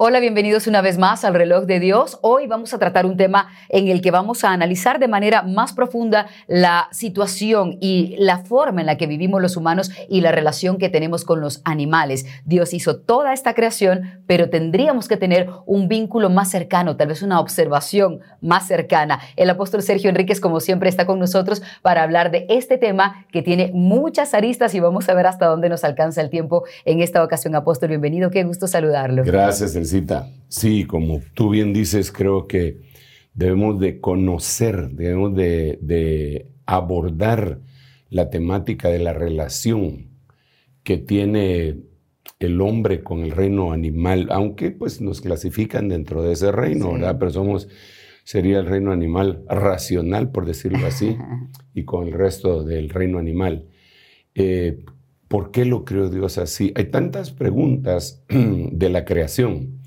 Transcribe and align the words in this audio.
Hola, 0.00 0.20
bienvenidos 0.20 0.68
una 0.68 0.80
vez 0.80 0.96
más 0.96 1.24
al 1.24 1.34
reloj 1.34 1.64
de 1.64 1.80
Dios. 1.80 2.20
Hoy 2.22 2.46
vamos 2.46 2.72
a 2.72 2.78
tratar 2.78 3.04
un 3.04 3.16
tema 3.16 3.48
en 3.68 3.88
el 3.88 4.00
que 4.00 4.12
vamos 4.12 4.44
a 4.44 4.52
analizar 4.52 5.00
de 5.00 5.08
manera 5.08 5.42
más 5.42 5.72
profunda 5.72 6.28
la 6.46 6.86
situación 6.92 7.78
y 7.80 8.14
la 8.16 8.38
forma 8.44 8.80
en 8.80 8.86
la 8.86 8.96
que 8.96 9.08
vivimos 9.08 9.42
los 9.42 9.56
humanos 9.56 9.90
y 10.08 10.20
la 10.20 10.30
relación 10.30 10.78
que 10.78 10.88
tenemos 10.88 11.24
con 11.24 11.40
los 11.40 11.62
animales. 11.64 12.26
Dios 12.44 12.74
hizo 12.74 13.00
toda 13.00 13.32
esta 13.32 13.54
creación, 13.54 14.22
pero 14.28 14.50
tendríamos 14.50 15.08
que 15.08 15.16
tener 15.16 15.50
un 15.66 15.88
vínculo 15.88 16.30
más 16.30 16.48
cercano, 16.48 16.96
tal 16.96 17.08
vez 17.08 17.22
una 17.22 17.40
observación 17.40 18.20
más 18.40 18.68
cercana. 18.68 19.18
El 19.34 19.50
apóstol 19.50 19.82
Sergio 19.82 20.10
Enríquez, 20.10 20.38
como 20.40 20.60
siempre, 20.60 20.88
está 20.88 21.06
con 21.06 21.18
nosotros 21.18 21.60
para 21.82 22.04
hablar 22.04 22.30
de 22.30 22.46
este 22.50 22.78
tema 22.78 23.26
que 23.32 23.42
tiene 23.42 23.72
muchas 23.74 24.32
aristas 24.32 24.76
y 24.76 24.78
vamos 24.78 25.08
a 25.08 25.14
ver 25.14 25.26
hasta 25.26 25.46
dónde 25.46 25.68
nos 25.68 25.82
alcanza 25.82 26.20
el 26.20 26.30
tiempo 26.30 26.62
en 26.84 27.00
esta 27.00 27.24
ocasión. 27.24 27.56
Apóstol, 27.56 27.88
bienvenido. 27.88 28.30
Qué 28.30 28.44
gusto 28.44 28.68
saludarlo. 28.68 29.24
Gracias, 29.24 29.74
Sí, 30.48 30.84
como 30.84 31.20
tú 31.34 31.50
bien 31.50 31.72
dices, 31.72 32.10
creo 32.10 32.46
que 32.46 32.80
debemos 33.34 33.78
de 33.78 34.00
conocer, 34.00 34.90
debemos 34.90 35.34
de, 35.34 36.50
abordar 36.66 37.60
la 38.10 38.30
temática 38.30 38.88
de 38.88 38.98
la 38.98 39.12
relación 39.12 40.08
que 40.82 40.98
tiene 40.98 41.80
el 42.40 42.60
hombre 42.60 43.02
con 43.02 43.20
el 43.20 43.30
reino 43.30 43.72
animal, 43.72 44.28
aunque 44.30 44.70
pues 44.70 45.00
nos 45.00 45.20
clasifican 45.20 45.88
dentro 45.88 46.22
de 46.22 46.32
ese 46.32 46.50
reino, 46.52 46.92
¿verdad? 46.92 47.16
Pero 47.18 47.30
somos, 47.30 47.68
sería 48.24 48.58
el 48.58 48.66
reino 48.66 48.92
animal 48.92 49.44
racional, 49.48 50.30
por 50.30 50.44
decirlo 50.44 50.86
así, 50.86 51.16
y 51.74 51.84
con 51.84 52.06
el 52.06 52.12
resto 52.12 52.64
del 52.64 52.90
reino 52.90 53.18
animal. 53.18 53.66
Eh, 54.34 54.84
¿Por 55.28 55.50
qué 55.50 55.64
lo 55.64 55.84
creó 55.84 56.08
Dios 56.08 56.38
así? 56.38 56.72
Hay 56.74 56.86
tantas 56.86 57.30
preguntas 57.32 58.24
de 58.28 58.88
la 58.88 59.04
creación 59.04 59.77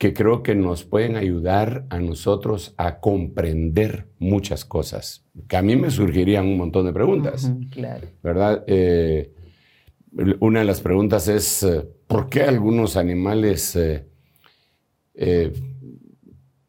que 0.00 0.14
creo 0.14 0.42
que 0.42 0.54
nos 0.54 0.84
pueden 0.84 1.16
ayudar 1.16 1.84
a 1.90 2.00
nosotros 2.00 2.72
a 2.78 3.00
comprender 3.00 4.08
muchas 4.18 4.64
cosas. 4.64 5.26
Que 5.46 5.58
a 5.58 5.62
mí 5.62 5.76
me 5.76 5.90
surgirían 5.90 6.46
un 6.46 6.56
montón 6.56 6.86
de 6.86 6.94
preguntas. 6.94 7.52
claro. 7.70 8.08
¿Verdad? 8.22 8.64
Eh, 8.66 9.34
una 10.40 10.60
de 10.60 10.64
las 10.64 10.80
preguntas 10.80 11.28
es, 11.28 11.62
eh, 11.64 11.86
¿por 12.06 12.30
qué 12.30 12.44
algunos 12.44 12.96
animales 12.96 13.76
eh, 13.76 15.52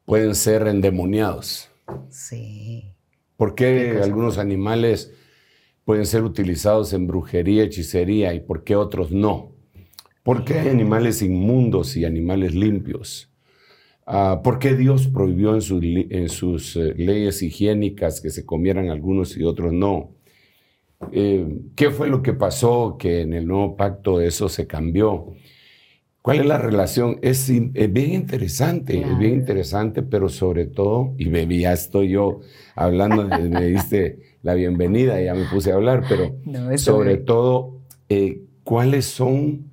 pueden 0.04 0.36
ser 0.36 0.68
endemoniados? 0.68 1.70
Sí. 2.10 2.94
¿Por 3.38 3.56
qué, 3.56 4.02
algunos 4.04 4.40
animales 4.40 5.14
pueden 5.86 6.06
ser 6.06 6.26
utilizados 6.26 6.92
en 6.92 7.08
brujería, 7.08 7.64
hechicería 7.64 8.34
y 8.34 8.42
por 8.42 8.66
qué 8.66 8.76
otros 8.76 9.12
no? 9.12 9.51
¿Por 10.24 10.46
qué 10.46 10.60
hay 10.60 10.70
animales 10.70 11.22
inmundos 11.22 11.98
y 11.98 12.06
animales 12.06 12.54
limpios? 12.54 13.32
Ah, 14.06 14.42
¿Por 14.44 14.60
qué 14.60 14.76
Dios 14.76 15.08
prohibió 15.08 15.56
en, 15.56 16.30
sus 16.30 16.76
eh, 16.76 16.94
leyes 16.96 17.42
higiénicas 17.42 18.22
que 18.22 18.30
se 18.30 18.46
comieran 18.46 18.90
algunos 18.90 19.36
y 19.38 19.44
otros 19.44 19.74
no? 19.74 20.12
Eh, 21.12 21.48
¿Qué 21.76 21.90
fue 21.90 22.08
lo 22.08 22.22
que 22.22 22.34
pasó 22.34 22.98
que 23.00 23.22
en 23.22 23.34
el 23.34 23.48
nuevo 23.48 23.76
pacto 23.76 24.22
eso 24.22 24.48
se 24.48 24.68
cambió? 24.68 25.34
¿Cuál 26.22 26.42
es 26.42 26.46
la 26.46 26.60
relación? 26.60 27.18
Es, 27.24 27.50
bien 27.50 28.14
interesante, 28.14 29.02
es 29.02 29.18
bien 29.18 29.34
interesante, 29.34 30.04
pero 30.04 30.30
sobre 30.30 30.68
todo, 30.68 31.16
y 31.18 31.32
ya 31.60 31.74
estoy 31.74 32.10
yo 32.10 32.42
hablando, 32.76 33.28
me 33.28 33.66
diste 33.66 34.20
la 34.44 34.54
bienvenida, 34.54 35.20
ya 35.20 35.34
me 35.34 35.46
puse 35.46 35.72
a 35.72 35.76
hablar, 35.76 36.04
pero 36.08 36.36
sobre 36.78 37.18
todo, 37.18 37.82
eh, 38.08 38.44
¿cuáles 38.64 39.06
son 39.06 39.71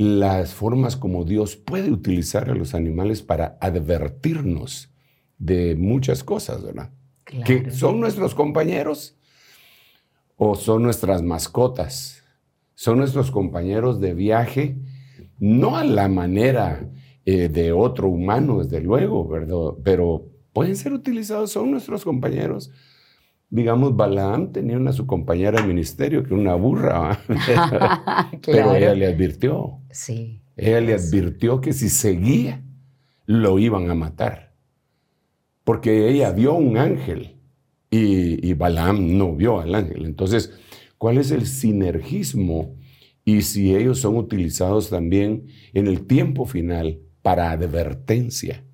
las 0.00 0.54
formas 0.54 0.96
como 0.96 1.24
Dios 1.24 1.56
puede 1.56 1.90
utilizar 1.90 2.48
a 2.48 2.54
los 2.54 2.74
animales 2.74 3.20
para 3.20 3.58
advertirnos 3.60 4.88
de 5.36 5.76
muchas 5.76 6.24
cosas, 6.24 6.62
¿verdad? 6.62 6.90
Que 7.44 7.70
son 7.70 8.00
nuestros 8.00 8.34
compañeros 8.34 9.18
o 10.38 10.54
son 10.54 10.84
nuestras 10.84 11.20
mascotas, 11.20 12.22
son 12.74 12.96
nuestros 12.96 13.30
compañeros 13.30 14.00
de 14.00 14.14
viaje, 14.14 14.78
no 15.38 15.76
a 15.76 15.84
la 15.84 16.08
manera 16.08 16.88
eh, 17.26 17.50
de 17.50 17.72
otro 17.72 18.08
humano, 18.08 18.62
desde 18.62 18.80
luego, 18.80 19.28
¿verdad? 19.28 19.74
Pero 19.84 20.30
pueden 20.54 20.76
ser 20.76 20.94
utilizados, 20.94 21.52
son 21.52 21.70
nuestros 21.70 22.04
compañeros 22.04 22.70
digamos, 23.50 23.96
Balaam 23.96 24.52
tenía 24.52 24.76
una 24.76 24.92
su 24.92 25.06
compañera 25.06 25.60
de 25.60 25.66
ministerio, 25.66 26.22
que 26.22 26.32
una 26.34 26.54
burra, 26.54 27.20
pero 28.46 28.74
ella 28.74 28.94
le 28.94 29.06
advirtió. 29.06 29.80
Sí. 29.90 30.40
Ella 30.56 30.80
le 30.80 30.94
advirtió 30.94 31.60
que 31.60 31.72
si 31.72 31.90
seguía, 31.90 32.62
lo 33.26 33.58
iban 33.58 33.90
a 33.90 33.94
matar. 33.94 34.54
Porque 35.64 36.08
ella 36.08 36.32
vio 36.32 36.54
un 36.54 36.76
ángel 36.76 37.36
y, 37.90 38.48
y 38.48 38.54
Balaam 38.54 39.18
no 39.18 39.34
vio 39.34 39.60
al 39.60 39.74
ángel. 39.74 40.04
Entonces, 40.04 40.52
¿cuál 40.96 41.18
es 41.18 41.30
el 41.30 41.46
sinergismo? 41.46 42.76
Y 43.24 43.42
si 43.42 43.74
ellos 43.74 44.00
son 44.00 44.16
utilizados 44.16 44.90
también 44.90 45.46
en 45.72 45.86
el 45.86 46.06
tiempo 46.06 46.46
final 46.46 47.00
para 47.22 47.50
advertencia. 47.50 48.64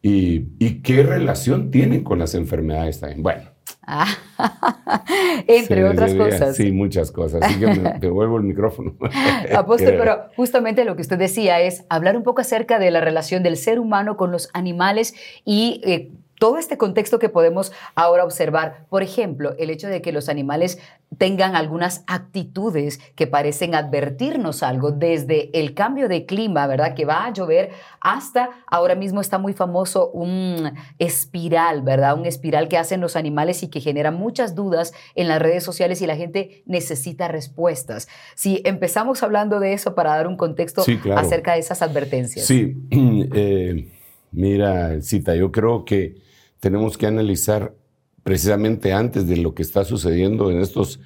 ¿Y, 0.00 0.48
y 0.58 0.82
qué 0.82 1.02
relación 1.02 1.70
tienen 1.70 2.02
con 2.02 2.18
las 2.18 2.34
enfermedades 2.34 3.00
también? 3.00 3.22
Bueno, 3.22 3.51
Entre 5.46 5.84
otras 5.84 6.14
cosas. 6.14 6.56
Sí, 6.56 6.72
muchas 6.72 7.10
cosas. 7.10 7.42
Así 7.42 7.58
que 7.58 7.66
me 7.66 7.92
devuelvo 8.00 8.36
el 8.36 8.44
micrófono. 8.44 8.94
Apóstol, 9.54 9.94
pero 9.98 10.28
justamente 10.36 10.84
lo 10.84 10.96
que 10.96 11.02
usted 11.02 11.18
decía 11.18 11.60
es 11.60 11.84
hablar 11.88 12.16
un 12.16 12.22
poco 12.22 12.40
acerca 12.40 12.78
de 12.78 12.90
la 12.90 13.00
relación 13.00 13.42
del 13.42 13.56
ser 13.56 13.78
humano 13.78 14.16
con 14.16 14.30
los 14.30 14.50
animales 14.54 15.14
y 15.44 15.80
eh, 15.84 16.12
todo 16.42 16.58
este 16.58 16.76
contexto 16.76 17.20
que 17.20 17.28
podemos 17.28 17.70
ahora 17.94 18.24
observar. 18.24 18.86
Por 18.90 19.04
ejemplo, 19.04 19.54
el 19.60 19.70
hecho 19.70 19.86
de 19.86 20.02
que 20.02 20.10
los 20.10 20.28
animales 20.28 20.80
tengan 21.16 21.54
algunas 21.54 22.02
actitudes 22.08 22.98
que 23.14 23.28
parecen 23.28 23.76
advertirnos 23.76 24.64
algo, 24.64 24.90
desde 24.90 25.56
el 25.56 25.72
cambio 25.72 26.08
de 26.08 26.26
clima, 26.26 26.66
¿verdad? 26.66 26.96
Que 26.96 27.04
va 27.04 27.26
a 27.26 27.32
llover, 27.32 27.70
hasta 28.00 28.50
ahora 28.66 28.96
mismo 28.96 29.20
está 29.20 29.38
muy 29.38 29.52
famoso 29.52 30.10
un 30.10 30.72
espiral, 30.98 31.82
¿verdad? 31.82 32.18
Un 32.18 32.26
espiral 32.26 32.66
que 32.66 32.76
hacen 32.76 33.00
los 33.00 33.14
animales 33.14 33.62
y 33.62 33.68
que 33.68 33.78
genera 33.78 34.10
muchas 34.10 34.56
dudas 34.56 34.92
en 35.14 35.28
las 35.28 35.40
redes 35.40 35.62
sociales 35.62 36.02
y 36.02 36.08
la 36.08 36.16
gente 36.16 36.64
necesita 36.66 37.28
respuestas. 37.28 38.08
Si 38.34 38.62
empezamos 38.64 39.22
hablando 39.22 39.60
de 39.60 39.74
eso 39.74 39.94
para 39.94 40.16
dar 40.16 40.26
un 40.26 40.36
contexto 40.36 40.82
acerca 41.14 41.52
de 41.52 41.60
esas 41.60 41.82
advertencias. 41.82 42.46
Sí, 42.46 42.74
eh, 42.90 43.86
mira, 44.32 45.00
Cita, 45.02 45.36
yo 45.36 45.52
creo 45.52 45.84
que 45.84 46.31
tenemos 46.62 46.96
que 46.96 47.08
analizar 47.08 47.74
precisamente 48.22 48.92
antes 48.92 49.26
de 49.26 49.36
lo 49.36 49.52
que 49.52 49.62
está 49.62 49.84
sucediendo 49.84 50.48
en 50.48 50.60
estos, 50.60 51.00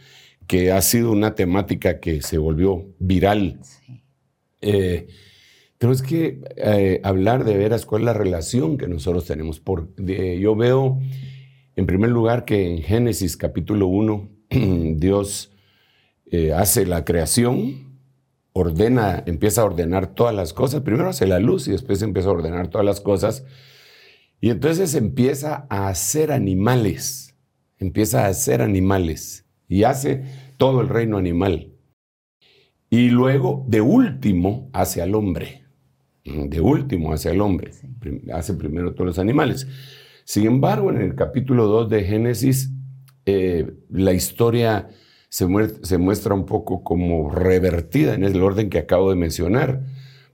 que 0.47 0.71
ha 0.71 0.83
sido 0.83 1.11
una 1.11 1.35
temática 1.35 1.99
que 1.99 2.21
se 2.21 2.37
volvió 2.37 2.85
viral. 2.99 3.59
Eh, 4.61 5.07
tenemos 5.79 6.03
que 6.03 6.43
eh, 6.57 7.01
hablar 7.05 7.45
de 7.45 7.57
veras 7.57 7.87
cuál 7.87 8.03
es 8.03 8.05
la 8.05 8.13
relación 8.13 8.77
que 8.77 8.87
nosotros 8.87 9.25
tenemos. 9.25 9.59
Por, 9.59 9.95
yo 9.97 10.57
veo, 10.57 11.01
en 11.75 11.87
primer 11.87 12.11
lugar, 12.11 12.45
que 12.45 12.67
en 12.67 12.83
Génesis 12.83 13.39
capítulo 13.39 13.87
1, 13.87 14.29
Dios 14.97 15.53
eh, 16.27 16.53
hace 16.53 16.85
la 16.85 17.07
creación, 17.07 17.99
ordena, 18.53 19.23
empieza 19.25 19.63
a 19.63 19.65
ordenar 19.65 20.15
todas 20.15 20.35
las 20.35 20.53
cosas. 20.53 20.83
Primero 20.83 21.09
hace 21.09 21.27
la 21.27 21.39
luz 21.39 21.67
y 21.67 21.71
después 21.71 22.03
empieza 22.03 22.29
a 22.29 22.33
ordenar 22.33 22.69
todas 22.69 22.85
las 22.85 23.01
cosas. 23.01 23.47
Y 24.41 24.51
entonces 24.51 24.95
empieza 24.95 25.67
a 25.71 25.89
hacer 25.89 26.31
animales, 26.31 27.35
empieza 27.79 28.25
a 28.25 28.29
hacer 28.29 28.63
animales 28.63 29.47
y 29.69 29.85
hace 29.85 30.25
todo 30.57 30.81
el 30.81 30.89
reino 30.89 31.17
animal. 31.17 31.73
Y 32.91 33.09
luego, 33.09 33.65
de 33.69 33.81
último, 33.81 34.71
hace 34.73 35.03
al 35.03 35.15
hombre. 35.15 35.65
De 36.25 36.61
último, 36.61 37.13
hace 37.13 37.31
al 37.31 37.41
hombre. 37.41 37.73
Hace 38.33 38.55
primero 38.55 38.95
todos 38.95 39.07
los 39.07 39.19
animales. 39.19 39.67
Sin 40.25 40.47
embargo, 40.47 40.91
en 40.91 41.01
el 41.01 41.15
capítulo 41.15 41.67
2 41.67 41.91
de 41.91 42.05
Génesis, 42.05 42.71
eh, 43.27 43.73
la 43.91 44.13
historia 44.13 44.89
se, 45.29 45.47
se 45.83 45.99
muestra 45.99 46.35
un 46.35 46.47
poco 46.47 46.85
como 46.85 47.31
revertida 47.31 48.15
en 48.15 48.25
el 48.25 48.41
orden 48.43 48.71
que 48.71 48.79
acabo 48.79 49.11
de 49.11 49.17
mencionar, 49.17 49.83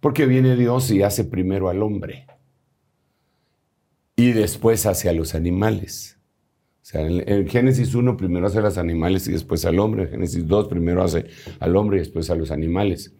porque 0.00 0.26
viene 0.26 0.56
Dios 0.56 0.90
y 0.90 1.02
hace 1.02 1.24
primero 1.24 1.68
al 1.68 1.82
hombre. 1.82 2.26
Y 4.16 4.32
después 4.32 4.86
hacia 4.86 5.12
los 5.12 5.34
animales. 5.34 6.18
O 6.82 6.84
sea, 6.84 7.06
en, 7.06 7.48
Génesis 7.48 7.94
1 7.94 8.16
primero 8.16 8.46
hace 8.46 8.58
a 8.58 8.62
los 8.62 8.76
animales 8.76 9.26
y 9.28 9.32
después 9.32 9.64
al 9.64 9.78
hombre. 9.78 10.04
En 10.04 10.10
Génesis 10.10 10.46
2 10.46 10.68
primero 10.68 11.02
hace 11.02 11.26
al 11.60 11.76
hombre 11.76 11.98
y 11.98 12.00
después 12.00 12.28
a 12.30 12.34
los 12.34 12.50
animales. 12.50 13.14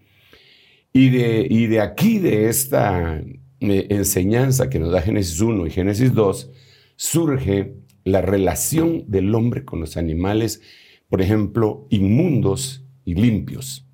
Y 0.93 1.11
de, 1.11 1.47
y 1.49 1.67
de 1.67 1.81
aquí, 1.81 2.19
de 2.19 2.49
esta 2.49 3.23
eh, 3.61 3.87
enseñanza 3.91 4.69
que 4.69 4.79
nos 4.79 4.93
da 4.93 5.01
Génesis 5.01 5.41
1 5.41 5.67
y 5.67 5.71
Génesis 5.71 6.13
2, 6.13 6.51
surge 6.97 7.77
la 8.05 8.21
relación 8.21 9.05
del 9.07 9.35
hombre 9.35 9.65
con 9.65 9.81
los 9.81 9.97
animales, 9.97 10.61
por 11.09 11.23
ejemplo, 11.23 11.87
inmundos 11.91 12.85
y 13.05 13.15
limpios. 13.15 13.87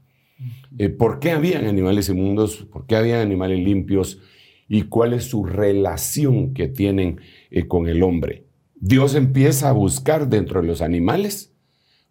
Eh, 0.78 0.88
¿Por 0.88 1.18
qué 1.20 1.32
habían 1.32 1.66
animales 1.66 2.08
inmundos? 2.08 2.66
¿Por 2.70 2.86
qué 2.86 2.96
habían 2.96 3.20
animales 3.20 3.58
limpios? 3.58 4.20
¿Y 4.68 4.82
cuál 4.82 5.14
es 5.14 5.24
su 5.24 5.44
relación 5.44 6.52
que 6.52 6.68
tienen 6.68 7.20
eh, 7.50 7.66
con 7.66 7.88
el 7.88 8.02
hombre? 8.02 8.44
Dios 8.74 9.14
empieza 9.14 9.70
a 9.70 9.72
buscar 9.72 10.28
dentro 10.28 10.60
de 10.60 10.66
los 10.66 10.82
animales 10.82 11.52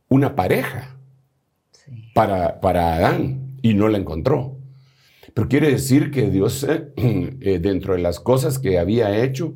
una 0.10 0.36
pareja 0.36 0.98
para, 2.14 2.60
para 2.60 2.96
Adán 2.96 3.58
y 3.62 3.74
no 3.74 3.88
la 3.88 3.98
encontró. 3.98 4.58
Pero 5.34 5.48
quiere 5.48 5.70
decir 5.70 6.10
que 6.10 6.30
Dios, 6.30 6.66
eh, 6.98 7.60
dentro 7.62 7.94
de 7.94 8.02
las 8.02 8.20
cosas 8.20 8.58
que 8.58 8.80
había 8.80 9.24
hecho, 9.24 9.56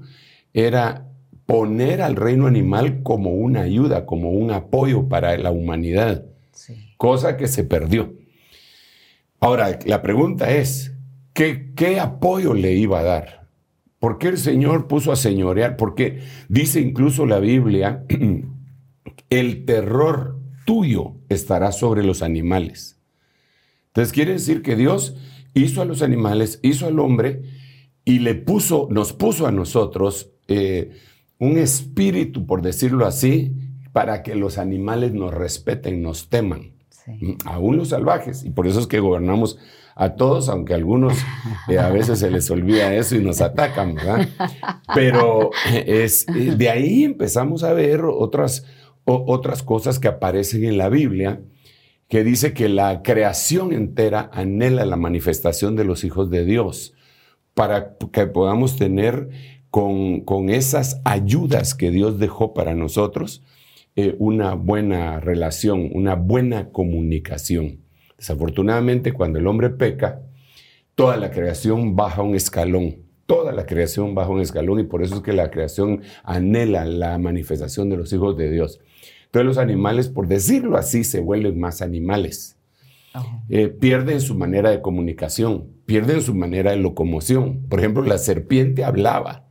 era 0.54 1.08
poner 1.46 2.02
al 2.02 2.16
reino 2.16 2.48
animal 2.48 3.02
como 3.04 3.32
una 3.32 3.62
ayuda, 3.62 4.06
como 4.06 4.30
un 4.30 4.52
apoyo 4.52 5.10
para 5.10 5.36
la 5.38 5.52
humanidad, 5.52 6.26
cosa 6.98 7.36
que 7.36 7.48
se 7.48 7.64
perdió. 7.64 8.14
Ahora, 9.40 9.80
la 9.86 10.02
pregunta 10.02 10.52
es, 10.52 10.91
¿qué, 11.34 11.74
¿qué 11.76 12.00
apoyo 12.00 12.54
le 12.54 12.74
iba 12.74 13.00
a 13.00 13.04
dar? 13.04 13.50
¿Por 14.00 14.18
qué 14.18 14.30
el 14.30 14.38
Señor 14.38 14.88
puso 14.88 15.12
a 15.12 15.16
señorear? 15.16 15.78
Porque 15.78 16.22
dice 16.50 16.82
incluso 16.82 17.26
la 17.26 17.40
Biblia, 17.40 18.04
el 19.30 19.66
terror 19.66 20.40
tuyo 20.66 21.16
estará 21.30 21.72
sobre 21.72 22.04
los 22.04 22.22
animales. 22.24 23.00
Entonces 23.88 24.12
quiere 24.12 24.34
decir 24.34 24.62
que 24.62 24.76
Dios 24.76 25.16
hizo 25.54 25.82
a 25.82 25.86
los 25.86 26.02
animales, 26.02 26.60
hizo 26.64 26.88
al 26.88 27.00
hombre 27.00 27.44
y 28.06 28.20
le 28.20 28.36
puso, 28.36 28.88
nos 28.90 29.14
puso 29.14 29.48
a 29.48 29.52
nosotros 29.52 30.32
eh, 30.48 30.92
un 31.38 31.58
espíritu, 31.58 32.46
por 32.46 32.62
decirlo 32.62 33.06
así, 33.06 33.54
para 33.94 34.24
que 34.24 34.36
los 34.36 34.58
animales 34.58 35.14
nos 35.14 35.34
respeten, 35.34 36.02
nos 36.02 36.30
teman. 36.30 36.74
Aún 37.46 37.78
los 37.78 37.90
salvajes. 37.90 38.46
Y 38.46 38.52
por 38.52 38.68
eso 38.68 38.80
es 38.80 38.88
que 38.88 39.00
gobernamos 39.00 39.58
a 39.96 40.16
todos, 40.16 40.50
aunque 40.50 40.74
a 40.74 40.78
algunos 40.78 41.18
eh, 41.68 41.80
a 41.80 41.90
veces 41.90 42.20
se 42.20 42.32
les 42.32 42.50
olvida 42.50 42.94
eso 42.94 43.16
y 43.16 43.24
nos 43.24 43.42
atacan, 43.42 43.96
¿verdad? 43.96 44.28
Pero 44.96 45.52
es, 45.86 46.28
eh, 46.30 46.56
de 46.56 46.70
ahí 46.70 47.04
empezamos 47.04 47.64
a 47.64 47.74
ver 47.74 48.06
otras, 48.06 48.66
otras 49.06 49.64
cosas 49.64 50.00
que 50.00 50.08
aparecen 50.08 50.64
en 50.66 50.78
la 50.78 50.90
Biblia, 50.90 51.42
que 52.08 52.24
dice 52.24 52.54
que 52.54 52.68
la 52.68 53.04
creación 53.04 53.72
entera 53.72 54.30
anhela 54.34 54.86
la 54.86 54.98
manifestación 54.98 55.76
de 55.76 55.86
los 55.86 56.04
hijos 56.04 56.30
de 56.30 56.44
Dios 56.44 56.94
para 57.54 57.98
que 58.12 58.28
podamos 58.28 58.78
tener 58.78 59.30
con, 59.70 60.22
con 60.22 60.50
esas 60.50 61.02
ayudas 61.06 61.74
que 61.74 61.92
Dios 61.92 62.20
dejó 62.20 62.54
para 62.54 62.76
nosotros, 62.76 63.44
eh, 63.96 64.16
una 64.20 64.54
buena 64.54 65.20
relación, 65.20 65.90
una 65.94 66.16
buena 66.16 66.70
comunicación. 66.70 67.81
Desafortunadamente, 68.22 69.14
cuando 69.14 69.40
el 69.40 69.48
hombre 69.48 69.72
peca, 69.72 70.22
toda 70.94 71.18
la 71.18 71.32
creación 71.32 71.96
baja 71.96 72.22
un 72.22 72.36
escalón. 72.36 72.98
Toda 73.26 73.52
la 73.52 73.66
creación 73.66 74.14
baja 74.14 74.30
un 74.30 74.42
escalón 74.42 74.80
y 74.80 74.84
por 74.84 75.02
eso 75.02 75.16
es 75.16 75.22
que 75.22 75.34
la 75.34 75.50
creación 75.50 76.04
anhela 76.24 76.86
la 76.86 77.18
manifestación 77.18 77.90
de 77.90 77.98
los 77.98 78.14
hijos 78.14 78.38
de 78.38 78.52
Dios. 78.52 78.80
Entonces 79.26 79.48
los 79.48 79.58
animales, 79.58 80.08
por 80.08 80.28
decirlo 80.28 80.78
así, 80.78 81.04
se 81.04 81.20
vuelven 81.20 81.60
más 81.60 81.82
animales. 81.82 82.58
Eh, 83.50 83.70
pierden 83.70 84.22
su 84.22 84.36
manera 84.36 84.70
de 84.70 84.82
comunicación, 84.84 85.66
pierden 85.88 86.22
su 86.22 86.36
manera 86.36 86.70
de 86.70 86.78
locomoción. 86.78 87.66
Por 87.70 87.80
ejemplo, 87.80 88.04
la 88.04 88.20
serpiente 88.20 88.84
hablaba. 88.84 89.46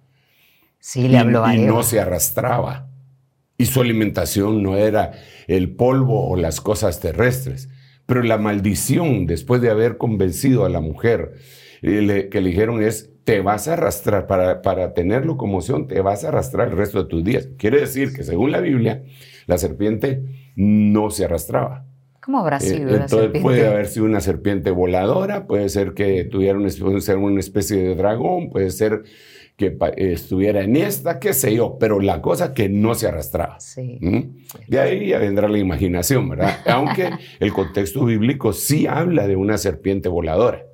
Sí, 0.79 1.09
le 1.09 1.19
habló 1.19 1.53
y 1.53 1.59
no 1.59 1.83
se 1.83 1.99
arrastraba 1.99 2.87
y 3.59 3.67
su 3.67 3.81
alimentación 3.81 4.63
no 4.63 4.77
era 4.77 5.11
el 5.49 5.75
polvo 5.75 6.31
o 6.31 6.37
las 6.37 6.63
cosas 6.63 7.01
terrestres. 7.01 7.69
Pero 8.11 8.25
la 8.25 8.39
maldición, 8.39 9.27
después 9.29 9.61
de 9.63 9.71
haber 9.71 9.97
convencido 9.97 10.65
a 10.65 10.69
la 10.69 10.81
mujer, 10.81 11.35
eh, 11.81 12.29
que 12.29 12.41
le 12.41 12.49
dijeron 12.51 12.83
es, 12.83 13.13
te 13.23 13.41
vas 13.41 13.69
a 13.69 13.75
arrastrar, 13.75 14.27
para, 14.27 14.63
para 14.63 14.95
tener 14.95 15.25
locomoción, 15.25 15.87
te 15.87 16.01
vas 16.01 16.25
a 16.25 16.29
arrastrar 16.31 16.71
el 16.71 16.77
resto 16.77 17.05
de 17.05 17.09
tus 17.09 17.23
días. 17.23 17.51
Quiere 17.57 17.79
decir 17.79 18.13
que 18.13 18.25
según 18.25 18.51
la 18.51 18.59
Biblia, 18.59 19.05
la 19.47 19.59
serpiente 19.59 20.25
no 20.57 21.11
se 21.11 21.27
arrastraba. 21.27 21.87
¿Cómo 22.21 22.41
habrá 22.41 22.57
eh, 22.57 22.61
sido 22.63 22.99
la 22.99 23.07
serpiente? 23.07 23.43
Puede 23.43 23.69
haber 23.69 23.87
sido 23.87 24.07
una 24.07 24.21
serpiente 24.21 24.73
voladora, 24.73 25.47
puede 25.47 25.69
ser 25.69 25.95
que 25.95 26.25
tuviera 26.25 26.59
una, 26.59 26.69
una 27.17 27.39
especie 27.39 27.77
de 27.77 27.95
dragón, 27.95 28.51
puede 28.51 28.73
ser 28.73 29.05
que 29.61 29.77
estuviera 29.99 30.63
en 30.63 30.75
esta, 30.75 31.21
qué 31.21 31.35
sé 31.35 31.55
yo, 31.55 31.77
pero 31.79 32.01
la 32.01 32.23
cosa 32.23 32.55
que 32.55 32.71
no 32.71 32.95
se 32.95 33.09
arrastraba. 33.09 33.61
Sí. 33.61 33.99
De 34.67 34.81
ahí 34.81 35.09
ya 35.09 35.19
vendrá 35.19 35.49
la 35.49 35.59
imaginación, 35.59 36.31
¿verdad? 36.31 36.61
Aunque 36.67 37.11
el 37.39 37.53
contexto 37.53 38.07
bíblico 38.07 38.55
sí 38.55 38.87
habla 38.87 39.29
de 39.29 39.37
una 39.37 39.59
serpiente 39.59 40.09
voladora, 40.09 40.65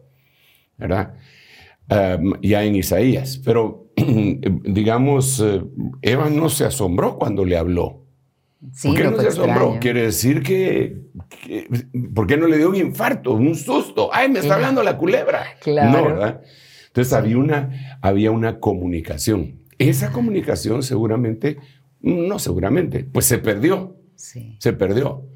¿verdad? 0.78 1.14
ya 2.42 2.64
en 2.64 2.74
Isaías, 2.74 3.40
pero 3.44 3.90
digamos, 3.96 5.40
eh, 5.40 5.62
Eva 6.02 6.28
no 6.30 6.48
se 6.48 6.64
asombró 6.64 7.16
cuando 7.16 7.44
le 7.44 7.56
habló. 7.56 8.02
Sí, 8.72 8.88
¿Por 8.88 8.96
qué 8.96 9.04
no 9.04 9.20
se 9.20 9.28
asombró? 9.28 9.78
Quiere 9.80 10.02
decir 10.02 10.42
que, 10.42 10.98
¿Por 12.12 12.26
qué 12.26 12.36
no 12.36 12.48
le 12.48 12.58
dio 12.58 12.70
un 12.70 12.76
infarto, 12.76 13.32
un 13.32 13.54
susto? 13.54 14.10
¡Ay, 14.12 14.28
me 14.28 14.40
está 14.40 14.54
hablando 14.54 14.82
la 14.82 14.96
culebra! 14.96 15.44
Claro. 15.60 15.92
No, 15.92 16.04
¿verdad? 16.04 16.40
Entonces 16.96 17.12
había 17.12 17.36
una, 17.36 17.98
había 18.00 18.30
una 18.30 18.58
comunicación. 18.58 19.60
Esa 19.76 20.12
comunicación 20.12 20.82
seguramente, 20.82 21.58
no 22.00 22.38
seguramente, 22.38 23.04
pues 23.04 23.26
se 23.26 23.36
perdió. 23.36 23.98
Sí. 24.14 24.56
Se 24.60 24.72
perdió. 24.72 25.26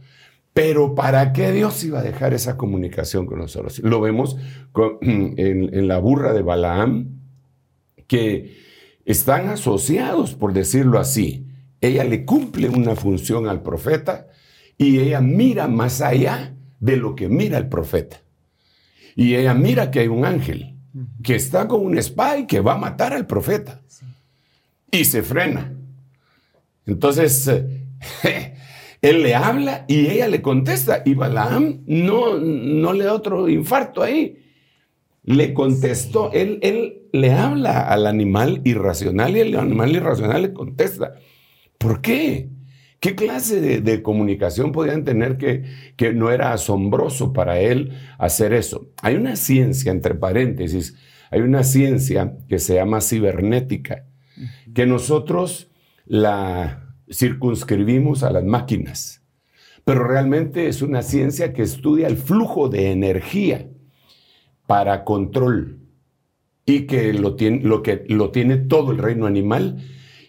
Pero 0.55 0.95
¿para 0.95 1.35
qué 1.35 1.53
Dios 1.53 1.85
iba 1.85 1.99
a 1.99 2.03
dejar 2.03 2.33
esa 2.33 2.57
comunicación 2.57 3.27
con 3.27 3.41
nosotros? 3.41 3.79
Lo 3.81 4.01
vemos 4.01 4.39
en, 5.03 5.87
la 5.87 5.99
burra 5.99 6.33
de 6.33 6.41
Balaam, 6.41 7.21
que 8.07 8.57
están 9.05 9.49
asociados, 9.49 10.37
por 10.37 10.55
decirlo 10.55 10.99
así. 10.99 11.47
Ella 11.83 12.05
le 12.05 12.25
cumple 12.25 12.71
una 12.71 12.97
función 12.97 13.47
al 13.47 13.63
profeta 13.63 14.29
y 14.79 14.99
ella 14.99 15.21
mira 15.21 15.69
más 15.69 16.01
allá 16.01 16.57
de 16.79 16.97
lo 16.97 17.15
que 17.15 17.29
mira 17.29 17.59
el 17.59 17.69
profeta. 17.69 18.23
Y 19.15 19.35
ella 19.35 19.53
mira 19.53 19.91
que 19.91 20.01
hay 20.01 20.09
un 20.09 20.25
ángel 20.25 20.80
que 21.23 21.35
está 21.35 21.69
con 21.69 21.85
un 21.85 21.97
espada 21.97 22.39
y 22.39 22.47
que 22.47 22.61
va 22.61 22.75
a 22.75 22.79
matar 22.79 23.13
al 23.13 23.27
profeta. 23.27 23.81
Y 24.91 25.05
se 25.05 25.23
frena. 25.23 25.75
Entonces, 26.87 27.47
eh, 27.49 27.85
él 29.03 29.23
le 29.23 29.35
habla 29.35 29.85
y 29.89 30.07
ella 30.07 30.29
le 30.29 30.43
contesta. 30.43 31.03
Y 31.05 31.15
Balaam 31.15 31.83
no, 31.87 32.39
no 32.39 32.93
le 32.93 33.05
da 33.05 33.15
otro 33.15 33.49
infarto 33.49 34.03
ahí. 34.03 34.39
Le 35.23 35.55
contestó, 35.55 36.33
él, 36.33 36.59
él 36.63 37.03
le 37.13 37.33
habla 37.33 37.81
al 37.81 38.07
animal 38.07 38.63
irracional 38.65 39.37
y 39.37 39.41
el 39.41 39.57
animal 39.57 39.95
irracional 39.95 40.43
le 40.43 40.53
contesta. 40.53 41.15
¿Por 41.79 42.01
qué? 42.01 42.49
¿Qué 43.01 43.15
clase 43.15 43.81
de, 43.81 44.03
comunicación 44.03 44.73
podían 44.73 45.05
tener 45.05 45.39
que, 45.39 45.65
que, 45.97 46.13
no 46.13 46.31
era 46.31 46.53
asombroso 46.53 47.33
para 47.33 47.59
él 47.59 47.93
hacer 48.19 48.53
eso? 48.53 48.91
Hay 49.01 49.15
una 49.15 49.37
ciencia, 49.37 49.91
entre 49.91 50.15
paréntesis, 50.15 50.97
hay 51.31 51.41
una 51.41 51.65
ciencia 51.65 52.37
que 52.47 52.59
se 52.59 52.75
llama 52.75 53.01
cibernética, 53.01 54.07
que 54.75 54.85
nosotros 54.85 55.71
la 56.05 56.95
circunscribimos 57.11 58.23
a 58.23 58.33
las 58.33 58.45
máquinas, 58.45 59.23
pero 59.85 60.05
realmente 60.07 60.69
es 60.69 60.83
una 60.83 61.01
ciencia 61.01 61.55
que 61.55 61.63
estudia 61.63 62.07
el 62.07 62.19
flujo 62.19 62.69
de 62.69 62.91
energía 62.91 63.67
para 64.67 65.05
control 65.05 65.81
y 66.67 66.83
que 66.83 67.15
lo 67.15 67.35
tiene, 67.35 67.63
lo 67.63 67.83
que 67.83 68.05
lo 68.09 68.31
tiene 68.31 68.59
todo 68.59 68.93
el 68.93 68.99
reino 68.99 69.27
animal 69.27 69.79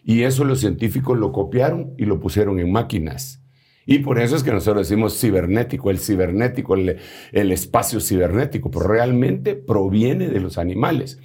y 0.03 0.23
eso 0.23 0.43
los 0.43 0.59
científicos 0.59 1.17
lo 1.17 1.31
copiaron 1.31 1.93
y 1.97 2.05
lo 2.05 2.19
pusieron 2.19 2.59
en 2.59 2.71
máquinas. 2.71 3.41
Y 3.85 3.99
por 3.99 4.19
eso 4.19 4.35
es 4.35 4.43
que 4.43 4.51
nosotros 4.51 4.87
decimos 4.87 5.19
cibernético, 5.19 5.89
el 5.89 5.99
cibernético, 5.99 6.75
el, 6.75 7.51
espacio 7.51 7.99
cibernético, 7.99 8.69
pero 8.69 8.87
realmente 8.87 9.55
proviene 9.55 10.29
de 10.29 10.39
los 10.39 10.57
animales. 10.57 11.19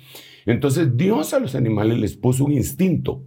Entonces 0.46 0.96
Dios 0.96 1.34
a 1.34 1.38
los 1.38 1.54
animales 1.54 1.98
les 1.98 2.16
puso 2.16 2.44
un 2.44 2.52
instinto 2.52 3.22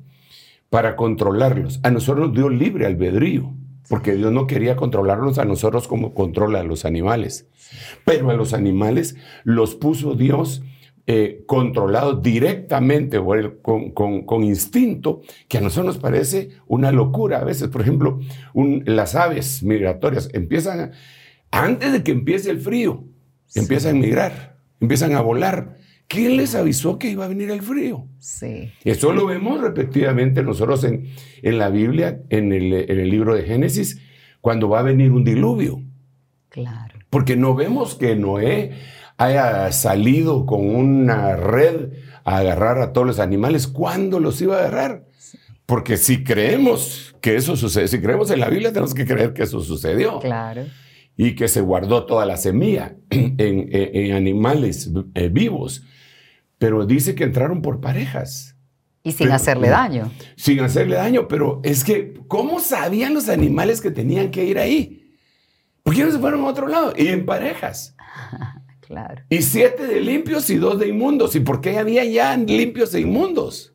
para 0.70 0.96
controlarlos. 0.96 1.79
A 1.84 1.91
nosotros 1.91 2.27
nos 2.27 2.36
dio 2.36 2.50
libre 2.50 2.86
albedrío, 2.86 3.53
porque 3.88 4.15
Dios 4.15 4.32
no 4.32 4.48
quería 4.48 4.75
controlarnos 4.75 5.38
a 5.38 5.46
nosotros 5.46 5.88
como 5.88 6.13
controla 6.13 6.62
a 6.62 6.63
los 6.63 6.86
animales. 6.86 7.48
Pero 8.06 8.29
a 8.29 8.34
los 8.34 8.53
animales 8.53 9.15
los 9.44 9.75
puso 9.75 10.15
Dios 10.15 10.63
eh, 11.12 11.42
controlados 11.48 12.22
directamente 12.22 13.20
con, 13.63 14.44
instinto, 14.44 15.22
que 15.48 15.58
a 15.58 15.62
nosotros 15.62 15.96
nos 15.96 15.98
parece 15.98 16.50
una 16.68 16.92
locura 16.92 17.39
a 17.39 17.44
veces. 17.44 17.70
Por 17.70 17.82
ejemplo, 17.82 18.20
las 18.86 19.16
aves 19.16 19.63
migratorias 19.63 20.30
empiezan, 20.34 20.92
antes 21.50 21.94
de 21.94 22.04
que 22.04 22.12
empiece 22.12 22.51
el 22.51 22.60
frío, 22.60 23.06
empiezan 23.56 23.96
a 23.96 24.00
migrar, 24.00 24.58
empiezan 24.80 25.13
a 25.16 25.22
volar. 25.22 25.78
¿Quién 26.08 26.38
les 26.38 26.54
avisó 26.54 27.00
que 27.00 27.10
iba 27.10 27.25
a 27.25 27.28
venir 27.28 27.50
el 27.50 27.63
frío? 27.63 28.06
Sí. 28.20 28.70
Eso 28.84 29.12
lo 29.12 29.25
vemos 29.25 29.62
repetidamente 29.62 30.44
nosotros 30.44 30.84
en, 30.84 31.08
en 31.42 31.58
la 31.58 31.72
Biblia, 31.72 32.22
en 32.30 32.54
el, 32.54 32.72
en 32.72 33.00
el 33.00 33.10
libro 33.10 33.34
de 33.34 33.42
Génesis, 33.42 34.00
cuando 34.42 34.70
va 34.70 34.82
a 34.82 34.84
venir 34.84 35.12
un 35.12 35.24
diluvio. 35.24 35.82
Claro. 36.50 37.00
Porque 37.10 37.36
no 37.36 37.56
vemos 37.56 37.96
que 37.96 38.16
Noé 38.16 38.74
haya 39.19 39.71
salido 39.73 40.45
con 40.45 40.73
una 40.73 41.35
red 41.35 41.91
a 42.23 42.38
agarrar 42.38 42.79
a 42.79 42.93
todos 42.93 43.05
los 43.05 43.19
animales, 43.19 43.67
¿cuándo 43.67 44.19
los 44.19 44.41
iba 44.41 44.55
a 44.55 44.59
agarrar? 44.59 45.05
Porque 45.65 45.97
si 45.97 46.23
creemos 46.23 47.13
que 47.21 47.35
eso 47.35 47.57
sucede, 47.57 47.89
si 47.89 47.99
creemos 47.99 48.31
en 48.31 48.39
la 48.39 48.49
Biblia, 48.49 48.69
tenemos 48.71 48.93
que 48.93 49.05
creer 49.05 49.33
que 49.33 49.43
eso 49.43 49.59
sucedió. 49.59 50.19
Claro. 50.19 50.63
Y 51.17 51.35
que 51.35 51.49
se 51.49 51.59
guardó 51.59 52.05
toda 52.05 52.25
la 52.25 52.38
semilla 52.38 52.95
en, 53.09 54.13
animales 54.13 54.89
eh, 55.13 55.27
vivos. 55.27 55.83
Pero 56.57 56.85
dice 56.85 57.13
que 57.13 57.25
entraron 57.25 57.61
por 57.61 57.81
parejas. 57.81 58.55
Y 59.03 59.11
sin 59.11 59.31
hacerle 59.31 59.67
daño. 59.67 60.11
Sin 60.38 60.61
hacerle 60.61 60.95
daño, 60.95 61.27
pero 61.27 61.59
es 61.63 61.83
que, 61.83 62.13
¿cómo 62.29 62.61
sabían 62.61 63.13
los 63.13 63.27
animales 63.27 63.81
que 63.81 63.91
tenían 63.91 64.31
que 64.31 64.45
ir 64.45 64.57
ahí? 64.57 65.13
¿Por 65.83 65.93
qué 65.93 66.05
no 66.05 66.11
se 66.11 66.19
fueron 66.19 66.41
a 66.41 66.47
otro 66.47 66.67
lado? 66.67 66.93
Y 66.95 67.07
en 67.07 67.25
parejas. 67.25 67.95
Y 69.29 69.41
siete 69.41 69.86
de 69.86 70.01
limpios 70.01 70.50
y 70.50 70.55
dos 70.55 70.79
de 70.79 70.88
inmundos. 70.88 71.36
¿Y 71.36 71.39
por 71.41 71.62
qué 71.62 71.77
había 71.77 72.03
ya 72.05 72.36
limpios 72.36 72.93
e 72.96 73.01
inmundos? 73.01 73.74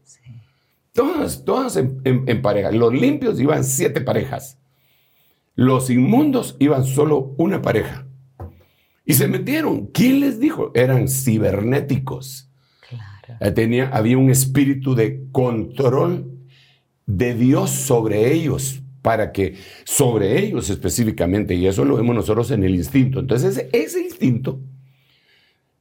Todos, 0.92 1.44
todos 1.44 1.76
en, 1.76 2.00
en, 2.04 2.42
pareja. 2.42 2.70
Los 2.70 2.92
limpios 2.92 3.40
iban 3.40 3.64
siete 3.64 4.00
parejas. 4.00 4.58
Los 5.54 5.90
inmundos 5.90 6.56
iban 6.58 6.84
solo 6.84 7.34
una 7.36 7.62
pareja. 7.62 8.06
Y 9.04 9.14
se 9.14 9.28
metieron. 9.28 9.86
¿Quién 9.86 10.20
les 10.20 10.40
dijo? 10.40 10.72
Eran 10.74 11.08
cibernéticos. 11.08 12.50
Eh, 13.40 13.50
tenía, 13.50 13.88
había 13.88 14.18
un 14.18 14.30
espíritu 14.30 14.94
de 14.94 15.26
control 15.32 16.30
de 17.06 17.34
Dios 17.34 17.70
sobre 17.70 18.32
ellos, 18.32 18.82
para 19.02 19.32
que 19.32 19.56
sobre 19.84 20.38
ellos 20.42 20.70
específicamente, 20.70 21.54
y 21.54 21.66
eso 21.66 21.84
lo 21.84 21.96
vemos 21.96 22.14
nosotros 22.14 22.50
en 22.50 22.64
el 22.64 22.74
instinto. 22.74 23.20
Entonces, 23.20 23.66
ese 23.72 24.00
instinto 24.00 24.60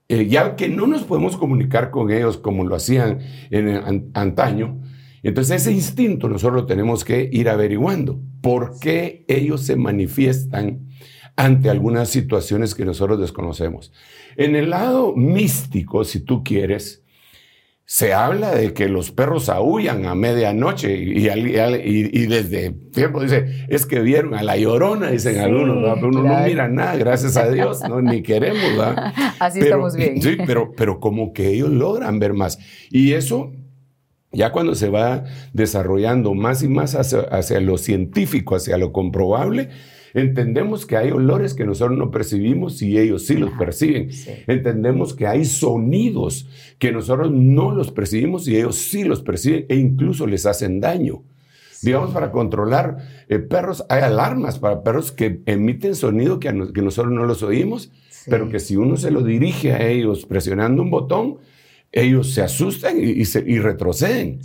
eh, 0.10 0.28
ya 0.28 0.56
que 0.56 0.70
no 0.70 0.88
nos 0.88 1.04
podemos 1.04 1.38
comunicar 1.38 1.90
con 1.90 2.12
ellos 2.12 2.38
como 2.38 2.66
lo 2.66 2.76
hacían 2.76 3.20
en, 3.50 4.12
antaño, 4.14 4.82
entonces 5.24 5.62
ese 5.62 5.72
instinto 5.72 6.28
nosotros 6.28 6.62
lo 6.62 6.66
tenemos 6.66 7.06
que 7.06 7.30
ir 7.32 7.50
averiguando. 7.50 8.20
¿Por 8.42 8.80
qué 8.80 9.24
ellos 9.28 9.62
se 9.62 9.78
manifiestan 9.78 10.88
ante 11.38 11.70
algunas 11.70 12.10
situaciones 12.10 12.76
que 12.76 12.84
nosotros 12.84 13.20
desconocemos? 13.20 13.94
En 14.36 14.56
el 14.56 14.70
lado 14.72 15.16
místico, 15.16 16.04
si 16.04 16.20
tú 16.20 16.44
quieres, 16.44 17.03
se 17.86 18.14
habla 18.14 18.56
de 18.56 18.74
que 18.74 18.88
los 18.88 19.12
perros 19.12 19.50
aullan 19.50 20.06
a 20.06 20.16
medianoche 20.16 20.96
y, 20.96 21.28
y, 21.28 22.26
desde 22.28 22.72
tiempo 22.72 23.22
dice, 23.22 23.66
es 23.68 23.86
que 23.86 24.00
vieron 24.00 24.36
a 24.36 24.42
la 24.42 24.56
llorona, 24.56 25.12
dicen 25.12 25.40
algunos, 25.40 25.96
pero 25.96 26.08
uno 26.08 26.24
no 26.24 26.44
mira 26.46 26.70
nada, 26.70 26.96
gracias 26.96 27.36
a 27.36 27.50
Dios, 27.50 27.82
¿no? 27.88 28.02
ni 28.02 28.24
queremos. 28.24 28.62
¿verdad? 28.78 29.14
Así 29.40 29.60
estamos 29.60 29.96
bien. 29.96 30.22
Sí, 30.22 30.38
pero, 30.46 30.72
pero 30.76 31.00
como 31.00 31.34
que 31.34 31.50
ellos 31.50 31.70
logran 31.70 32.20
ver 32.20 32.34
más. 32.34 32.58
Y 32.90 33.14
eso, 33.14 33.52
ya 34.32 34.54
cuando 34.54 34.76
se 34.76 34.90
va 34.90 35.26
desarrollando 35.52 36.34
más 36.34 36.64
y 36.64 36.70
más 36.70 36.96
hacia, 36.96 37.20
hacia 37.20 37.60
lo 37.60 37.78
científico, 37.78 38.56
hacia 38.56 38.78
lo 38.78 38.94
comprobable, 38.94 39.70
Entendemos 40.14 40.86
que 40.86 40.96
hay 40.96 41.12
olores 41.12 41.54
que 41.54 41.66
nosotros 41.66 41.98
no 41.98 42.12
percibimos 42.12 42.82
y 42.82 43.00
ellos 43.00 43.26
sí 43.26 43.36
los 43.36 43.52
perciben. 43.52 44.10
Entendemos 44.48 45.14
que 45.14 45.26
hay 45.26 45.46
sonidos 45.46 46.48
que 46.78 46.92
nosotros 46.92 47.32
no 47.32 47.74
los 47.74 47.92
percibimos 47.92 48.48
y 48.48 48.58
ellos 48.58 48.76
sí 48.76 49.04
los 49.04 49.22
perciben 49.22 49.66
e 49.70 49.76
incluso 49.76 50.28
les 50.28 50.46
hacen 50.46 50.80
daño. 50.80 51.24
Digamos, 51.82 52.12
para 52.12 52.32
controlar 52.32 52.98
eh, 53.28 53.40
perros, 53.40 53.84
hay 53.90 54.02
alarmas 54.04 54.58
para 54.58 54.84
perros 54.84 55.12
que 55.12 55.42
emiten 55.46 55.96
sonido 55.96 56.40
que, 56.40 56.48
que 56.74 56.82
nosotros 56.82 57.14
no 57.14 57.26
los 57.26 57.44
oímos, 57.44 57.92
pero 58.28 58.50
que 58.50 58.60
si 58.60 58.78
uno 58.78 58.96
se 58.96 59.12
lo 59.12 59.22
dirige 59.22 59.74
a 59.74 59.86
ellos 59.86 60.26
presionando 60.26 60.82
un 60.82 60.90
botón, 60.90 61.40
ellos 61.92 62.34
se 62.34 62.42
asustan 62.42 62.98
y, 63.00 63.26
se, 63.26 63.44
y 63.46 63.60
retroceden. 63.60 64.40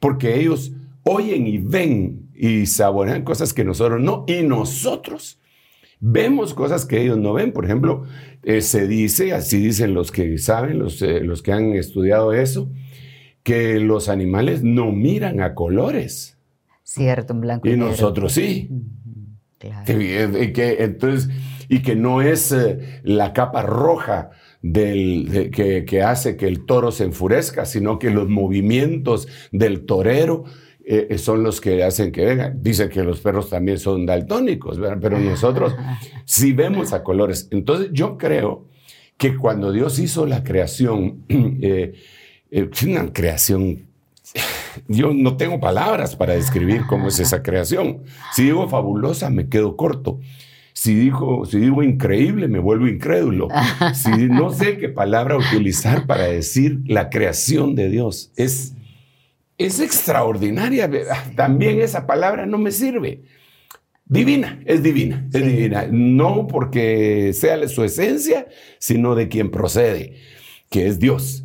Porque 0.00 0.40
ellos 0.40 0.72
oyen 1.04 1.46
y 1.46 1.58
ven 1.58 2.21
y 2.42 2.66
saborean 2.66 3.22
cosas 3.22 3.54
que 3.54 3.62
nosotros 3.62 4.00
no. 4.00 4.24
Y 4.26 4.42
nosotros 4.42 5.38
vemos 6.00 6.54
cosas 6.54 6.84
que 6.84 7.00
ellos 7.00 7.16
no 7.16 7.34
ven. 7.34 7.52
Por 7.52 7.64
ejemplo, 7.64 8.02
eh, 8.42 8.62
se 8.62 8.88
dice, 8.88 9.32
así 9.32 9.58
dicen 9.58 9.94
los 9.94 10.10
que 10.10 10.36
saben, 10.38 10.80
los, 10.80 11.00
eh, 11.02 11.20
los 11.20 11.40
que 11.40 11.52
han 11.52 11.74
estudiado 11.74 12.32
eso, 12.32 12.68
que 13.44 13.78
los 13.78 14.08
animales 14.08 14.64
no 14.64 14.90
miran 14.90 15.40
a 15.40 15.54
colores. 15.54 16.36
Cierto, 16.82 17.32
en 17.32 17.42
blanco 17.42 17.68
y, 17.68 17.74
y 17.74 17.76
nosotros 17.76 18.32
sí. 18.32 18.68
Claro. 19.58 20.02
Y, 20.02 20.52
que, 20.52 20.78
entonces, 20.80 21.30
y 21.68 21.82
que 21.82 21.94
no 21.94 22.22
es 22.22 22.50
eh, 22.50 23.02
la 23.04 23.32
capa 23.32 23.62
roja 23.62 24.30
del, 24.62 25.52
que, 25.54 25.84
que, 25.84 26.02
hace 26.02 26.36
que 26.36 26.48
el 26.48 26.66
toro 26.66 26.90
se 26.90 27.04
enfurezca, 27.04 27.66
sino 27.66 28.00
que 28.00 28.10
los 28.10 28.28
movimientos 28.28 29.28
del 29.52 29.86
torero 29.86 30.42
eh, 30.84 31.08
eh, 31.10 31.18
son 31.18 31.42
los 31.42 31.60
que 31.60 31.84
hacen 31.84 32.10
que 32.10 32.24
vengan. 32.24 32.62
Dicen 32.62 32.88
que 32.88 33.02
los 33.02 33.20
perros 33.20 33.48
también 33.48 33.78
son 33.78 34.04
daltónicos, 34.04 34.78
pero 35.00 35.18
nosotros 35.18 35.74
sí 36.24 36.52
vemos 36.52 36.92
a 36.92 37.02
colores. 37.02 37.48
Entonces 37.50 37.90
yo 37.92 38.18
creo 38.18 38.66
que 39.16 39.36
cuando 39.36 39.70
Dios 39.70 39.98
hizo 39.98 40.26
la 40.26 40.42
creación, 40.42 41.24
eh, 41.28 41.94
una 42.84 43.12
creación, 43.12 43.86
yo 44.88 45.12
no 45.14 45.36
tengo 45.36 45.60
palabras 45.60 46.16
para 46.16 46.34
describir 46.34 46.82
cómo 46.88 47.08
es 47.08 47.20
esa 47.20 47.42
creación. 47.42 48.02
Si 48.32 48.44
digo 48.44 48.68
fabulosa, 48.68 49.30
me 49.30 49.48
quedo 49.48 49.76
corto. 49.76 50.18
Si, 50.74 50.94
digo, 50.94 51.44
si 51.44 51.58
digo 51.58 51.82
increíble, 51.82 52.48
me 52.48 52.58
vuelvo 52.58 52.88
incrédulo. 52.88 53.48
Si 53.94 54.10
no 54.10 54.50
sé 54.50 54.78
qué 54.78 54.88
palabra 54.88 55.36
utilizar 55.36 56.06
para 56.06 56.24
decir 56.24 56.80
la 56.86 57.10
creación 57.10 57.74
de 57.74 57.88
Dios, 57.88 58.32
es 58.36 58.74
es 59.58 59.80
extraordinaria. 59.80 60.90
También 61.36 61.80
esa 61.80 62.06
palabra 62.06 62.46
no 62.46 62.58
me 62.58 62.70
sirve. 62.70 63.22
Divina, 64.04 64.60
es 64.66 64.82
divina, 64.82 65.26
es 65.32 65.44
divina. 65.44 65.86
No 65.90 66.46
porque 66.46 67.32
sea 67.32 67.66
su 67.68 67.84
esencia, 67.84 68.46
sino 68.78 69.14
de 69.14 69.28
quien 69.28 69.50
procede, 69.50 70.16
que 70.70 70.86
es 70.86 70.98
Dios. 70.98 71.44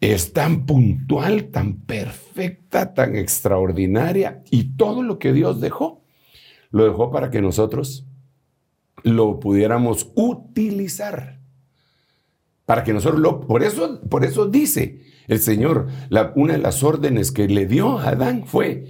Es 0.00 0.32
tan 0.32 0.64
puntual, 0.64 1.46
tan 1.46 1.80
perfecta, 1.80 2.94
tan 2.94 3.16
extraordinaria. 3.16 4.42
Y 4.50 4.76
todo 4.76 5.02
lo 5.02 5.18
que 5.18 5.32
Dios 5.32 5.60
dejó, 5.60 6.04
lo 6.70 6.84
dejó 6.84 7.10
para 7.10 7.30
que 7.30 7.42
nosotros 7.42 8.06
lo 9.02 9.40
pudiéramos 9.40 10.10
utilizar. 10.14 11.37
Para 12.68 12.84
que 12.84 12.92
nosotros 12.92 13.18
lo... 13.18 13.40
Por 13.40 13.62
eso, 13.62 13.98
por 14.10 14.26
eso 14.26 14.44
dice, 14.44 15.00
el 15.26 15.38
Señor, 15.38 15.86
una 16.34 16.52
de 16.52 16.58
las 16.58 16.82
órdenes 16.82 17.32
que 17.32 17.48
le 17.48 17.64
dio 17.64 17.98
a 17.98 18.10
Adán 18.10 18.44
fue 18.44 18.84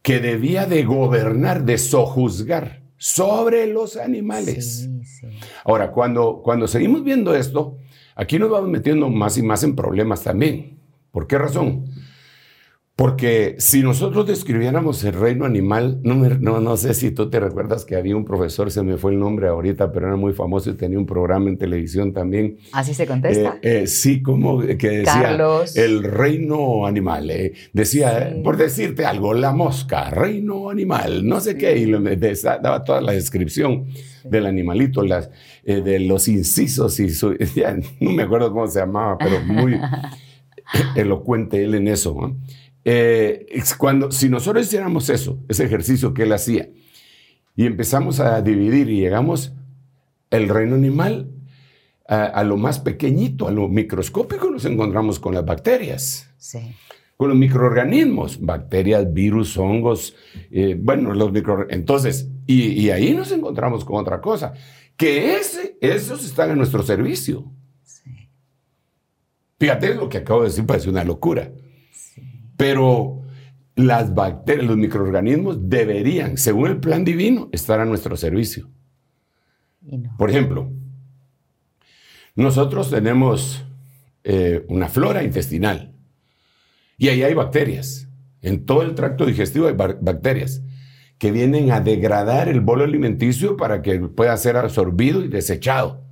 que 0.00 0.18
debía 0.18 0.64
de 0.64 0.84
gobernar, 0.84 1.66
de 1.66 1.76
sojuzgar 1.76 2.84
sobre 2.96 3.66
los 3.66 3.98
animales. 3.98 4.88
Ahora, 5.62 5.90
cuando, 5.90 6.40
cuando 6.42 6.66
seguimos 6.66 7.04
viendo 7.04 7.34
esto, 7.34 7.76
aquí 8.14 8.38
nos 8.38 8.48
vamos 8.48 8.70
metiendo 8.70 9.10
más 9.10 9.36
y 9.36 9.42
más 9.42 9.62
en 9.62 9.76
problemas 9.76 10.22
también. 10.22 10.78
¿Por 11.10 11.26
qué 11.26 11.36
razón? 11.36 11.84
Porque 12.94 13.56
si 13.58 13.82
nosotros 13.82 14.26
describiéramos 14.26 15.02
el 15.04 15.14
reino 15.14 15.46
animal, 15.46 16.00
no, 16.02 16.14
no, 16.14 16.60
no, 16.60 16.76
sé 16.76 16.92
si 16.92 17.10
tú 17.10 17.30
te 17.30 17.40
recuerdas 17.40 17.86
que 17.86 17.96
había 17.96 18.14
un 18.14 18.26
profesor, 18.26 18.70
se 18.70 18.82
me 18.82 18.98
fue 18.98 19.12
el 19.12 19.18
nombre 19.18 19.48
ahorita, 19.48 19.90
pero 19.90 20.08
era 20.08 20.16
muy 20.16 20.34
famoso 20.34 20.68
y 20.68 20.74
tenía 20.74 20.98
un 20.98 21.06
programa 21.06 21.48
en 21.48 21.56
televisión 21.56 22.12
también. 22.12 22.58
¿Así 22.72 22.92
se 22.92 23.06
contesta? 23.06 23.58
Eh, 23.62 23.84
eh, 23.84 23.86
sí, 23.86 24.20
como 24.20 24.60
que 24.60 24.90
decía 24.90 25.38
el 25.74 26.02
reino 26.02 26.84
animal. 26.84 27.30
Eh, 27.30 27.54
decía, 27.72 28.36
por 28.44 28.58
decirte 28.58 29.06
algo, 29.06 29.32
la 29.32 29.52
mosca, 29.52 30.10
reino 30.10 30.68
animal, 30.68 31.26
no 31.26 31.40
sé 31.40 31.56
qué, 31.56 31.78
y 31.78 31.86
le, 31.86 32.16
daba 32.62 32.84
toda 32.84 33.00
la 33.00 33.12
descripción 33.12 33.86
del 34.22 34.44
animalito, 34.44 35.02
las, 35.02 35.30
de 35.64 35.98
los 35.98 36.28
incisos 36.28 37.00
y 37.00 37.08
su, 37.08 37.34
ya, 37.56 37.74
no 38.00 38.10
me 38.10 38.24
acuerdo 38.24 38.52
cómo 38.52 38.66
se 38.66 38.80
llamaba, 38.80 39.16
pero 39.16 39.40
muy 39.40 39.80
elocuente 40.94 41.64
él 41.64 41.74
en 41.74 41.88
eso. 41.88 42.36
Eh, 42.84 43.46
cuando, 43.78 44.10
si 44.10 44.28
nosotros 44.28 44.66
hiciéramos 44.66 45.08
eso, 45.08 45.38
ese 45.48 45.64
ejercicio 45.64 46.14
que 46.14 46.24
él 46.24 46.32
hacía, 46.32 46.68
y 47.54 47.66
empezamos 47.66 48.20
a 48.20 48.40
dividir 48.42 48.88
y 48.88 49.00
llegamos, 49.00 49.52
el 50.30 50.48
reino 50.48 50.74
animal 50.74 51.30
a, 52.06 52.42
lo 52.44 52.56
más 52.56 52.78
pequeñito, 52.78 53.48
a 53.48 53.52
lo 53.52 53.68
microscópico, 53.68 54.50
nos 54.50 54.64
encontramos 54.64 55.18
con 55.18 55.34
las 55.34 55.44
bacterias. 55.44 56.28
Sí. 56.36 56.58
Con 57.16 57.30
los 57.30 57.38
microorganismos, 57.38 58.40
bacterias, 58.40 59.12
virus, 59.12 59.56
hongos, 59.56 60.14
eh, 60.50 60.76
bueno, 60.78 61.14
los 61.14 61.32
microorganismos. 61.32 61.78
Entonces, 61.78 62.28
y, 62.46 62.90
ahí 62.90 63.14
nos 63.14 63.30
encontramos 63.32 63.84
con 63.84 64.00
otra 64.00 64.20
cosa, 64.20 64.52
que 64.96 65.36
ese, 65.36 65.78
esos 65.80 66.24
están 66.24 66.50
a 66.50 66.56
nuestro 66.56 66.82
servicio. 66.82 67.50
Sí. 67.82 68.28
Fíjate 69.58 69.94
lo 69.94 70.08
que 70.08 70.18
acabo 70.18 70.42
de 70.42 70.48
decir, 70.48 70.66
parece 70.66 70.90
una 70.90 71.04
locura. 71.04 71.50
Pero 72.62 73.24
las 73.74 74.14
bacterias, 74.14 74.68
los 74.68 74.76
microorganismos 74.76 75.68
deberían, 75.68 76.38
según 76.38 76.68
el 76.68 76.78
plan 76.78 77.04
divino, 77.04 77.48
estar 77.50 77.80
a 77.80 77.84
nuestro 77.84 78.16
servicio. 78.16 78.70
Por 80.16 80.30
ejemplo, 80.30 80.70
nosotros 82.36 82.88
tenemos 82.88 83.64
eh, 84.22 84.64
una 84.68 84.88
flora 84.88 85.24
intestinal 85.24 85.92
y 86.96 87.08
ahí 87.08 87.24
hay 87.24 87.34
bacterias. 87.34 88.06
En 88.42 88.64
todo 88.64 88.82
el 88.82 88.94
tracto 88.94 89.26
digestivo 89.26 89.66
hay 89.66 89.74
bacterias 89.74 90.62
que 91.18 91.32
vienen 91.32 91.72
a 91.72 91.80
degradar 91.80 92.48
el 92.48 92.60
bolo 92.60 92.84
alimenticio 92.84 93.56
para 93.56 93.82
que 93.82 93.98
pueda 93.98 94.36
ser 94.36 94.56
absorbido 94.56 95.24
y 95.24 95.26
desechado. 95.26 96.04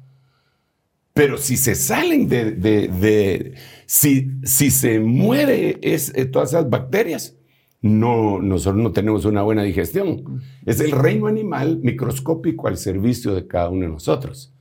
Pero 1.12 1.38
si 1.38 1.57
se 1.57 1.75
salen 1.75 2.28
de, 2.28 3.54
si, 3.92 4.30
si, 4.44 4.70
se 4.70 5.00
muere 5.00 5.80
es, 5.82 6.12
eh, 6.14 6.25
todas 6.25 6.50
esas 6.50 6.70
bacterias, 6.70 7.37
no, 7.82 8.40
nosotros 8.40 8.80
no 8.80 8.92
tenemos 8.92 9.25
una 9.25 9.42
buena 9.42 9.64
digestión. 9.64 10.40
Es 10.64 10.78
el 10.78 10.92
reino 10.92 11.26
animal 11.26 11.80
microscópico 11.82 12.68
al 12.68 12.76
servicio 12.76 13.35
de 13.35 13.49
cada 13.49 13.68
uno 13.68 13.87
de 13.87 13.88
nosotros. 13.88 14.54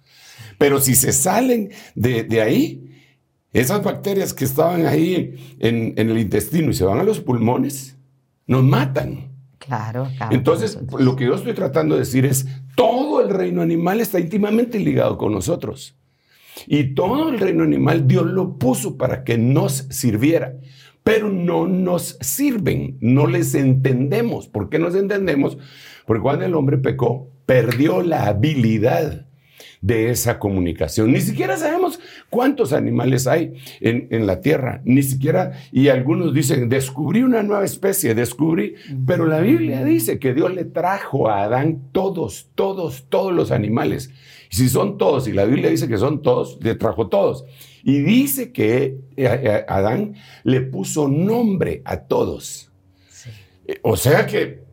Pero 0.58 0.82
si 0.82 0.96
se 0.96 1.14
salen 1.14 1.70
de, 1.94 2.42
ahí, 2.42 2.90
esas 3.54 3.84
bacterias 3.84 4.34
que 4.34 4.46
estaban 4.46 4.88
ahí 4.88 5.36
en, 5.60 5.94
el 5.96 6.18
intestino 6.18 6.72
y 6.72 6.74
se 6.74 6.86
van 6.86 6.98
a 6.98 7.04
los 7.04 7.20
pulmones, 7.20 7.98
nos 8.48 8.64
matan. 8.64 9.32
Claro, 9.60 10.08
claro. 10.18 10.36
Entonces, 10.36 10.80
lo 10.98 11.16
que 11.16 11.26
yo 11.26 11.36
estoy 11.36 11.54
tratando 11.54 11.94
de 11.94 12.00
decir 12.00 12.26
es, 12.26 12.48
todo 12.76 13.22
el 13.22 13.30
reino 13.30 13.62
animal 13.62 14.02
está 14.02 14.20
íntimamente 14.20 14.80
ligado 14.80 15.20
con 15.20 15.32
nosotros. 15.34 15.99
Y 16.68 16.96
todo 16.96 17.30
el 17.30 17.40
reino 17.40 17.64
animal 17.64 18.08
Dios 18.08 18.26
lo 18.26 18.58
puso 18.58 18.98
para 18.98 19.24
que 19.24 19.38
nos 19.38 19.88
sirviera 19.90 20.56
pero 21.02 21.30
no 21.30 21.66
nos 21.66 22.20
sirven, 22.22 22.98
no 23.02 23.26
les 23.26 23.56
entendemos. 23.56 24.48
¿Por 24.48 24.70
qué 24.70 24.78
nos 24.78 24.94
entendemos? 24.94 25.58
Porque 26.06 26.22
cuando 26.22 26.46
el 26.46 26.54
hombre 26.54 26.78
pecó, 26.78 27.32
perdió 27.48 28.04
la 28.04 28.28
habilidad 28.28 29.26
de 29.82 30.12
esa 30.12 30.40
comunicación. 30.40 31.12
Ni 31.12 31.22
siquiera 31.22 31.58
sabemos 31.58 32.00
cuántos 32.30 32.74
animales 32.74 33.28
hay 33.28 33.54
en, 33.80 34.28
la 34.28 34.42
tierra, 34.42 34.82
ni 34.84 35.02
siquiera, 35.04 35.54
y 35.72 35.88
algunos 35.88 36.34
dicen, 36.34 36.70
descubrí 36.70 37.24
una 37.24 37.44
nueva 37.44 37.64
especie, 37.64 38.14
descubrí, 38.14 38.76
pero 39.08 39.26
la 39.26 39.40
Biblia 39.40 39.84
dice 39.84 40.20
que 40.20 40.34
Dios 40.34 40.54
le 40.54 40.66
trajo 40.66 41.30
a 41.30 41.44
Adán 41.44 41.90
todos, 41.92 42.50
todos, 42.56 43.06
todos 43.10 43.34
los 43.34 43.52
animales. 43.52 44.12
Y 44.50 44.56
si 44.56 44.70
son 44.70 44.98
todos, 44.98 45.28
y 45.28 45.34
la 45.34 45.46
Biblia 45.46 45.70
dice 45.70 45.88
que 45.88 45.98
son 45.98 46.22
todos, 46.22 46.58
le 46.62 46.76
trajo 46.76 47.08
todos. 47.08 47.46
Y 47.84 48.00
dice 48.00 48.52
que 48.52 48.84
eh, 48.84 48.98
eh, 49.16 49.66
Adán 49.68 50.16
le 50.44 50.62
puso 50.62 51.08
nombre 51.08 51.82
a 51.86 51.98
todos. 52.02 52.72
Eh, 53.68 53.80
o 53.84 53.96
sea 53.96 54.26
que 54.26 54.64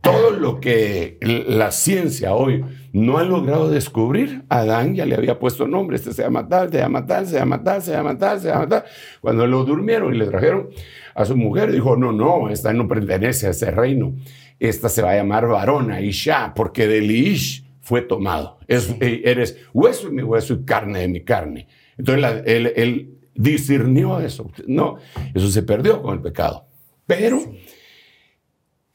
todo 0.00 0.30
lo 0.30 0.60
que 0.60 1.18
la 1.20 1.70
ciencia 1.70 2.34
hoy 2.34 2.62
no 2.92 3.16
ha 3.16 3.24
logrado 3.24 3.70
descubrir, 3.70 4.42
Adán 4.50 4.94
ya 4.94 5.06
le 5.06 5.14
había 5.14 5.38
puesto 5.38 5.66
nombre. 5.66 5.96
Este 5.96 6.12
se 6.12 6.22
llama 6.22 6.46
tal, 6.46 6.70
se 6.70 6.78
llama 6.78 7.06
tal, 7.06 7.26
se 7.26 7.36
llama 7.36 7.62
tal, 7.62 7.82
se 7.82 7.92
llama 7.92 8.18
tal, 8.18 8.40
se 8.40 8.48
llama 8.48 8.68
tal. 8.68 8.84
Cuando 9.20 9.46
lo 9.46 9.64
durmieron 9.64 10.14
y 10.14 10.18
le 10.18 10.26
trajeron 10.26 10.68
a 11.14 11.24
su 11.24 11.36
mujer, 11.36 11.72
dijo, 11.72 11.96
no, 11.96 12.12
no, 12.12 12.50
esta 12.50 12.72
no 12.72 12.86
pertenece 12.86 13.46
a 13.46 13.50
ese 13.50 13.70
reino. 13.70 14.14
Esta 14.58 14.88
se 14.88 15.02
va 15.02 15.12
a 15.12 15.16
llamar 15.16 15.46
varona, 15.46 16.00
Isha, 16.00 16.52
porque 16.54 16.86
del 16.86 17.10
Ish 17.10 17.63
fue 17.84 18.00
tomado. 18.00 18.58
eres 18.66 19.58
hueso 19.74 20.08
de 20.08 20.14
mi 20.14 20.22
hueso 20.22 20.54
y 20.54 20.64
carne 20.64 21.00
de 21.00 21.08
mi 21.08 21.22
carne. 21.22 21.68
Entonces 21.98 22.42
él, 22.46 23.10
discernió 23.34 24.20
eso. 24.20 24.50
No, 24.66 24.96
eso 25.34 25.48
se 25.50 25.62
perdió 25.62 26.00
con 26.00 26.14
el 26.14 26.22
pecado. 26.22 26.66
Pero 27.06 27.40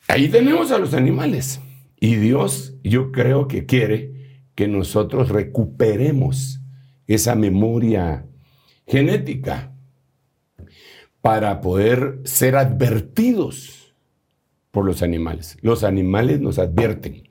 ahí 0.07 0.27
tenemos 0.27 0.71
a 0.71 0.79
los 0.79 0.93
animales. 0.93 1.61
Y 1.99 2.15
Dios, 2.15 2.75
yo 2.83 3.11
creo 3.11 3.47
que 3.47 3.65
quiere 3.65 4.39
que 4.55 4.67
nosotros 4.67 5.29
recuperemos 5.29 6.61
esa 7.05 7.35
memoria 7.35 8.25
genética 8.87 9.73
para 11.21 11.61
poder 11.61 12.21
ser 12.23 12.55
advertidos 12.55 13.93
por 14.71 14.85
los 14.85 15.03
animales. 15.03 15.57
Los 15.61 15.83
animales 15.83 16.39
nos 16.39 16.57
advierten. 16.57 17.28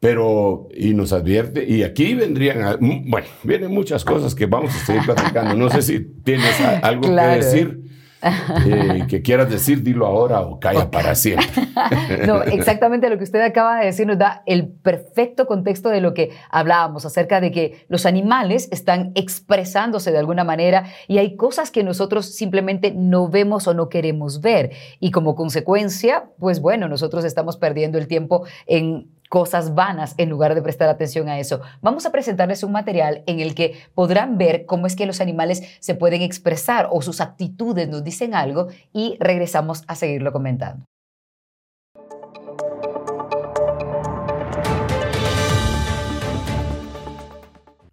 Pero, 0.00 0.68
y 0.74 0.94
nos 0.94 1.12
advierte, 1.12 1.64
y 1.68 1.82
aquí 1.82 2.14
vendrían, 2.14 2.78
bueno, 3.06 3.26
vienen 3.42 3.72
muchas 3.72 4.04
cosas 4.04 4.34
que 4.34 4.46
vamos 4.46 4.72
a 4.74 4.86
seguir 4.86 5.02
platicando. 5.04 5.54
No 5.54 5.68
sé 5.70 5.82
si 5.82 6.00
tienes 6.22 6.60
algo 6.60 7.02
que 7.02 7.22
decir. 7.22 7.88
Eh, 8.20 9.06
que 9.08 9.22
quieras 9.22 9.48
decir, 9.48 9.82
dilo 9.82 10.04
ahora 10.04 10.40
o 10.40 10.58
calla 10.58 10.90
para 10.90 11.14
siempre. 11.14 11.46
no, 12.26 12.42
exactamente 12.42 13.08
lo 13.08 13.16
que 13.16 13.24
usted 13.24 13.40
acaba 13.40 13.78
de 13.78 13.86
decir 13.86 14.06
nos 14.06 14.18
da 14.18 14.42
el 14.46 14.68
perfecto 14.68 15.46
contexto 15.46 15.88
de 15.88 16.00
lo 16.00 16.14
que 16.14 16.30
hablábamos 16.50 17.04
acerca 17.06 17.40
de 17.40 17.52
que 17.52 17.86
los 17.88 18.06
animales 18.06 18.68
están 18.72 19.12
expresándose 19.14 20.10
de 20.10 20.18
alguna 20.18 20.42
manera 20.42 20.86
y 21.06 21.18
hay 21.18 21.36
cosas 21.36 21.70
que 21.70 21.84
nosotros 21.84 22.34
simplemente 22.34 22.92
no 22.92 23.28
vemos 23.28 23.68
o 23.68 23.74
no 23.74 23.88
queremos 23.88 24.40
ver. 24.40 24.72
Y 24.98 25.12
como 25.12 25.36
consecuencia, 25.36 26.30
pues 26.38 26.60
bueno, 26.60 26.88
nosotros 26.88 27.24
estamos 27.24 27.56
perdiendo 27.56 27.98
el 27.98 28.08
tiempo 28.08 28.44
en 28.66 29.08
cosas 29.28 29.74
vanas 29.74 30.14
en 30.16 30.30
lugar 30.30 30.54
de 30.54 30.62
prestar 30.62 30.88
atención 30.88 31.28
a 31.28 31.38
eso. 31.38 31.60
Vamos 31.80 32.06
a 32.06 32.12
presentarles 32.12 32.62
un 32.62 32.72
material 32.72 33.22
en 33.26 33.40
el 33.40 33.54
que 33.54 33.78
podrán 33.94 34.38
ver 34.38 34.66
cómo 34.66 34.86
es 34.86 34.96
que 34.96 35.06
los 35.06 35.20
animales 35.20 35.62
se 35.80 35.94
pueden 35.94 36.22
expresar 36.22 36.88
o 36.90 37.02
sus 37.02 37.20
actitudes 37.20 37.88
nos 37.88 38.04
dicen 38.04 38.34
algo 38.34 38.68
y 38.92 39.16
regresamos 39.20 39.84
a 39.86 39.94
seguirlo 39.94 40.32
comentando. 40.32 40.84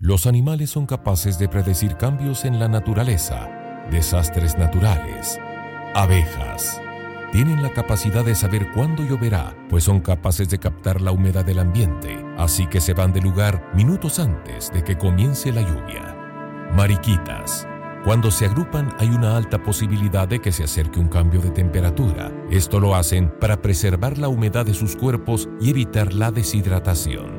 Los 0.05 0.27
animales 0.27 0.69
son 0.69 0.85
capaces 0.85 1.39
de 1.39 1.49
predecir 1.49 1.97
cambios 1.97 2.45
en 2.45 2.59
la 2.59 2.67
naturaleza, 2.67 3.49
desastres 3.89 4.55
naturales, 4.55 5.39
abejas, 5.95 6.79
tienen 7.35 7.61
la 7.61 7.73
capacidad 7.73 8.23
de 8.23 8.33
saber 8.33 8.71
cuándo 8.71 9.03
lloverá, 9.03 9.53
pues 9.69 9.83
son 9.83 9.99
capaces 9.99 10.47
de 10.47 10.57
captar 10.57 11.01
la 11.01 11.11
humedad 11.11 11.43
del 11.43 11.59
ambiente, 11.59 12.17
así 12.37 12.65
que 12.65 12.79
se 12.79 12.93
van 12.93 13.11
del 13.11 13.25
lugar 13.25 13.71
minutos 13.75 14.19
antes 14.19 14.71
de 14.71 14.85
que 14.85 14.97
comience 14.97 15.51
la 15.51 15.59
lluvia. 15.59 16.15
Mariquitas. 16.71 17.67
Cuando 18.05 18.31
se 18.31 18.45
agrupan 18.45 18.95
hay 18.99 19.09
una 19.09 19.35
alta 19.35 19.61
posibilidad 19.61 20.29
de 20.29 20.39
que 20.39 20.53
se 20.53 20.63
acerque 20.63 20.97
un 20.97 21.09
cambio 21.09 21.41
de 21.41 21.51
temperatura. 21.51 22.31
Esto 22.49 22.79
lo 22.79 22.95
hacen 22.95 23.29
para 23.37 23.61
preservar 23.61 24.17
la 24.17 24.29
humedad 24.29 24.65
de 24.65 24.73
sus 24.73 24.95
cuerpos 24.95 25.49
y 25.59 25.71
evitar 25.71 26.13
la 26.13 26.31
deshidratación. 26.31 27.33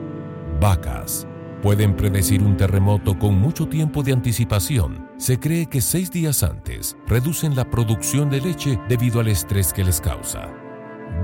Vacas 0.61 1.27
pueden 1.67 1.97
predecir 1.97 2.45
un 2.45 2.57
terremoto 2.57 3.19
con 3.19 3.41
mucho 3.41 3.67
tiempo 3.67 4.05
de 4.05 4.13
anticipación. 4.13 5.11
Se 5.17 5.41
cree 5.41 5.67
que 5.67 5.81
seis 5.81 6.13
días 6.13 6.45
antes 6.45 6.97
reducen 7.09 7.57
la 7.57 7.69
producción 7.69 8.31
de 8.31 8.41
leche 8.41 8.79
debido 8.89 9.19
al 9.19 9.27
estrés 9.27 9.73
que 9.73 9.83
les 9.83 10.01
causa. 10.01 10.49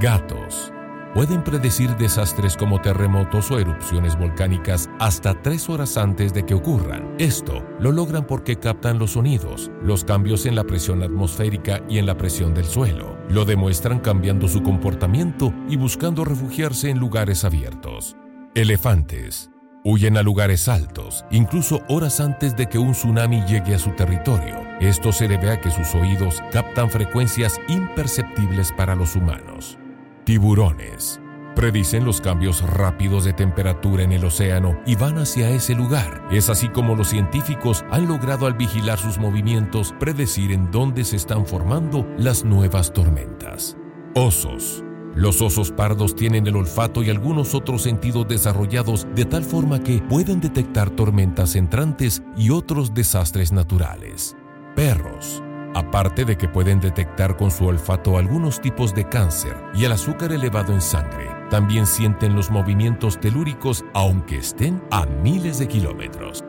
Gatos 0.01 0.73
pueden 1.15 1.45
predecir 1.45 1.97
desastres 1.97 2.57
como 2.57 2.81
terremotos 2.81 3.53
o 3.53 3.61
erupciones 3.61 4.19
volcánicas 4.19 4.91
hasta 4.99 5.41
tres 5.41 5.69
horas 5.69 5.97
antes 5.97 6.35
de 6.35 6.45
que 6.45 6.55
ocurran. 6.55 7.15
Esto 7.21 7.65
lo 7.79 7.93
logran 7.93 8.27
porque 8.27 8.57
captan 8.57 8.99
los 8.99 9.13
sonidos, 9.13 9.71
los 9.81 10.03
cambios 10.03 10.45
en 10.47 10.57
la 10.57 10.65
presión 10.65 11.05
atmosférica 11.05 11.85
y 11.89 11.99
en 11.99 12.07
la 12.07 12.17
presión 12.17 12.53
del 12.53 12.65
suelo. 12.65 13.17
Lo 13.29 13.45
demuestran 13.45 14.01
cambiando 14.01 14.49
su 14.49 14.65
comportamiento 14.65 15.55
y 15.69 15.77
buscando 15.77 16.25
refugiarse 16.25 16.91
en 16.91 16.99
lugares 16.99 17.45
abiertos. 17.45 18.17
Elefantes 18.57 19.52
Huyen 19.85 20.17
a 20.17 20.23
lugares 20.23 20.69
altos, 20.69 21.25
incluso 21.33 21.83
horas 21.89 22.21
antes 22.21 22.57
de 22.57 22.69
que 22.69 22.79
un 22.79 22.93
tsunami 22.93 23.43
llegue 23.49 23.75
a 23.75 23.81
su 23.81 23.91
territorio. 23.91 24.63
Esto 24.79 25.11
se 25.11 25.27
debe 25.27 25.51
a 25.51 25.61
que 25.61 25.73
sus 25.73 25.93
oídos 25.97 26.41
captan 26.53 26.89
frecuencias 26.89 27.61
imperceptibles 27.67 28.71
para 28.71 28.95
los 28.95 29.17
humanos. 29.17 29.79
Tiburones. 30.25 31.21
Predicen 31.57 32.05
los 32.05 32.21
cambios 32.21 32.63
rápidos 32.63 33.25
de 33.25 33.33
temperatura 33.33 34.05
en 34.05 34.13
el 34.13 34.25
océano 34.25 34.79
y 34.87 34.95
van 34.95 35.19
hacia 35.19 35.51
ese 35.51 35.75
lugar. 35.75 36.29
Es 36.31 36.49
así 36.49 36.69
como 36.69 36.95
los 36.95 37.09
científicos 37.09 37.85
han 37.91 38.07
logrado 38.07 38.47
al 38.47 38.55
vigilar 38.55 39.01
sus 39.01 39.19
movimientos 39.19 39.93
predecir 39.99 40.53
en 40.53 40.71
dónde 40.71 41.03
se 41.03 41.17
están 41.17 41.45
formando 41.45 42.07
las 42.17 42.45
nuevas 42.45 42.93
tormentas. 42.93 43.77
Osos 44.15 44.85
Los 45.15 45.43
osos 45.43 45.71
pardos 45.71 46.17
tienen 46.17 46.47
el 46.47 46.57
olfato 46.57 47.03
y 47.03 47.11
algunos 47.11 47.55
otros 47.55 47.83
sentidos 47.83 48.27
desarrollados 48.29 49.07
de 49.15 49.27
tal 49.27 49.45
forma 49.45 49.83
que 49.83 49.99
pueden 49.99 50.41
detectar 50.41 50.89
tormentas 50.91 51.55
entrantes 51.55 52.23
y 52.37 52.51
otros 52.51 52.95
desastres 52.95 53.53
naturales. 53.53 54.37
Perros. 54.75 55.43
Aparte 55.75 56.25
de 56.25 56.37
que 56.37 56.49
pueden 56.49 56.81
detectar 56.81 57.37
con 57.37 57.51
su 57.51 57.67
olfato 57.67 58.19
algunos 58.19 58.61
tipos 58.61 58.95
de 58.95 59.09
cáncer 59.09 59.57
y 59.75 59.85
el 59.85 59.93
azúcar 59.93 60.33
elevado 60.33 60.73
en 60.73 60.83
sangre, 60.83 61.29
también 61.51 61.87
sienten 61.87 62.35
los 62.35 62.51
movimientos 62.51 63.19
telúricos 63.19 63.85
aunque 63.95 64.39
estén 64.39 64.83
a 64.91 65.07
miles 65.07 65.59
de 65.59 65.69
kilómetros. 65.69 66.45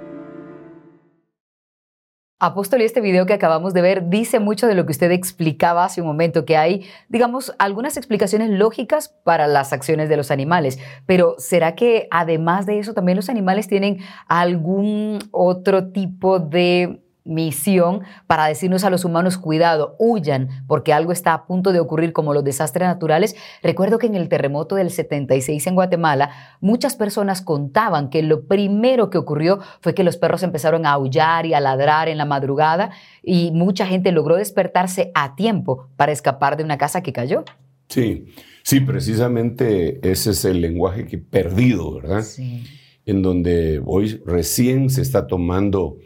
Apóstol, 2.46 2.82
este 2.82 3.00
video 3.00 3.26
que 3.26 3.32
acabamos 3.32 3.74
de 3.74 3.82
ver 3.82 4.10
dice 4.10 4.42
mucho 4.42 4.68
de 4.68 4.76
lo 4.76 4.86
que 4.86 4.92
usted 4.92 5.10
explicaba 5.12 5.86
hace 5.86 6.02
un 6.02 6.08
momento, 6.08 6.44
que 6.44 6.58
hay, 6.58 6.86
digamos, 7.08 7.56
algunas 7.58 7.96
explicaciones 7.96 8.50
lógicas 8.50 9.16
para 9.24 9.48
las 9.48 9.72
acciones 9.72 10.10
de 10.10 10.18
los 10.18 10.30
animales, 10.30 10.78
pero 11.06 11.36
¿será 11.38 11.74
que 11.74 12.10
además 12.12 12.66
de 12.66 12.80
eso 12.80 12.94
también 12.94 13.16
los 13.16 13.30
animales 13.30 13.70
tienen 13.70 14.00
algún 14.28 15.20
otro 15.32 15.94
tipo 15.94 16.40
de 16.40 17.03
misión 17.26 18.02
para 18.28 18.48
decirnos 18.48 18.84
a 18.84 18.90
los 18.90 19.06
humanos, 19.06 19.38
cuidado, 19.38 19.96
huyan, 19.98 20.50
porque 20.68 20.94
algo 20.94 21.12
está 21.12 21.34
a 21.34 21.46
punto 21.46 21.72
de 21.72 21.80
ocurrir 21.80 22.14
como 22.14 22.34
los 22.34 22.44
desastres 22.44 22.88
naturales. 22.88 23.36
Recuerdo 23.62 23.98
que 23.98 24.08
en 24.08 24.16
el 24.16 24.30
terremoto 24.30 24.76
del 24.76 24.90
76 24.90 25.66
en 25.68 25.76
Guatemala, 25.76 26.32
muchas 26.60 26.96
personas 26.96 27.42
contaban 27.42 28.10
que 28.10 28.24
lo 28.24 28.46
primero 28.46 29.10
que 29.10 29.18
ocurrió 29.18 29.60
fue 29.82 29.94
que 29.94 30.04
los 30.04 30.18
perros 30.18 30.44
empezaron 30.44 30.86
a 30.86 30.92
aullar 30.92 31.46
y 31.46 31.54
a 31.54 31.60
ladrar 31.60 32.10
en 32.10 32.18
la 32.18 32.26
madrugada 32.26 32.92
y 33.22 33.52
mucha 33.52 33.86
gente 33.86 34.12
logró 34.12 34.36
despertarse 34.36 35.12
a 35.16 35.36
tiempo 35.36 35.88
para 35.96 36.12
escapar 36.12 36.58
de 36.58 36.64
una 36.64 36.78
casa 36.78 37.02
que 37.02 37.14
cayó. 37.14 37.46
Sí, 37.88 38.26
sí, 38.64 38.80
precisamente 38.82 40.00
ese 40.10 40.32
es 40.32 40.46
el 40.46 40.62
lenguaje 40.62 41.06
que 41.06 41.18
perdido, 41.18 41.96
¿verdad? 41.96 42.24
Sí. 42.24 42.64
En 43.06 43.22
donde 43.22 43.82
hoy 43.86 44.22
recién 44.26 44.90
se 44.90 45.02
está 45.02 45.28
tomando 45.28 45.98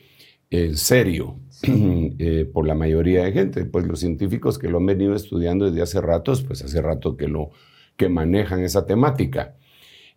en 0.49 0.77
serio 0.77 1.39
eh, 1.63 2.49
por 2.51 2.67
la 2.67 2.75
mayoría 2.75 3.23
de 3.23 3.31
gente. 3.31 3.65
Pues 3.65 3.85
los 3.85 3.99
científicos 3.99 4.57
que 4.57 4.69
lo 4.69 4.77
han 4.77 4.85
venido 4.85 5.15
estudiando 5.15 5.65
desde 5.65 5.81
hace 5.81 6.01
ratos, 6.01 6.43
pues 6.43 6.63
hace 6.63 6.81
rato 6.81 7.17
que, 7.17 7.27
lo, 7.27 7.51
que 7.95 8.09
manejan 8.09 8.63
esa 8.63 8.85
temática. 8.85 9.55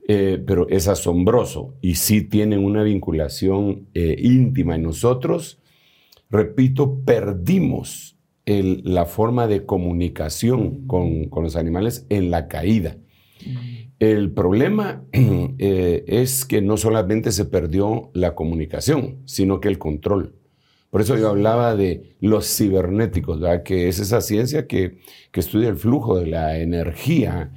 Eh, 0.09 0.43
pero 0.45 0.69
es 0.69 0.89
asombroso 0.89 1.75
y 1.81 1.95
sí 1.95 2.23
tienen 2.23 2.65
una 2.65 2.83
vinculación 2.83 3.89
eh, 3.95 4.17
íntima 4.19 4.75
en 4.75 4.83
nosotros. 4.83 5.61
Repito, 6.31 7.01
perdimos 7.05 8.17
la 8.47 9.07
forma 9.07 9.47
de 9.47 9.65
comunicación 9.65 10.89
con, 10.89 11.27
con, 11.27 11.45
los 11.45 11.55
animales 11.55 12.05
en 12.09 12.33
la 12.33 12.49
caída. 12.49 12.97
El 14.01 14.33
problema 14.33 15.05
eh, 15.13 16.05
es 16.07 16.47
que 16.47 16.63
no 16.63 16.79
solamente 16.79 17.33
se 17.33 17.45
perdió 17.45 18.11
la 18.15 18.35
comunicación, 18.35 19.19
sino 19.27 19.61
que 19.61 19.69
el 19.69 19.79
control. 19.79 20.35
Por 20.89 21.03
eso 21.03 21.17
yo 21.19 21.29
hablaba 21.29 21.77
de 21.77 22.17
los 22.21 22.49
cibernéticos, 22.57 23.41
que 23.63 23.89
es 23.89 24.01
esa 24.01 24.23
ciencia 24.23 24.67
que, 24.67 24.99
estudia 25.35 25.69
el 25.69 25.77
flujo 25.77 26.19
de 26.19 26.27
la 26.27 26.59
energía 26.59 27.53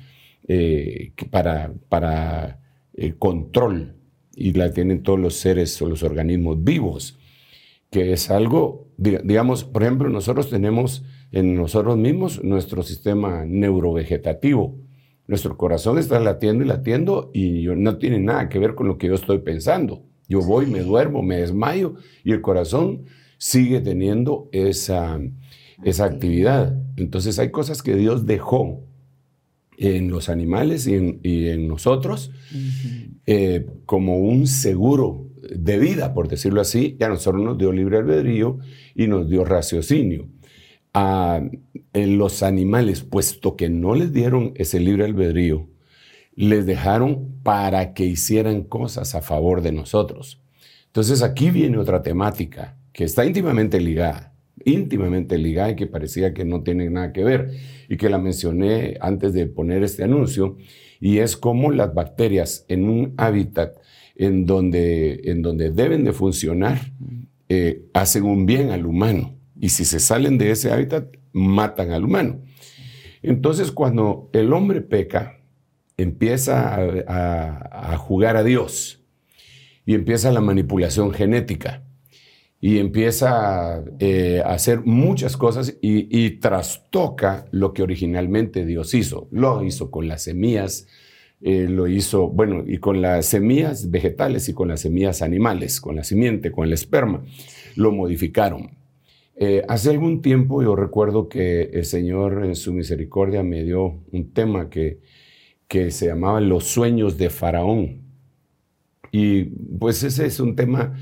eh, 0.48 1.14
para, 1.32 1.74
para 1.90 2.60
el 2.94 3.18
control 3.18 3.96
y 4.36 4.52
la 4.54 4.72
tienen 4.72 5.02
todos 5.02 5.20
los 5.20 5.36
seres 5.36 5.82
o 5.82 5.88
los 5.88 6.04
organismos 6.04 6.62
vivos, 6.64 7.18
que 7.90 8.12
es 8.12 8.30
algo, 8.30 8.90
digamos, 8.98 9.64
por 9.64 9.84
ejemplo, 9.84 10.10
nosotros 10.10 10.50
tenemos 10.50 11.04
en 11.32 11.56
nosotros 11.56 11.98
mismos 11.98 12.44
nuestro 12.44 12.84
sistema 12.84 13.46
neurovegetativo 13.46 14.83
nuestro 15.28 15.58
corazón 15.58 15.98
está 15.98 16.20
latiendo 16.20 16.64
y 16.64 16.68
latiendo 16.68 17.32
y 17.34 17.66
no 17.68 17.98
tiene 17.98 18.20
nada 18.20 18.50
que 18.50 18.60
ver 18.60 18.76
con 18.76 18.88
lo 18.88 18.98
que 18.98 19.08
yo 19.08 19.16
estoy 19.16 19.40
pensando. 19.40 20.04
Yo 20.28 20.42
voy, 20.42 20.66
me 20.66 20.82
duermo, 20.82 21.22
me 21.22 21.38
desmayo 21.38 21.96
y 22.24 22.32
el 22.32 22.42
corazón 22.42 23.04
sigue 23.38 23.82
teniendo 23.82 24.50
esa, 24.52 25.20
esa 25.84 26.06
actividad. 26.06 26.78
Entonces 26.98 27.40
hay 27.40 27.52
cosas 27.52 27.82
que 27.82 27.96
Dios 27.96 28.26
dejó 28.26 28.86
en 29.78 30.10
los 30.10 30.30
animales 30.30 30.88
y 30.88 30.96
en, 30.96 31.68
nosotros 31.68 32.32
eh, 33.26 33.66
como 33.86 34.18
un 34.18 34.48
seguro 34.48 35.30
de 35.42 35.78
vida, 35.80 36.14
por 36.14 36.28
decirlo 36.28 36.62
así, 36.62 36.96
y 37.00 37.04
a 37.04 37.10
nosotros 37.10 37.44
nos 37.44 37.58
dio 37.58 37.72
libre 37.72 37.98
albedrío 37.98 38.60
y 38.96 39.08
nos 39.08 39.30
dio 39.30 39.44
raciocinio 39.44 40.28
a 40.94 41.42
los 41.94 42.44
animales, 42.44 43.02
puesto 43.02 43.56
que 43.56 43.70
no 43.70 43.96
les 43.96 44.14
dieron 44.14 44.54
ese 44.56 44.80
libre 44.80 45.06
albedrío, 45.06 45.68
les 46.36 46.66
dejaron 46.66 47.40
para 47.44 47.94
que 47.94 48.06
hicieran 48.06 48.64
cosas 48.64 49.16
a 49.16 49.22
favor 49.22 49.62
de 49.62 49.72
nosotros. 49.72 50.42
Entonces 50.88 51.22
aquí 51.22 51.52
viene 51.52 51.78
otra 51.78 52.02
temática 52.02 52.78
que 52.92 53.04
está 53.04 53.26
íntimamente 53.26 53.80
ligada, 53.80 54.34
íntimamente 54.64 55.38
ligada 55.38 55.72
y 55.72 55.76
que 55.76 55.88
parecía 55.88 56.34
que 56.34 56.46
no 56.46 56.64
tiene 56.64 56.90
nada 56.90 57.12
que 57.12 57.24
ver 57.24 57.52
y 57.90 57.98
que 57.98 58.10
la 58.10 58.20
mencioné 58.20 58.98
antes 59.02 59.34
de 59.34 59.48
poner 59.48 59.84
este 59.84 60.04
anuncio, 60.04 60.58
y 61.00 61.18
es 61.18 61.36
cómo 61.36 61.72
las 61.72 61.94
bacterias 61.94 62.66
en 62.70 62.88
un 62.88 63.14
hábitat 63.18 63.76
en 64.16 64.46
donde, 64.46 65.22
en 65.26 65.42
donde 65.42 65.72
deben 65.72 66.04
de 66.06 66.14
funcionar 66.14 66.80
eh, 67.50 67.86
hacen 67.94 68.24
un 68.24 68.46
bien 68.46 68.72
al 68.72 68.86
humano. 68.86 69.36
Y 69.64 69.70
si 69.70 69.86
se 69.86 70.02
salen 70.02 70.38
de 70.38 70.52
ese 70.52 70.74
hábitat, 70.74 71.16
matan 71.32 71.92
al 71.92 72.04
humano. 72.04 72.42
Entonces, 73.22 73.72
cuando 73.72 74.30
el 74.34 74.52
hombre 74.52 74.82
peca, 74.82 75.40
empieza 75.96 76.76
a, 77.08 77.96
jugar 77.96 78.36
a 78.36 78.44
Dios 78.44 79.02
y 79.86 79.94
empieza 79.94 80.34
la 80.34 80.42
manipulación 80.42 81.14
genética 81.14 81.82
y 82.60 82.80
empieza 82.80 83.86
eh, 84.00 84.42
a 84.44 84.52
hacer 84.52 84.82
muchas 84.84 85.38
cosas 85.38 85.78
y, 85.82 86.30
trastoca 86.42 87.46
lo 87.52 87.72
que 87.72 87.84
originalmente 87.84 88.66
Dios 88.66 88.94
hizo. 88.94 89.30
Lo 89.32 89.64
hizo 89.64 89.90
con 89.90 90.10
las 90.10 90.24
semillas, 90.24 90.88
eh, 91.40 91.68
lo 91.70 91.88
hizo, 91.88 92.28
bueno, 92.28 92.66
y 92.68 92.80
con 92.80 93.02
las 93.02 93.28
semillas 93.28 93.90
vegetales 93.92 94.50
y 94.50 94.54
con 94.54 94.68
las 94.68 94.82
semillas 94.82 95.22
animales, 95.22 95.80
con 95.80 95.96
la 95.96 96.04
simiente, 96.04 96.52
con 96.52 96.68
el 96.68 96.74
esperma, 96.74 97.24
lo 97.78 97.94
modificaron. 97.94 98.83
Eh, 99.36 99.64
hace 99.68 99.90
algún 99.90 100.22
tiempo 100.22 100.62
yo 100.62 100.76
recuerdo 100.76 101.28
que 101.28 101.64
el 101.74 101.86
Señor 101.86 102.46
en 102.46 102.56
su 102.56 102.72
misericordia 102.74 103.42
me 103.44 103.64
dio 103.64 104.04
un 104.12 104.32
tema 104.32 104.70
que, 104.70 105.00
que 105.68 105.92
se 105.92 106.08
llamaba 106.08 106.40
Los 106.40 106.66
sueños 106.66 107.18
de 107.18 107.30
Faraón. 107.30 108.04
Y 109.12 109.46
pues 109.46 110.04
ese 110.04 110.26
es 110.26 110.40
un 110.40 110.56
tema 110.56 110.96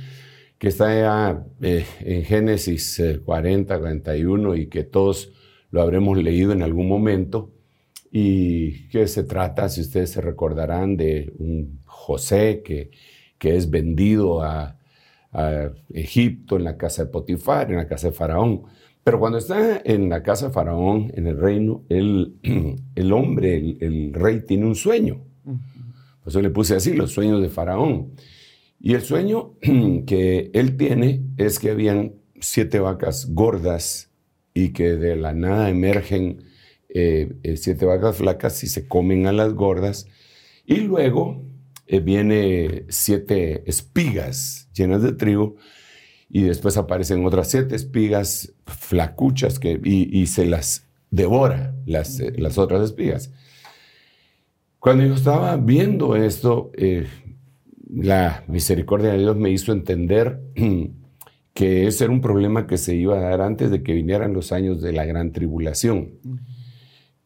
que 0.58 0.70
está 0.70 0.94
ya 0.94 1.46
eh, 1.62 1.86
en 2.02 2.24
Génesis 2.24 3.02
40, 3.26 3.76
eh, 3.76 3.80
41 3.80 4.56
y 4.56 4.68
que 4.68 4.84
todos 4.84 5.34
lo 5.72 5.82
habremos 5.82 6.18
leído 6.18 6.52
en 6.52 6.62
algún 6.64 6.88
momento. 6.88 7.52
Y 8.12 8.90
que 8.90 9.08
se 9.08 9.24
trata, 9.24 9.70
si 9.70 9.82
ustedes 9.82 10.12
se 10.12 10.22
recordarán, 10.22 10.98
de 10.98 11.34
un 11.38 11.80
José 11.86 12.62
que, 12.64 12.92
que 13.38 13.56
es 13.56 13.70
vendido 13.70 14.44
a, 14.44 14.81
a 15.32 15.72
Egipto, 15.94 16.58
en 16.58 16.64
la 16.64 16.78
casa 16.78 17.06
de 17.06 17.12
Potifar, 17.12 17.72
en 17.72 17.78
la 17.78 17.88
casa 17.88 18.08
de 18.08 18.14
Faraón. 18.14 18.64
Pero 19.04 19.20
cuando 19.20 19.38
está 19.38 19.82
en 19.84 20.10
la 20.10 20.22
casa 20.22 20.48
de 20.48 20.54
Faraón, 20.54 21.12
en 21.16 21.28
el 21.28 21.38
reino, 21.40 21.84
el, 21.90 22.36
el 22.96 23.14
hombre, 23.14 23.78
el, 23.80 24.14
rey, 24.14 24.42
tiene 24.46 24.66
un 24.66 24.76
sueño. 24.76 25.22
Por 25.44 26.28
eso 26.28 26.42
le 26.42 26.50
puse 26.52 26.76
así, 26.76 26.94
los 26.94 27.12
sueños 27.12 27.42
de 27.42 27.50
Faraón. 27.50 28.14
Y 28.80 28.94
el 28.94 29.02
sueño 29.02 29.54
que 30.06 30.52
él 30.54 30.78
tiene 30.78 31.24
es 31.38 31.60
que 31.60 31.72
habían 31.72 32.16
siete 32.40 32.80
vacas 32.80 33.34
gordas 33.34 34.12
y 34.54 34.70
que 34.70 34.96
de 34.96 35.16
la 35.16 35.34
nada 35.34 35.70
emergen 35.70 36.44
eh, 36.90 37.34
eh, 37.44 37.56
siete 37.56 37.86
vacas 37.86 38.18
flacas 38.18 38.64
y 38.64 38.68
se 38.68 38.88
comen 38.88 39.26
a 39.26 39.32
las 39.32 39.54
gordas. 39.54 40.08
Y 40.66 40.82
luego 40.82 41.42
eh, 41.88 42.02
viene 42.02 42.86
siete 42.90 43.64
espigas 43.66 44.61
llenas 44.74 45.02
de 45.04 45.14
trigo 45.14 45.56
y 46.30 46.44
después 46.44 46.78
aparecen 46.78 47.26
otras 47.26 47.50
siete 47.50 47.76
espigas 47.76 48.54
flacuchas 48.66 49.60
que, 49.60 49.80
y, 49.84 50.26
se 50.28 50.46
las 50.46 50.88
devora 51.10 51.76
las, 51.86 52.20
eh, 52.20 52.34
las 52.38 52.58
otras 52.58 52.82
espigas. 52.84 53.32
Cuando 54.80 55.06
yo 55.06 55.14
estaba 55.14 55.58
viendo 55.58 56.16
esto, 56.16 56.72
eh, 56.76 57.06
la 57.94 58.44
misericordia 58.48 59.12
de 59.12 59.20
Dios 59.20 59.36
me 59.36 59.52
hizo 59.52 59.74
entender 59.74 60.42
que 61.54 61.88
ese 61.88 62.06
era 62.06 62.14
un 62.14 62.22
problema 62.22 62.66
que 62.66 62.78
se 62.78 62.96
iba 62.96 63.18
a 63.18 63.22
dar 63.22 63.42
antes 63.42 63.70
de 63.70 63.84
que 63.84 63.94
vinieran 63.94 64.34
los 64.34 64.52
años 64.52 64.82
de 64.82 64.94
la 64.94 65.06
gran 65.06 65.34
tribulación. 65.34 66.14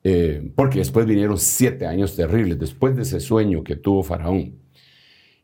Eh, 0.04 0.52
porque 0.56 0.80
después 0.80 1.06
vinieron 1.06 1.38
siete 1.38 1.86
años 1.86 2.16
terribles, 2.16 2.60
después 2.60 2.96
de 2.96 3.04
ese 3.04 3.20
sueño 3.20 3.64
que 3.64 3.76
tuvo 3.76 4.04
Faraón. 4.04 4.65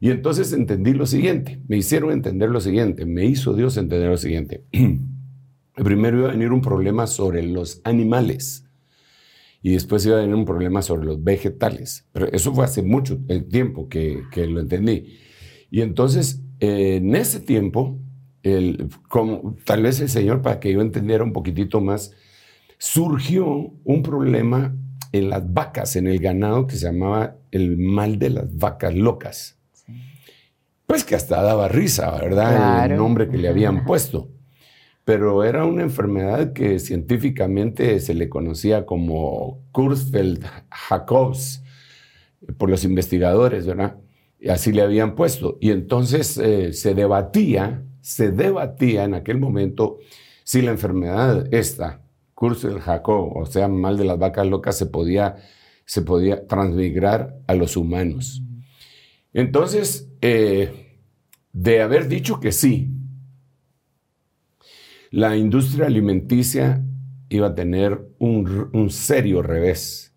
Y 0.01 0.09
entonces 0.09 0.51
entendí 0.51 0.93
lo 0.93 1.05
siguiente, 1.05 1.61
me 1.67 1.77
hicieron 1.77 2.11
entender 2.11 2.49
lo 2.49 2.59
siguiente, 2.59 3.05
me 3.05 3.23
hizo 3.25 3.53
Dios 3.53 3.77
entender 3.77 4.09
lo 4.09 4.17
siguiente. 4.17 4.65
Primero 5.75 6.17
iba 6.17 6.29
a 6.29 6.31
venir 6.31 6.51
un 6.51 6.61
problema 6.61 7.05
sobre 7.05 7.43
los 7.43 7.81
animales. 7.83 8.65
y 9.61 9.73
después 9.73 10.03
iba 10.07 10.17
a 10.17 10.21
tener 10.21 10.33
un 10.33 10.43
problema 10.43 10.81
sobre 10.81 11.05
los 11.05 11.23
vegetales. 11.23 12.07
Pero 12.13 12.25
eso 12.31 12.51
fue 12.51 12.65
hace 12.65 12.81
mucho 12.81 13.19
tiempo 13.51 13.87
que, 13.89 14.23
que 14.31 14.47
lo 14.47 14.59
entendí. 14.59 15.19
Y 15.69 15.81
entonces, 15.81 16.41
eh, 16.59 16.95
en 16.95 17.15
ese 17.15 17.39
tiempo, 17.39 17.99
el, 18.41 18.89
como, 19.07 19.55
tal 19.65 19.83
vez 19.83 19.99
el 19.99 20.09
Señor, 20.09 20.41
para 20.41 20.59
que 20.59 20.73
yo 20.73 20.81
entendiera 20.81 21.23
un 21.23 21.31
poquitito 21.31 21.79
más, 21.79 22.11
surgió 22.79 23.71
un 23.83 24.01
problema 24.01 24.75
en 25.11 25.29
las 25.29 25.53
vacas, 25.53 25.95
en 25.95 26.07
el 26.07 26.17
ganado, 26.17 26.65
que 26.65 26.75
se 26.75 26.87
llamaba 26.87 27.37
el 27.51 27.77
mal 27.77 28.17
de 28.17 28.31
las 28.31 28.57
vacas 28.57 28.95
locas. 28.95 29.60
Pues 30.91 31.05
que 31.05 31.15
hasta 31.15 31.41
daba 31.41 31.69
risa, 31.69 32.11
¿verdad? 32.19 32.85
El 32.85 32.97
nombre 32.97 33.29
que 33.29 33.37
le 33.37 33.47
habían 33.47 33.85
puesto. 33.85 34.27
Pero 35.05 35.45
era 35.45 35.63
una 35.63 35.83
enfermedad 35.83 36.51
que 36.51 36.79
científicamente 36.79 37.97
se 38.01 38.13
le 38.13 38.27
conocía 38.27 38.85
como 38.85 39.63
Kurzfeld-Jacobs 39.71 41.63
por 42.57 42.69
los 42.69 42.83
investigadores, 42.83 43.65
¿verdad? 43.65 44.01
Y 44.37 44.49
así 44.49 44.73
le 44.73 44.81
habían 44.81 45.15
puesto. 45.15 45.57
Y 45.61 45.71
entonces 45.71 46.37
eh, 46.37 46.73
se 46.73 46.93
debatía, 46.93 47.85
se 48.01 48.31
debatía 48.31 49.05
en 49.05 49.13
aquel 49.13 49.39
momento 49.39 49.99
si 50.43 50.61
la 50.61 50.71
enfermedad 50.71 51.47
esta, 51.53 52.01
Kurzfeld-Jacob, 52.33 53.37
o 53.37 53.45
sea, 53.45 53.69
mal 53.69 53.95
de 53.95 54.03
las 54.03 54.19
vacas 54.19 54.45
locas, 54.45 54.77
se 54.77 54.87
podía, 54.87 55.37
se 55.85 56.01
podía 56.01 56.45
transmigrar 56.47 57.37
a 57.47 57.53
los 57.55 57.77
humanos. 57.77 58.43
Entonces, 59.33 60.10
eh, 60.21 60.99
de 61.51 61.81
haber 61.81 62.07
dicho 62.07 62.39
que 62.39 62.51
sí, 62.51 62.89
la 65.11 65.35
industria 65.35 65.87
alimenticia 65.87 66.83
iba 67.29 67.47
a 67.47 67.55
tener 67.55 67.99
un, 68.19 68.89
serio 68.89 69.41
revés, 69.41 70.13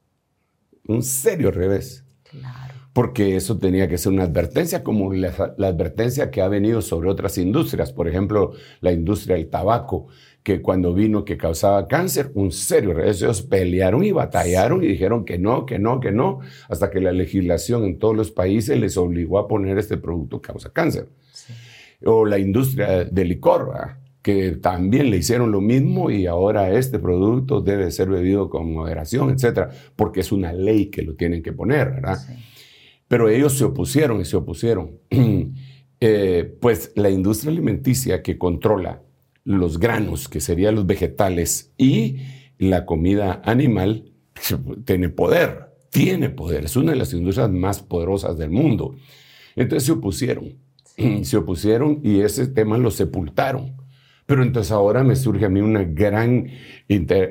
un 0.86 1.02
serio 1.02 1.50
revés. 1.50 2.04
Claro. 2.22 2.74
Porque 2.92 3.34
eso 3.34 3.58
tenía 3.58 3.88
que 3.88 3.98
ser 3.98 4.12
una 4.12 4.22
advertencia, 4.22 4.84
como 4.84 5.12
la, 5.12 5.54
la, 5.58 5.66
advertencia 5.66 6.30
que 6.30 6.42
ha 6.42 6.48
venido 6.48 6.80
sobre 6.80 7.10
otras 7.10 7.38
industrias, 7.38 7.92
por 7.92 8.06
ejemplo, 8.06 8.52
la 8.80 8.92
industria 8.92 9.34
del 9.34 9.50
tabaco, 9.50 10.06
que 10.44 10.60
cuando 10.60 10.92
vino 10.92 11.24
que 11.24 11.38
causaba 11.38 11.88
cáncer, 11.88 12.30
un 12.34 12.52
serio. 12.52 13.02
Ellos 13.02 13.40
pelearon 13.40 14.04
y 14.04 14.12
batallaron 14.12 14.84
y 14.84 14.88
dijeron 14.88 15.24
que 15.24 15.38
no, 15.38 15.64
que 15.64 15.78
no, 15.78 16.00
que 16.00 16.12
no, 16.12 16.40
hasta 16.68 16.90
que 16.90 17.00
la 17.00 17.12
legislación 17.12 17.84
en 17.84 17.98
todos 17.98 18.14
los 18.14 18.30
países 18.30 18.78
les 18.78 18.98
obligó 18.98 19.38
a 19.38 19.48
poner 19.48 19.78
este 19.78 19.96
producto 19.96 20.42
que 20.42 20.48
causa 20.48 20.70
cáncer. 20.70 21.08
O 22.04 22.26
la 22.26 22.38
industria 22.38 23.04
del 23.06 23.28
licor, 23.30 23.68
¿verdad? 23.68 23.96
que 24.20 24.52
también 24.52 25.10
le 25.10 25.18
hicieron 25.18 25.50
lo 25.50 25.60
mismo 25.60 26.10
y 26.10 26.26
ahora 26.26 26.72
este 26.72 26.98
producto 26.98 27.60
debe 27.60 27.90
ser 27.90 28.08
bebido 28.08 28.48
con 28.48 28.72
moderación, 28.72 29.28
etcétera, 29.30 29.70
porque 29.96 30.20
es 30.20 30.32
una 30.32 30.50
ley 30.52 30.86
que 30.86 31.02
lo 31.02 31.14
tienen 31.14 31.42
que 31.42 31.52
poner, 31.52 31.90
¿verdad? 31.90 32.18
Pero 33.06 33.28
ellos 33.28 33.52
se 33.58 33.64
opusieron 33.64 34.20
y 34.20 34.24
se 34.24 34.36
opusieron. 34.36 34.98
Eh, 36.06 36.58
pues 36.60 36.92
la 36.96 37.08
industria 37.08 37.50
alimenticia 37.50 38.20
que 38.20 38.36
controla 38.36 39.00
los 39.44 39.78
granos, 39.78 40.28
que 40.28 40.40
serían 40.40 40.74
los 40.74 40.86
vegetales, 40.86 41.72
y 41.78 42.18
la 42.58 42.86
comida 42.86 43.42
animal, 43.44 44.12
tiene 44.84 45.10
poder, 45.10 45.74
tiene 45.90 46.30
poder, 46.30 46.64
es 46.64 46.76
una 46.76 46.92
de 46.92 46.98
las 46.98 47.12
industrias 47.12 47.50
más 47.50 47.82
poderosas 47.82 48.36
del 48.36 48.50
mundo. 48.50 48.96
Entonces 49.54 49.84
se 49.84 49.92
opusieron, 49.92 50.58
se 51.22 51.36
opusieron 51.36 52.00
y 52.02 52.20
ese 52.20 52.46
tema 52.46 52.78
lo 52.78 52.90
sepultaron. 52.90 53.76
Pero 54.26 54.42
entonces 54.42 54.72
ahora 54.72 55.04
me 55.04 55.16
surge 55.16 55.44
a 55.44 55.50
mí 55.50 55.60
una 55.60 55.84
gran, 55.84 56.48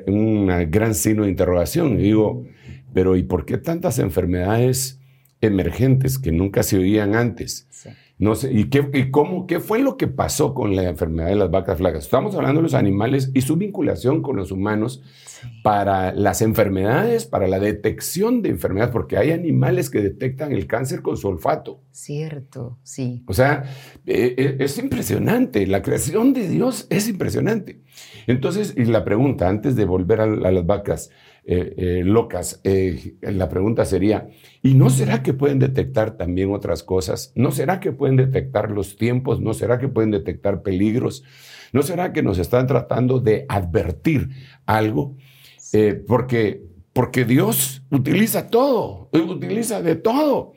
una 0.06 0.64
gran 0.64 0.94
signo 0.94 1.24
de 1.24 1.30
interrogación. 1.30 1.98
Y 1.98 2.04
digo, 2.04 2.46
pero 2.92 3.16
¿y 3.16 3.24
por 3.24 3.44
qué 3.44 3.58
tantas 3.58 3.98
enfermedades 3.98 5.00
emergentes 5.40 6.18
que 6.18 6.30
nunca 6.30 6.62
se 6.62 6.78
oían 6.78 7.16
antes? 7.16 7.66
No 8.16 8.36
sé, 8.36 8.52
¿y, 8.52 8.70
qué, 8.70 8.88
y 8.94 9.10
cómo, 9.10 9.46
qué 9.48 9.58
fue 9.58 9.80
lo 9.80 9.96
que 9.96 10.06
pasó 10.06 10.54
con 10.54 10.76
la 10.76 10.84
enfermedad 10.84 11.28
de 11.28 11.34
las 11.34 11.50
vacas 11.50 11.78
flacas? 11.78 12.04
Estamos 12.04 12.36
hablando 12.36 12.60
de 12.60 12.62
los 12.62 12.74
animales 12.74 13.32
y 13.34 13.40
su 13.40 13.56
vinculación 13.56 14.22
con 14.22 14.36
los 14.36 14.52
humanos 14.52 15.02
para 15.64 16.14
las 16.14 16.40
enfermedades, 16.40 17.26
para 17.26 17.48
la 17.48 17.58
detección 17.58 18.40
de 18.40 18.50
enfermedades, 18.50 18.92
porque 18.92 19.16
hay 19.16 19.32
animales 19.32 19.90
que 19.90 20.00
detectan 20.00 20.52
el 20.52 20.68
cáncer 20.68 21.02
con 21.02 21.16
su 21.16 21.26
olfato. 21.26 21.80
Cierto, 21.90 22.78
sí. 22.84 23.24
O 23.26 23.34
sea, 23.34 23.64
eh, 24.06 24.34
eh, 24.38 24.56
es 24.60 24.78
impresionante, 24.78 25.66
la 25.66 25.82
creación 25.82 26.32
de 26.34 26.48
Dios 26.48 26.86
es 26.90 27.08
impresionante. 27.08 27.82
Entonces, 28.28 28.74
y 28.76 28.84
la 28.84 29.04
pregunta, 29.04 29.48
antes 29.48 29.74
de 29.74 29.84
volver 29.84 30.20
a 30.20 30.26
las 30.26 30.66
vacas, 30.66 31.10
eh, 31.46 31.74
eh, 31.76 32.02
locas. 32.04 32.60
Eh, 32.64 33.16
la 33.20 33.50
pregunta 33.50 33.84
sería, 33.84 34.28
¿y 34.62 34.74
no 34.74 34.88
será 34.88 35.22
que 35.22 35.34
pueden 35.34 35.58
detectar 35.58 36.16
también 36.16 36.52
otras 36.52 36.82
cosas? 36.82 37.32
¿No 37.34 37.52
será 37.52 37.80
que 37.80 37.92
pueden 37.92 38.16
detectar 38.16 38.70
los 38.70 38.96
tiempos? 38.96 39.42
¿No 39.42 39.52
será 39.52 39.78
que 39.78 39.88
pueden 39.88 40.10
detectar 40.10 40.62
peligros? 40.62 41.22
¿No 41.72 41.82
será 41.82 42.14
que 42.14 42.22
nos 42.22 42.38
están 42.38 42.66
tratando 42.66 43.20
de 43.20 43.44
advertir 43.48 44.30
algo? 44.66 45.16
porque, 46.06 46.62
porque 46.92 47.24
Dios 47.24 47.82
utiliza 47.90 48.48
todo, 48.48 49.08
utiliza 49.12 49.82
de 49.82 49.96
todo 49.96 50.52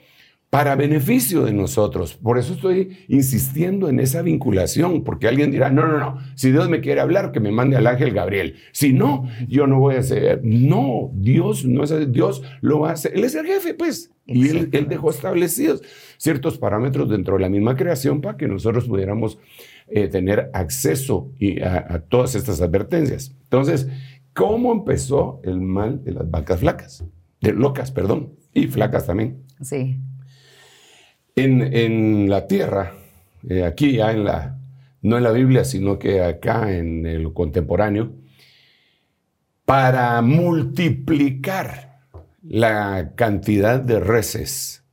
para 0.49 0.75
beneficio 0.75 1.43
de 1.43 1.51
nosotros. 1.51 2.15
Por 2.15 2.37
eso 2.37 2.53
estoy 2.53 3.05
insistiendo 3.09 3.89
en 3.89 3.99
esa 3.99 4.21
vinculación, 4.21 5.03
porque 5.03 5.27
alguien 5.27 5.51
dirá, 5.51 5.69
no, 5.69 5.85
no, 5.85 5.99
no, 5.99 6.17
si 6.35 6.51
Dios 6.51 6.69
me 6.69 6.79
quiere 6.79 7.01
hablar, 7.01 7.31
que 7.31 7.39
me 7.39 7.51
mande 7.51 7.75
al 7.75 7.85
ángel 7.85 8.13
Gabriel. 8.13 8.55
Si 8.71 8.93
no, 8.93 9.27
yo 9.47 9.67
no 9.67 9.79
voy 9.79 9.95
a 9.95 9.99
hacer. 9.99 10.39
No, 10.43 11.11
Dios 11.13 11.65
no 11.65 11.83
es 11.83 12.11
Dios 12.11 12.43
lo 12.61 12.85
hacer. 12.85 13.13
Él 13.15 13.25
es 13.25 13.35
el 13.35 13.45
jefe, 13.45 13.73
pues. 13.73 14.11
Y 14.25 14.49
él, 14.49 14.69
dejó 14.89 15.09
establecidos 15.09 15.81
ciertos 16.17 16.57
parámetros 16.57 17.09
dentro 17.09 17.35
de 17.35 17.41
la 17.41 17.49
misma 17.49 17.75
creación 17.75 18.19
para 18.19 18.37
que 18.37 18.47
nosotros 18.47 18.85
pudiéramos 18.85 19.39
eh, 19.87 20.07
tener 20.07 20.49
acceso 20.53 21.31
a, 21.63 21.93
a 21.93 21.99
todas 21.99 22.35
estas 22.35 22.61
advertencias. 22.61 23.35
Entonces, 23.43 23.87
¿cómo 24.33 24.73
empezó 24.73 25.39
el 25.43 25.61
mal 25.61 26.03
de 26.03 26.11
las 26.11 26.29
vacas 26.29 26.59
flacas? 26.59 27.05
De 27.39 27.53
locas, 27.53 27.91
perdón, 27.91 28.33
y 28.53 28.67
flacas 28.67 29.05
también. 29.05 29.43
Sí. 29.61 29.97
En, 31.39 32.27
la 32.29 32.47
tierra, 32.47 32.93
eh, 33.47 33.63
aquí 33.63 33.97
ya 33.97 34.11
en 34.11 34.23
la, 34.23 34.57
no 35.03 35.17
en 35.17 35.23
la 35.23 35.31
Biblia, 35.31 35.63
sino 35.65 35.99
que 35.99 36.23
acá 36.23 36.75
en 36.75 37.05
el 37.05 37.31
contemporáneo, 37.31 38.11
para 39.63 40.19
multiplicar 40.23 41.99
la 42.41 43.13
cantidad 43.13 43.79
de 43.79 43.99
reses 43.99 44.83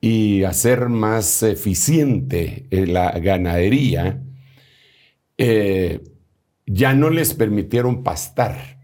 y 0.00 0.44
hacer 0.44 0.88
más 0.88 1.42
eficiente 1.42 2.68
eh, 2.70 2.86
la 2.86 3.10
ganadería, 3.18 4.22
eh, 5.38 6.04
ya 6.66 6.94
no 6.94 7.10
les 7.10 7.34
permitieron 7.34 8.04
pastar, 8.04 8.78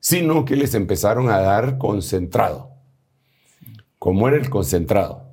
sino 0.00 0.44
que 0.44 0.56
les 0.56 0.74
empezaron 0.74 1.30
a 1.30 1.38
dar 1.38 1.78
concentrado. 1.78 2.71
¿Cómo 4.02 4.26
era 4.26 4.36
el 4.36 4.50
concentrado? 4.50 5.28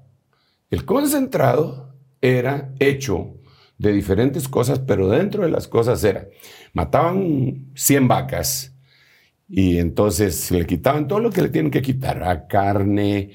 El 0.69 0.85
concentrado 0.85 1.91
era 2.21 2.71
hecho 2.77 3.39
de 3.79 3.91
diferentes 3.91 4.47
cosas, 4.47 4.77
pero 4.77 5.09
dentro 5.09 5.41
de 5.41 5.49
las 5.49 5.67
cosas 5.67 6.03
era, 6.03 6.27
mataban 6.73 7.71
100 7.73 8.07
vacas 8.07 8.75
y 9.47 9.79
entonces 9.79 10.51
le 10.51 10.67
quitaban 10.67 11.07
todo 11.07 11.19
lo 11.19 11.31
que 11.31 11.41
le 11.41 11.49
tienen 11.49 11.71
que 11.71 11.81
quitar, 11.81 12.21
a 12.21 12.45
carne 12.45 13.31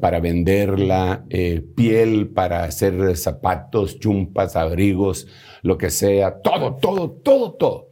para 0.00 0.20
venderla, 0.20 1.24
eh, 1.28 1.60
piel 1.74 2.28
para 2.28 2.62
hacer 2.62 3.16
zapatos, 3.16 3.98
chumpas, 3.98 4.54
abrigos, 4.54 5.26
lo 5.62 5.76
que 5.76 5.90
sea, 5.90 6.40
todo, 6.40 6.76
todo, 6.76 7.10
todo, 7.10 7.54
todo. 7.54 7.88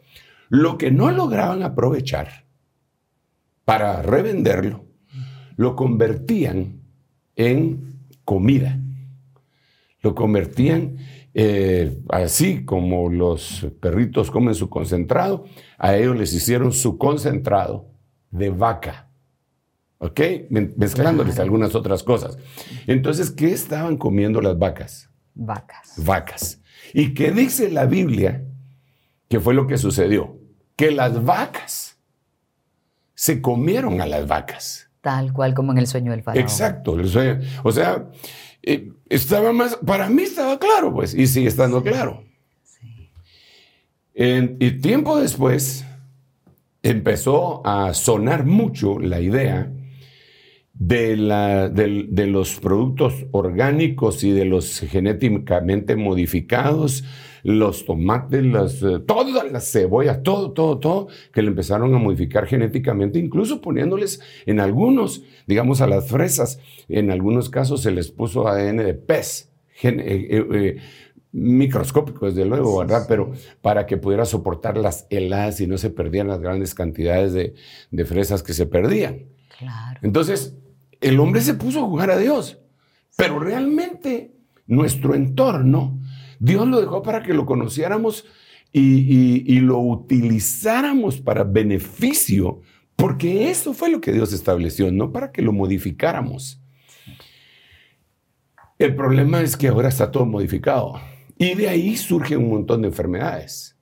Lo 0.51 0.79
que 0.79 0.93
no 0.93 1.11
lograban 1.11 1.65
aprovechar 1.65 2.47
para 3.65 4.03
revenderlo, 4.03 4.94
lo 5.57 5.77
convertían 5.77 6.81
en 7.37 7.99
comida. 8.25 8.81
Lo 10.01 10.15
convertían 10.15 10.99
eh, 11.37 12.01
así 12.11 12.65
como 12.65 13.11
los 13.11 13.67
perritos 13.81 14.31
comen 14.31 14.55
su 14.55 14.71
concentrado, 14.71 15.45
a 15.79 15.97
ellos 15.97 16.17
les 16.17 16.33
hicieron 16.33 16.73
su 16.73 16.97
concentrado 16.97 17.91
de 18.31 18.51
vaca. 18.51 19.11
¿Ok? 19.99 20.21
Mezclándoles 20.51 21.39
algunas 21.39 21.75
otras 21.75 22.03
cosas. 22.03 22.39
Entonces, 22.87 23.31
¿qué 23.31 23.53
estaban 23.53 23.97
comiendo 23.97 24.41
las 24.41 24.59
vacas? 24.59 25.11
Vacas. 25.35 25.95
Vacas. 26.05 26.63
¿Y 26.93 27.15
qué 27.15 27.33
dice 27.33 27.71
la 27.71 27.87
Biblia? 27.87 28.45
¿Qué 29.29 29.41
fue 29.41 29.55
lo 29.55 29.67
que 29.67 29.79
sucedió? 29.79 30.39
Que 30.77 30.91
las 30.91 31.25
vacas 31.25 31.99
se 33.15 33.41
comieron 33.41 34.01
a 34.01 34.07
las 34.07 34.29
vacas. 34.29 34.91
Tal 35.05 35.35
cual 35.35 35.53
como 35.53 35.71
en 35.73 35.77
el 35.77 35.87
sueño 35.87 36.13
del 36.13 36.23
faraón. 36.23 36.43
Exacto, 36.43 36.99
el 36.99 37.07
sueño. 37.11 37.41
O 37.63 37.71
sea, 37.71 38.09
eh, 38.63 38.91
estaba 39.11 39.53
más, 39.53 39.77
para 39.85 40.09
mí 40.09 40.23
estaba 40.23 40.59
claro, 40.59 40.95
pues, 40.95 41.13
y 41.13 41.27
sigue 41.27 41.49
estando 41.49 41.83
claro. 41.83 42.25
Sí. 42.63 43.13
y 44.15 44.71
tiempo 44.81 45.21
después, 45.21 45.85
empezó 46.83 47.61
a 47.67 47.93
sonar 47.93 48.47
mucho 48.47 48.99
la 48.99 49.21
idea 49.21 49.71
de, 50.75 51.17
la, 51.17 51.69
del- 51.69 52.09
de 52.15 52.27
los 52.27 52.59
productos 52.61 53.27
orgánicos 53.31 54.25
y 54.25 54.33
de 54.33 54.45
los 54.45 54.81
genéticamente 54.81 55.97
modificados, 55.97 57.05
los 57.45 57.85
tomates, 57.85 58.43
las, 58.45 58.83
eh, 58.83 59.01
todas 59.07 59.51
las 59.53 59.71
cebollas, 59.71 60.23
todo, 60.23 60.53
todo, 60.53 60.79
todo, 60.79 61.09
que 61.33 61.43
le 61.43 61.49
empezaron 61.49 61.95
a 61.95 61.99
modificar 61.99 62.47
genéticamente, 62.47 63.19
incluso 63.19 63.61
poniéndoles 63.61 64.21
en 64.47 64.61
algunos, 64.61 65.23
digamos 65.47 65.81
a 65.81 65.87
las 65.87 66.09
fresas, 66.09 66.59
en 66.89 67.11
algunos 67.11 67.51
casos 67.51 67.83
se 67.83 67.91
les 67.91 68.11
puso 68.11 68.49
ADN 68.49 68.79
de 68.85 68.95
pez, 68.95 69.51
gen- 69.75 70.01
eh, 70.01 70.27
eh, 70.31 70.77
microscópico 71.33 72.27
desde 72.27 72.45
luego, 72.47 72.79
¿verdad? 72.79 73.05
Pero 73.09 73.33
para 73.61 73.87
que 73.87 73.97
pudiera 73.97 74.25
soportar 74.25 74.77
las 74.77 75.07
heladas 75.11 75.61
y 75.61 75.67
no 75.67 75.79
se 75.79 75.91
perdieran 75.91 76.29
las 76.29 76.41
grandes 76.41 76.75
cantidades 76.75 77.33
de, 77.33 77.55
de 77.91 78.05
fresas 78.05 78.43
que 78.43 78.53
se 78.53 78.67
perdían. 78.67 79.25
Claro. 79.59 80.01
Entonces, 80.03 80.57
el 81.09 81.21
hombre 81.21 81.41
se 81.41 81.55
puso 81.55 81.81
a 81.81 81.87
jugar 81.87 82.11
a 82.11 82.19
Dios, 82.19 82.59
pero 83.17 83.39
realmente 83.39 84.35
nuestro 84.67 85.15
entorno, 85.15 85.99
Dios 86.39 86.67
lo 86.69 86.81
dejó 86.81 87.03
para 87.03 87.23
que 87.23 87.35
lo 87.35 87.47
conociéramos 87.47 88.25
y, 88.73 88.81
y- 88.81 89.45
y 89.47 89.61
lo 89.61 89.79
utilizáramos 89.79 91.21
para 91.21 91.45
beneficio, 91.45 92.61
porque 92.97 93.51
eso 93.51 93.73
fue 93.75 93.91
lo 93.91 94.01
que 94.01 94.13
Dios 94.13 94.33
estableció, 94.33 94.91
no 94.91 95.13
para 95.13 95.31
que 95.33 95.43
lo 95.43 95.53
modificáramos. 95.53 96.61
El 98.79 98.95
problema 98.97 99.41
es 99.41 99.57
que 99.57 99.69
ahora 99.69 99.89
está 99.89 100.11
todo 100.11 100.27
modificado 100.27 100.95
y 101.39 101.55
de 101.55 101.69
ahí 101.69 101.97
surgen 101.97 102.39
un 102.39 102.51
montón 102.51 102.83
de 102.83 102.89
enfermedades 102.89 103.77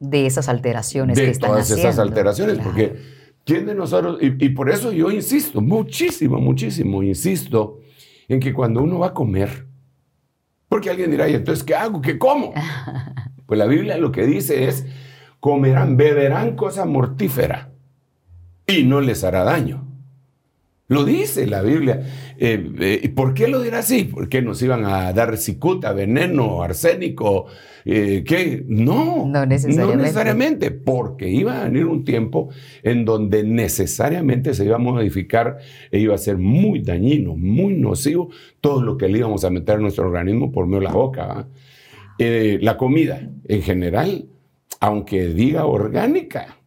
De 0.00 0.26
esas 0.26 0.48
alteraciones 0.48 1.16
que 1.18 1.24
de 1.26 1.30
están 1.30 1.50
todas 1.50 1.70
esas 1.70 1.98
alteraciones, 1.98 2.56
Claro. 2.56 2.70
porque 2.70 2.96
¿quién 3.46 3.64
de 3.64 3.74
nosotros? 3.74 4.18
Y, 4.20 4.44
y 4.44 4.48
por 4.50 4.68
eso 4.68 4.92
yo 4.92 5.10
insisto, 5.10 5.62
muchísimo, 5.62 6.38
muchísimo, 6.38 7.02
insisto 7.02 7.80
en 8.28 8.40
que 8.40 8.52
cuando 8.52 8.82
uno 8.82 8.98
va 8.98 9.08
a 9.08 9.14
comer, 9.14 9.66
porque 10.68 10.90
alguien 10.90 11.12
dirá, 11.12 11.28
¿y 11.28 11.34
entonces 11.34 11.64
qué 11.64 11.74
hago? 11.74 12.02
¿Qué 12.02 12.18
como? 12.18 12.52
Pues 13.46 13.58
la 13.58 13.66
Biblia 13.66 13.96
lo 13.96 14.10
que 14.10 14.26
dice 14.26 14.66
es, 14.66 14.86
comerán, 15.38 15.96
beberán 15.96 16.56
cosa 16.56 16.84
mortífera 16.84 17.70
y 18.66 18.82
no 18.82 19.00
les 19.00 19.22
hará 19.22 19.44
daño. 19.44 19.85
Lo 20.88 21.04
dice 21.04 21.46
la 21.48 21.62
Biblia. 21.62 22.00
Eh, 22.38 22.70
eh, 22.78 23.00
¿y 23.02 23.08
¿Por 23.08 23.34
qué 23.34 23.48
lo 23.48 23.60
dirá 23.60 23.80
así? 23.80 24.04
¿Porque 24.04 24.40
nos 24.40 24.62
iban 24.62 24.84
a 24.84 25.12
dar 25.12 25.36
cicuta, 25.36 25.92
veneno, 25.92 26.62
arsénico? 26.62 27.46
Eh, 27.84 28.22
¿Qué? 28.24 28.64
No, 28.68 29.26
No 29.26 29.46
necesariamente. 29.46 29.96
No 29.96 30.02
necesariamente, 30.02 30.70
porque 30.70 31.28
iba 31.28 31.60
a 31.60 31.64
venir 31.64 31.86
un 31.86 32.04
tiempo 32.04 32.50
en 32.84 33.04
donde 33.04 33.42
necesariamente 33.42 34.54
se 34.54 34.64
iba 34.64 34.76
a 34.76 34.78
modificar 34.78 35.58
e 35.90 35.98
iba 35.98 36.14
a 36.14 36.18
ser 36.18 36.38
muy 36.38 36.80
dañino, 36.82 37.36
muy 37.36 37.74
nocivo 37.74 38.30
todo 38.60 38.80
lo 38.80 38.96
que 38.96 39.08
le 39.08 39.18
íbamos 39.18 39.44
a 39.44 39.50
meter 39.50 39.76
a 39.76 39.78
nuestro 39.78 40.06
organismo 40.06 40.52
por 40.52 40.66
medio 40.66 40.80
de 40.80 40.84
la 40.84 40.92
boca. 40.92 41.48
la 42.18 42.76
comida 42.76 43.28
en 43.48 43.62
general, 43.62 44.26
aunque 44.80 45.26
diga 45.26 45.66
orgánica, 45.66 46.58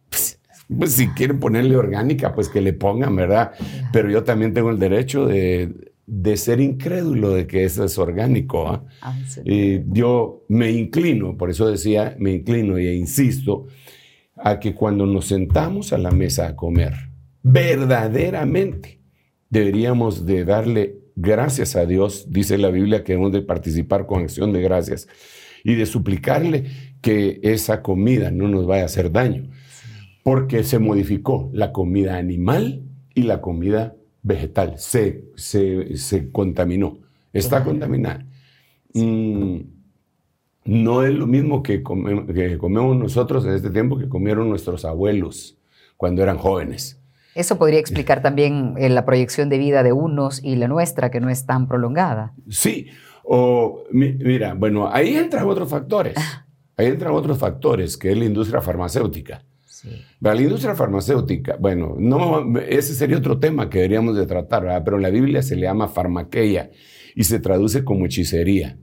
pues, 0.78 0.92
si 0.92 1.08
quieren 1.08 1.38
ponerle 1.38 1.76
orgánica, 1.76 2.34
pues 2.34 2.48
que 2.48 2.60
le 2.60 2.72
pongan, 2.72 3.14
¿verdad? 3.16 3.52
Pero 3.92 4.10
yo 4.10 4.24
también 4.24 4.54
tengo 4.54 4.70
el 4.70 4.78
derecho 4.78 5.26
de, 5.26 5.92
de 6.06 6.36
ser 6.36 6.60
incrédulo 6.60 7.30
de 7.30 7.46
que 7.46 7.64
eso 7.64 7.84
es 7.84 7.96
orgánico. 7.98 8.68
¿ah? 8.68 8.84
Absolutamente. 9.00 9.74
Eh, 9.74 9.84
yo 9.88 10.44
me 10.48 10.70
inclino, 10.70 11.36
por 11.36 11.50
eso 11.50 11.68
decía, 11.68 12.16
me 12.18 12.32
inclino 12.32 12.76
e 12.76 12.94
insisto, 12.94 13.66
a 14.36 14.58
que 14.58 14.74
cuando 14.74 15.06
nos 15.06 15.26
sentamos 15.26 15.92
a 15.92 15.98
la 15.98 16.10
mesa 16.10 16.48
a 16.48 16.56
comer, 16.56 16.94
verdaderamente 17.42 19.00
deberíamos 19.50 20.26
de 20.26 20.44
darle 20.44 20.96
gracias 21.14 21.76
a 21.76 21.86
Dios, 21.86 22.26
dice 22.30 22.58
la 22.58 22.70
Biblia 22.70 23.04
que 23.04 23.12
hemos 23.12 23.32
de 23.32 23.42
participar 23.42 24.06
con 24.06 24.22
acción 24.22 24.52
de 24.52 24.62
gracias 24.62 25.08
y 25.62 25.74
de 25.74 25.86
suplicarle 25.86 26.64
que 27.02 27.40
esa 27.42 27.82
comida 27.82 28.30
no 28.30 28.48
nos 28.48 28.66
vaya 28.66 28.82
a 28.82 28.86
hacer 28.86 29.12
daño, 29.12 29.50
porque 30.22 30.64
se 30.64 30.78
modificó 30.78 31.50
la 31.52 31.72
comida 31.72 32.16
animal 32.16 32.82
y 33.14 33.22
la 33.22 33.40
comida 33.40 33.94
vegetal, 34.22 34.74
se, 34.78 35.24
se, 35.36 35.96
se 35.96 36.30
contaminó, 36.30 36.98
está 37.32 37.64
contaminada. 37.64 38.26
Mm, 38.94 39.60
no 40.64 41.02
es 41.04 41.14
lo 41.14 41.26
mismo 41.26 41.62
que, 41.62 41.82
come- 41.82 42.26
que 42.26 42.58
comemos 42.58 42.96
nosotros 42.96 43.44
en 43.46 43.52
este 43.52 43.70
tiempo 43.70 43.98
que 43.98 44.08
comieron 44.08 44.48
nuestros 44.48 44.84
abuelos 44.84 45.56
cuando 45.96 46.22
eran 46.22 46.38
jóvenes. 46.38 46.98
Eso 47.34 47.56
podría 47.58 47.78
explicar 47.78 48.22
también 48.22 48.74
eh, 48.78 48.88
la 48.88 49.04
proyección 49.04 49.48
de 49.48 49.58
vida 49.58 49.82
de 49.82 49.92
unos 49.92 50.42
y 50.42 50.56
la 50.56 50.68
nuestra, 50.68 51.10
que 51.10 51.20
no 51.20 51.30
es 51.30 51.46
tan 51.46 51.68
prolongada. 51.68 52.34
Sí, 52.48 52.88
o 53.22 53.84
mi- 53.92 54.12
mira, 54.12 54.54
bueno, 54.54 54.88
ahí 54.92 55.14
entran 55.16 55.46
otros 55.48 55.68
factores. 55.70 56.16
Ahí 56.76 56.86
entran 56.88 57.12
otros 57.12 57.38
factores, 57.38 57.96
que 57.96 58.10
es 58.10 58.18
la 58.18 58.24
industria 58.24 58.60
farmacéutica. 58.60 59.44
Sí. 59.80 59.88
La 60.20 60.36
industria 60.36 60.74
farmacéutica, 60.74 61.56
bueno, 61.58 61.96
no, 61.98 62.58
ese 62.58 62.94
sería 62.94 63.16
otro 63.16 63.38
tema 63.38 63.70
que 63.70 63.78
deberíamos 63.78 64.14
de 64.14 64.26
tratar, 64.26 64.64
¿verdad? 64.64 64.82
pero 64.84 64.96
en 64.98 65.02
la 65.02 65.10
Biblia 65.10 65.40
se 65.40 65.56
le 65.56 65.62
llama 65.62 65.88
farmaqueia 65.88 66.70
y 67.14 67.24
se 67.24 67.40
traduce 67.40 67.82
como 67.82 68.04
hechicería. 68.04 68.76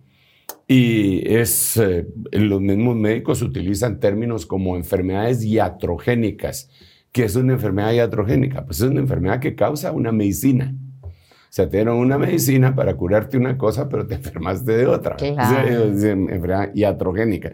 Y 0.68 1.22
es, 1.32 1.78
eh, 1.78 2.08
los 2.32 2.62
mismos 2.62 2.96
médicos 2.96 3.44
utilizan 3.44 4.00
términos 4.00 4.46
como 4.48 4.76
enfermedades 4.76 5.44
iatrogénicas. 5.46 6.70
¿Qué 7.12 7.26
es 7.26 7.36
una 7.36 7.54
enfermedad 7.54 7.94
iatrogénica? 7.94 8.66
Pues 8.66 8.82
es 8.82 8.90
una 8.90 9.00
enfermedad 9.00 9.40
que 9.40 9.56
causa 9.56 9.92
una 9.92 10.12
medicina. 10.12 10.76
O 11.04 11.10
sea, 11.50 11.70
te 11.70 11.78
dieron 11.78 11.98
una 11.98 12.18
medicina 12.18 12.76
para 12.76 12.96
curarte 12.96 13.38
una 13.38 13.58
cosa, 13.58 13.88
pero 13.88 14.08
te 14.08 14.16
enfermaste 14.16 14.76
de 14.76 14.88
otra. 14.88 15.16
Claro. 15.16 15.36
O 15.36 15.50
sea, 15.50 15.64
es 15.64 16.04
enfermedad 16.04 16.72
iatrogénica. 16.74 17.54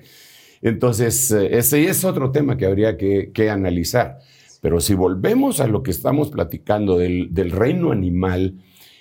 Entonces, 0.63 1.30
eh, 1.32 1.58
ese 1.58 1.88
es 1.88 2.04
otro 2.04 2.32
tema 2.32 2.58
que 2.58 2.65
habría 2.65 2.97
que, 2.97 3.32
que 3.32 3.49
analizar. 3.52 4.17
Pero 4.62 4.80
si 4.80 4.93
volvemos 4.95 5.60
a 5.60 5.67
lo 5.67 5.84
que 5.84 5.91
estamos 5.91 6.32
platicando 6.32 6.97
del, 6.97 7.34
del 7.34 7.52
reino 7.52 7.91
animal, 7.91 8.56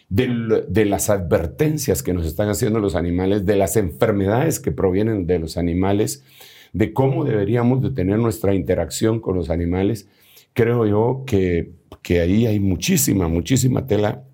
del- 0.08 0.64
de 0.68 0.84
las 0.84 1.08
advertencias 1.08 2.02
que 2.02 2.12
nos 2.12 2.26
están 2.26 2.48
haciendo 2.50 2.80
los 2.80 2.96
animales, 2.96 3.46
de 3.46 3.56
las 3.56 3.76
enfermedades 3.76 4.60
que 4.60 4.72
provienen 4.72 5.26
de 5.26 5.38
los 5.38 5.56
animales, 5.56 6.24
de 6.72 6.92
cómo 6.92 7.24
deberíamos 7.24 7.80
de 7.80 7.90
tener 7.90 8.18
nuestra 8.18 8.54
interacción 8.54 9.20
con 9.20 9.36
los 9.36 9.48
animales, 9.50 10.08
creo 10.54 10.84
yo 10.86 11.22
que, 11.26 11.72
que 12.02 12.20
ahí 12.20 12.44
hay 12.46 12.58
muchísima, 12.60 13.28
muchísima 13.28 13.86
tela 13.86 14.24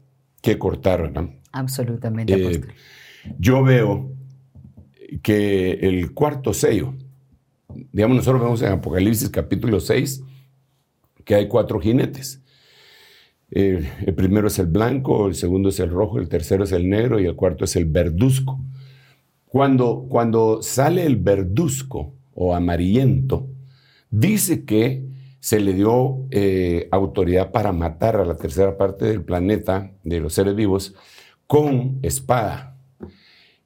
que 0.41 0.57
cortar. 0.59 1.03
¿verdad? 1.03 1.29
Absolutamente. 1.53 2.33
Eh, 2.35 2.61
yo 3.39 3.63
veo 3.63 4.13
que 5.23 5.73
el 5.73 6.13
cuarto 6.15 6.53
sello, 6.55 6.95
digamos, 7.93 8.17
nosotros 8.17 8.43
vemos 8.43 8.63
en 8.63 8.73
Apocalipsis 8.73 9.29
capítulo 9.31 9.81
6 9.81 10.23
que 11.25 11.35
hay 11.35 11.49
cuatro 11.49 11.79
jinetes. 11.79 12.43
Eh, 13.51 13.89
el 14.07 14.15
primero 14.15 14.49
es 14.49 14.59
el 14.59 14.67
blanco, 14.67 15.27
el 15.27 15.35
segundo 15.35 15.71
es 15.71 15.81
el 15.81 15.91
rojo, 15.91 16.19
el 16.19 16.29
tercero 16.29 16.65
es 16.65 16.73
el 16.73 16.89
negro 16.89 17.21
y 17.21 17.27
el 17.27 17.37
cuarto 17.37 17.65
es 17.65 17.77
el 17.77 17.87
verduzco. 17.87 18.61
Cuando, 19.47 20.07
cuando 20.09 20.63
sale 20.63 21.05
el 21.05 21.17
verduzco 21.17 22.15
o 22.35 22.55
amarillento, 22.55 23.49
dice 24.11 24.65
que 24.65 25.07
se 25.41 25.61
le 25.61 25.73
dio 25.73 26.27
eh, 26.31 26.89
autoridad 26.91 27.51
para 27.53 27.73
matar 27.73 28.17
a 28.17 28.25
la 28.25 28.37
tercera 28.37 28.77
parte 28.77 29.07
del 29.07 29.23
planeta, 29.23 29.93
de 30.05 30.21
los 30.21 30.35
seres 30.35 30.55
vivos, 30.55 30.95
con 31.47 31.99
espada, 32.03 32.77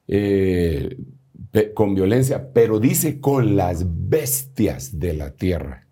eh, 0.06 0.96
con 1.74 1.94
violencia, 1.94 2.52
pero 2.52 2.78
dice 2.80 3.20
con 3.20 3.56
las 3.56 3.84
bestias 4.08 4.98
de 4.98 5.12
la 5.14 5.32
tierra, 5.36 5.86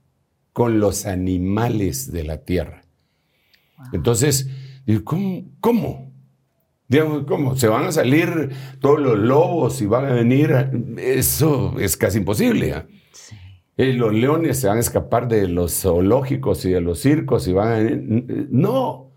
con 0.53 0.81
los 0.81 1.07
animales 1.07 2.11
de 2.13 2.25
la 2.25 2.39
tierra. 2.45 2.83
Entonces, 3.93 4.49
¿cómo? 5.05 5.45
¿Cómo? 5.61 6.13
Digamos, 6.89 7.25
¿cómo? 7.27 7.57
¿Se 7.57 7.69
van 7.69 7.85
a 7.85 7.93
salir 7.93 8.51
todos 8.81 8.99
los 9.01 9.19
lobos 9.19 9.81
y 9.81 9.87
van 9.87 10.07
a 10.07 10.13
venir? 10.15 10.53
a- 10.53 10.71
Eso 10.99 11.79
es 11.79 11.97
casi 11.97 12.19
imposible. 12.19 12.73
¿ah? 12.75 12.87
Eh, 13.77 13.93
los 13.93 14.13
leones 14.13 14.59
se 14.61 14.67
van 14.67 14.79
a 14.79 14.81
escapar 14.81 15.29
de 15.29 15.47
los 15.47 15.73
zoológicos 15.83 16.65
y 16.65 16.71
de 16.71 16.81
los 16.81 16.99
circos 17.01 17.47
y 17.49 17.53
van 17.53 17.69
a 17.69 17.75
venir. 17.77 18.49
No. 18.51 19.10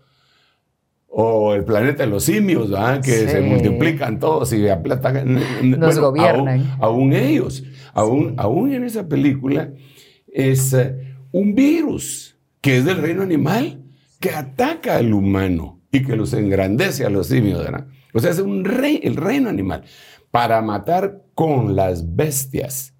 O 1.16 1.54
el 1.54 1.64
planeta 1.64 2.02
de 2.04 2.10
los 2.10 2.24
simios, 2.24 2.70
¿verdad? 2.70 3.00
que 3.00 3.12
Sí. 3.12 3.28
se 3.28 3.40
multiplican 3.40 4.18
todos 4.18 4.52
y 4.52 4.68
aplatan. 4.68 5.38
Nos 5.78 5.98
gobiernan. 5.98 6.72
Aún, 6.80 7.10
aún 7.10 7.12
ellos, 7.12 7.62
aún, 7.92 8.34
aún 8.36 8.72
en 8.72 8.82
esa 8.82 9.06
película, 9.06 9.70
es 10.26 10.72
eh, 10.72 11.14
un 11.30 11.54
virus 11.54 12.36
que 12.60 12.78
es 12.78 12.84
del 12.84 12.98
reino 12.98 13.22
animal 13.22 13.80
que 14.18 14.30
ataca 14.30 14.96
al 14.96 15.12
humano 15.12 15.80
y 15.92 16.02
que 16.02 16.16
los 16.16 16.32
engrandece 16.32 17.04
a 17.04 17.10
los 17.10 17.28
simios. 17.28 17.62
¿verdad? 17.62 17.86
O 18.12 18.18
sea, 18.18 18.30
es 18.32 18.38
un 18.40 18.64
rey, 18.64 19.00
el 19.04 19.16
reino 19.16 19.48
animal 19.48 19.84
para 20.30 20.60
matar 20.62 21.22
con 21.34 21.76
las 21.76 22.16
bestias 22.16 22.93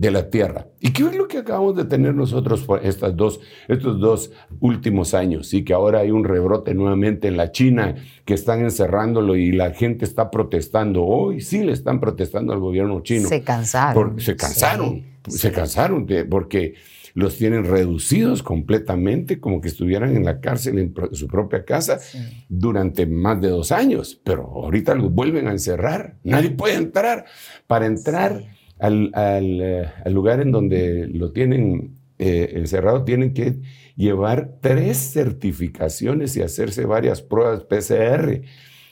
de 0.00 0.10
la 0.10 0.30
tierra. 0.30 0.66
¿Y 0.80 0.94
qué 0.94 1.02
es 1.02 1.14
lo 1.14 1.28
que 1.28 1.36
acabamos 1.36 1.76
de 1.76 1.84
tener 1.84 2.14
nosotros 2.14 2.62
por 2.62 2.86
estas 2.86 3.14
dos, 3.14 3.38
estos 3.68 4.00
dos 4.00 4.32
últimos 4.58 5.12
años? 5.12 5.52
Y 5.52 5.62
que 5.62 5.74
ahora 5.74 5.98
hay 5.98 6.10
un 6.10 6.24
rebrote 6.24 6.72
nuevamente 6.72 7.28
en 7.28 7.36
la 7.36 7.52
China, 7.52 7.96
que 8.24 8.32
están 8.32 8.60
encerrándolo 8.60 9.36
y 9.36 9.52
la 9.52 9.72
gente 9.72 10.06
está 10.06 10.30
protestando. 10.30 11.04
Hoy 11.04 11.42
sí 11.42 11.62
le 11.62 11.72
están 11.72 12.00
protestando 12.00 12.54
al 12.54 12.60
gobierno 12.60 13.02
chino. 13.02 13.28
Se 13.28 13.42
cansaron. 13.42 14.18
se 14.18 14.36
cansaron, 14.36 15.04
se 15.28 15.52
cansaron 15.52 16.06
de, 16.06 16.24
porque 16.24 16.76
los 17.12 17.36
tienen 17.36 17.66
reducidos 17.66 18.42
completamente, 18.42 19.38
como 19.38 19.60
que 19.60 19.68
estuvieran 19.68 20.16
en 20.16 20.24
la 20.24 20.40
cárcel 20.40 20.78
en, 20.78 20.94
su 21.12 21.26
propia 21.26 21.66
casa 21.66 22.00
durante 22.48 23.04
más 23.04 23.38
de 23.42 23.48
dos 23.48 23.70
años. 23.70 24.18
Pero 24.24 24.44
ahorita 24.44 24.94
los 24.94 25.12
vuelven 25.12 25.46
a 25.46 25.50
encerrar. 25.50 26.16
Nadie 26.24 26.52
puede 26.52 26.76
entrar. 26.76 27.26
Para 27.66 27.84
entrar 27.84 28.59
al, 28.80 29.12
eh, 29.14 29.88
al, 30.04 30.12
lugar 30.12 30.40
en 30.40 30.52
donde 30.52 31.06
lo 31.08 31.32
tienen 31.32 31.98
eh, 32.18 32.52
encerrado, 32.54 33.04
tienen 33.04 33.34
que 33.34 33.60
llevar 33.96 34.58
tres 34.60 35.12
certificaciones 35.12 36.36
y 36.36 36.42
hacerse 36.42 36.86
varias 36.86 37.22
pruebas 37.22 37.64
PCR. 37.64 38.42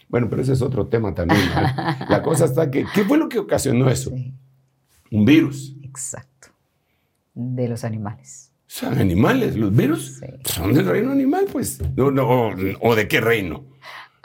Bueno, 0.08 0.28
pero 0.30 0.42
ese 0.42 0.52
es 0.52 0.62
otro 0.62 0.86
tema 0.86 1.14
también. 1.14 1.40
La 2.08 2.22
cosa 2.22 2.44
está 2.44 2.70
que, 2.70 2.86
¿qué 2.94 3.04
fue 3.04 3.18
lo 3.18 3.28
que 3.28 3.38
ocasionó 3.38 3.90
eso? 3.90 4.12
Un 5.10 5.24
virus. 5.24 5.74
Exacto. 5.82 6.48
De 7.34 7.68
los 7.68 7.84
animales. 7.84 8.52
Son 8.66 8.98
animales, 8.98 9.56
los 9.56 9.74
virus 9.74 10.20
son 10.44 10.74
del 10.74 10.84
reino 10.84 11.10
animal, 11.10 11.46
pues. 11.50 11.80
No, 11.96 12.10
no, 12.10 12.50
o 12.80 12.94
de 12.94 13.08
qué 13.08 13.20
reino. 13.20 13.64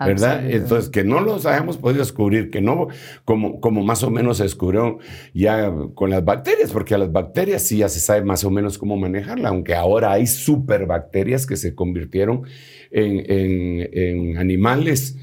¿Verdad? 0.06 0.50
Entonces, 0.50 0.90
que 0.90 1.04
no 1.04 1.20
los 1.22 1.46
hayamos 1.46 1.78
podido 1.78 2.00
descubrir, 2.00 2.50
que 2.50 2.62
no, 2.62 2.88
como, 3.26 3.60
como 3.60 3.84
más 3.84 4.04
o 4.04 4.10
menos 4.10 4.38
se 4.38 4.44
descubrió 4.44 5.00
ya 5.34 5.72
con 5.96 6.10
las 6.10 6.24
bacterias, 6.24 6.72
porque 6.72 6.96
a 6.96 6.98
las 6.98 7.12
bacterias 7.12 7.64
sí 7.64 7.78
ya 7.78 7.90
se 7.90 8.00
sabe 8.00 8.24
más 8.24 8.44
o 8.44 8.50
menos 8.50 8.78
cómo 8.78 8.98
manejarla, 8.98 9.50
aunque 9.50 9.76
ahora 9.76 10.12
hay 10.12 10.28
superbacterias 10.28 11.46
que 11.46 11.58
se 11.58 11.76
convirtieron 11.76 12.44
en, 12.92 13.20
en, 13.32 13.90
en 13.94 14.38
animales 14.38 15.18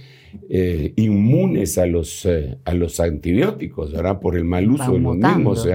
eh, 0.49 0.93
inmunes 0.97 1.79
a 1.79 1.87
los, 1.87 2.25
eh, 2.27 2.59
a 2.65 2.75
los 2.75 3.01
antibióticos, 3.01 3.93
¿verdad? 3.93 4.21
Por 4.21 4.37
el 4.37 4.45
mal 4.45 4.71
uso 4.71 4.93
de 4.93 4.99
los 4.99 5.17
mismos, 5.17 5.69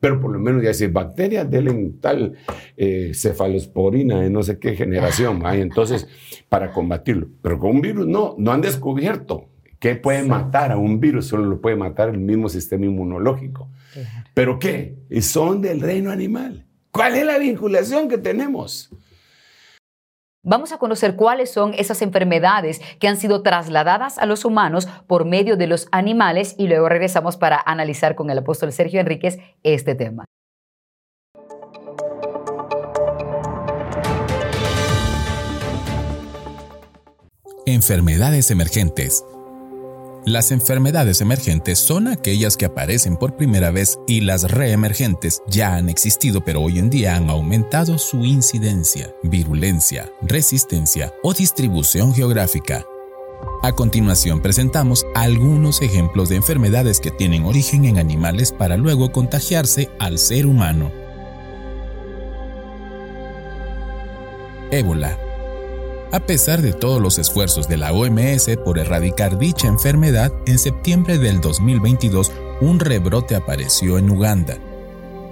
Pero 0.00 0.20
por 0.20 0.32
lo 0.32 0.38
menos 0.38 0.62
ya 0.62 0.68
dice, 0.68 0.88
bacterias 0.88 1.46
en 1.52 2.00
tal 2.00 2.34
eh, 2.76 3.12
cefalosporina 3.14 4.20
de 4.20 4.30
no 4.30 4.42
sé 4.42 4.58
qué 4.58 4.74
generación, 4.74 5.42
Entonces, 5.46 6.08
para 6.48 6.72
combatirlo. 6.72 7.28
Pero 7.42 7.58
con 7.58 7.72
un 7.72 7.80
virus 7.80 8.06
no, 8.06 8.34
no 8.38 8.52
han 8.52 8.60
descubierto 8.60 9.48
qué 9.78 9.96
puede 9.96 10.22
matar 10.22 10.72
a 10.72 10.76
un 10.76 11.00
virus, 11.00 11.26
solo 11.26 11.44
lo 11.44 11.60
puede 11.60 11.76
matar 11.76 12.08
el 12.08 12.18
mismo 12.18 12.48
sistema 12.48 12.86
inmunológico. 12.86 13.68
¿Pero 14.34 14.58
qué? 14.58 14.94
Son 15.20 15.60
del 15.60 15.80
reino 15.80 16.10
animal. 16.10 16.66
¿Cuál 16.90 17.16
es 17.16 17.26
la 17.26 17.38
vinculación 17.38 18.08
que 18.08 18.18
tenemos? 18.18 18.90
Vamos 20.44 20.72
a 20.72 20.78
conocer 20.78 21.14
cuáles 21.14 21.52
son 21.52 21.72
esas 21.74 22.02
enfermedades 22.02 22.80
que 22.98 23.06
han 23.06 23.16
sido 23.16 23.42
trasladadas 23.42 24.18
a 24.18 24.26
los 24.26 24.44
humanos 24.44 24.88
por 25.06 25.24
medio 25.24 25.56
de 25.56 25.68
los 25.68 25.86
animales 25.92 26.56
y 26.58 26.66
luego 26.66 26.88
regresamos 26.88 27.36
para 27.36 27.62
analizar 27.64 28.16
con 28.16 28.28
el 28.28 28.38
apóstol 28.38 28.72
Sergio 28.72 28.98
Enríquez 29.00 29.38
este 29.62 29.94
tema. 29.94 30.24
Enfermedades 37.64 38.50
emergentes. 38.50 39.24
Las 40.24 40.52
enfermedades 40.52 41.20
emergentes 41.20 41.80
son 41.80 42.06
aquellas 42.06 42.56
que 42.56 42.66
aparecen 42.66 43.16
por 43.16 43.36
primera 43.36 43.72
vez 43.72 43.98
y 44.06 44.20
las 44.20 44.48
reemergentes 44.48 45.42
ya 45.48 45.74
han 45.74 45.88
existido 45.88 46.44
pero 46.44 46.60
hoy 46.60 46.78
en 46.78 46.90
día 46.90 47.16
han 47.16 47.28
aumentado 47.28 47.98
su 47.98 48.24
incidencia, 48.24 49.12
virulencia, 49.24 50.12
resistencia 50.22 51.12
o 51.24 51.34
distribución 51.34 52.14
geográfica. 52.14 52.86
A 53.64 53.72
continuación 53.72 54.40
presentamos 54.40 55.04
algunos 55.16 55.82
ejemplos 55.82 56.28
de 56.28 56.36
enfermedades 56.36 57.00
que 57.00 57.10
tienen 57.10 57.44
origen 57.44 57.84
en 57.84 57.98
animales 57.98 58.52
para 58.52 58.76
luego 58.76 59.10
contagiarse 59.10 59.90
al 59.98 60.20
ser 60.20 60.46
humano. 60.46 60.92
Ébola 64.70 65.18
a 66.12 66.20
pesar 66.20 66.60
de 66.60 66.72
todos 66.72 67.00
los 67.00 67.18
esfuerzos 67.18 67.68
de 67.68 67.78
la 67.78 67.92
OMS 67.92 68.50
por 68.64 68.78
erradicar 68.78 69.38
dicha 69.38 69.66
enfermedad, 69.66 70.30
en 70.46 70.58
septiembre 70.58 71.18
del 71.18 71.40
2022 71.40 72.30
un 72.60 72.78
rebrote 72.78 73.34
apareció 73.34 73.98
en 73.98 74.10
Uganda. 74.10 74.58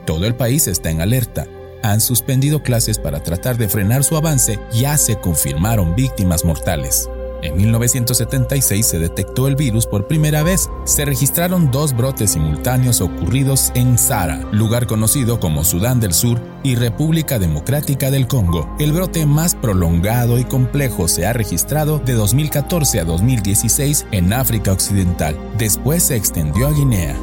Todo 0.06 0.26
el 0.26 0.34
país 0.34 0.66
está 0.66 0.90
en 0.90 1.00
alerta. 1.00 1.46
Han 1.82 2.00
suspendido 2.00 2.62
clases 2.62 2.98
para 2.98 3.22
tratar 3.22 3.56
de 3.58 3.68
frenar 3.68 4.04
su 4.04 4.16
avance, 4.16 4.58
ya 4.72 4.96
se 4.98 5.16
confirmaron 5.16 5.94
víctimas 5.94 6.44
mortales. 6.44 7.08
En 7.42 7.56
1976 7.56 8.86
se 8.86 8.98
detectó 8.98 9.48
el 9.48 9.56
virus 9.56 9.86
por 9.86 10.06
primera 10.06 10.42
vez. 10.42 10.68
Se 10.84 11.04
registraron 11.04 11.70
dos 11.70 11.96
brotes 11.96 12.32
simultáneos 12.32 13.00
ocurridos 13.00 13.72
en 13.74 13.96
Zara, 13.96 14.46
lugar 14.52 14.86
conocido 14.86 15.40
como 15.40 15.64
Sudán 15.64 16.00
del 16.00 16.12
Sur 16.12 16.40
y 16.62 16.74
República 16.74 17.38
Democrática 17.38 18.10
del 18.10 18.26
Congo. 18.26 18.68
El 18.78 18.92
brote 18.92 19.24
más 19.24 19.54
prolongado 19.54 20.38
y 20.38 20.44
complejo 20.44 21.08
se 21.08 21.26
ha 21.26 21.32
registrado 21.32 21.98
de 21.98 22.12
2014 22.12 23.00
a 23.00 23.04
2016 23.04 24.06
en 24.12 24.32
África 24.32 24.72
Occidental. 24.72 25.36
Después 25.56 26.02
se 26.02 26.16
extendió 26.16 26.66
a 26.66 26.72
Guinea. 26.72 27.16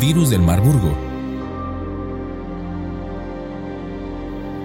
Virus 0.00 0.30
del 0.30 0.42
Marburgo 0.42 1.13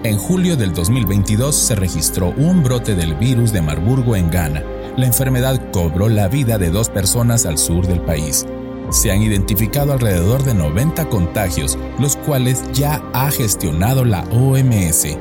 En 0.02 0.16
julio 0.16 0.56
del 0.56 0.72
2022 0.72 1.54
se 1.54 1.74
registró 1.74 2.32
un 2.38 2.62
brote 2.62 2.94
del 2.94 3.14
virus 3.16 3.52
de 3.52 3.60
Marburgo 3.60 4.16
en 4.16 4.30
Ghana. 4.30 4.64
La 4.96 5.04
enfermedad 5.04 5.60
cobró 5.72 6.08
la 6.08 6.26
vida 6.26 6.56
de 6.56 6.70
dos 6.70 6.88
personas 6.88 7.44
al 7.44 7.58
sur 7.58 7.86
del 7.86 8.00
país. 8.00 8.46
Se 8.88 9.12
han 9.12 9.20
identificado 9.20 9.92
alrededor 9.92 10.42
de 10.42 10.54
90 10.54 11.10
contagios, 11.10 11.78
los 11.98 12.16
cuales 12.16 12.62
ya 12.72 13.02
ha 13.12 13.30
gestionado 13.30 14.06
la 14.06 14.22
OMS. 14.32 15.18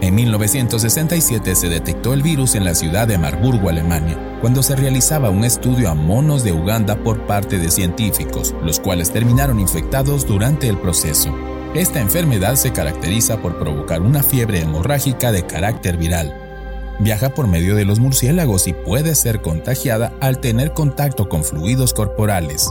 En 0.00 0.14
1967 0.14 1.56
se 1.56 1.68
detectó 1.68 2.14
el 2.14 2.22
virus 2.22 2.54
en 2.54 2.64
la 2.64 2.76
ciudad 2.76 3.08
de 3.08 3.18
Marburgo, 3.18 3.68
Alemania, 3.68 4.16
cuando 4.40 4.62
se 4.62 4.76
realizaba 4.76 5.30
un 5.30 5.42
estudio 5.42 5.90
a 5.90 5.94
monos 5.94 6.44
de 6.44 6.52
Uganda 6.52 7.02
por 7.02 7.26
parte 7.26 7.58
de 7.58 7.68
científicos, 7.68 8.54
los 8.62 8.78
cuales 8.78 9.10
terminaron 9.10 9.58
infectados 9.58 10.24
durante 10.24 10.68
el 10.68 10.78
proceso. 10.78 11.34
Esta 11.74 12.00
enfermedad 12.00 12.56
se 12.56 12.72
caracteriza 12.72 13.40
por 13.40 13.56
provocar 13.60 14.02
una 14.02 14.24
fiebre 14.24 14.60
hemorrágica 14.60 15.30
de 15.30 15.46
carácter 15.46 15.96
viral. 15.96 16.34
Viaja 16.98 17.30
por 17.30 17.46
medio 17.46 17.76
de 17.76 17.84
los 17.84 18.00
murciélagos 18.00 18.66
y 18.66 18.72
puede 18.72 19.14
ser 19.14 19.40
contagiada 19.40 20.12
al 20.20 20.40
tener 20.40 20.72
contacto 20.72 21.28
con 21.28 21.44
fluidos 21.44 21.94
corporales. 21.94 22.68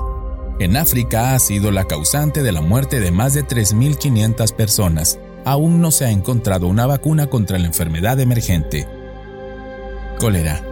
En 0.59 0.75
África 0.75 1.33
ha 1.33 1.39
sido 1.39 1.71
la 1.71 1.85
causante 1.85 2.43
de 2.43 2.51
la 2.51 2.59
muerte 2.59 2.99
de 2.99 3.11
más 3.11 3.33
de 3.33 3.45
3.500 3.45 4.53
personas. 4.53 5.17
Aún 5.45 5.79
no 5.79 5.91
se 5.91 6.03
ha 6.03 6.11
encontrado 6.11 6.67
una 6.67 6.85
vacuna 6.85 7.27
contra 7.27 7.57
la 7.57 7.67
enfermedad 7.67 8.19
emergente. 8.19 8.85
Cólera. 10.19 10.68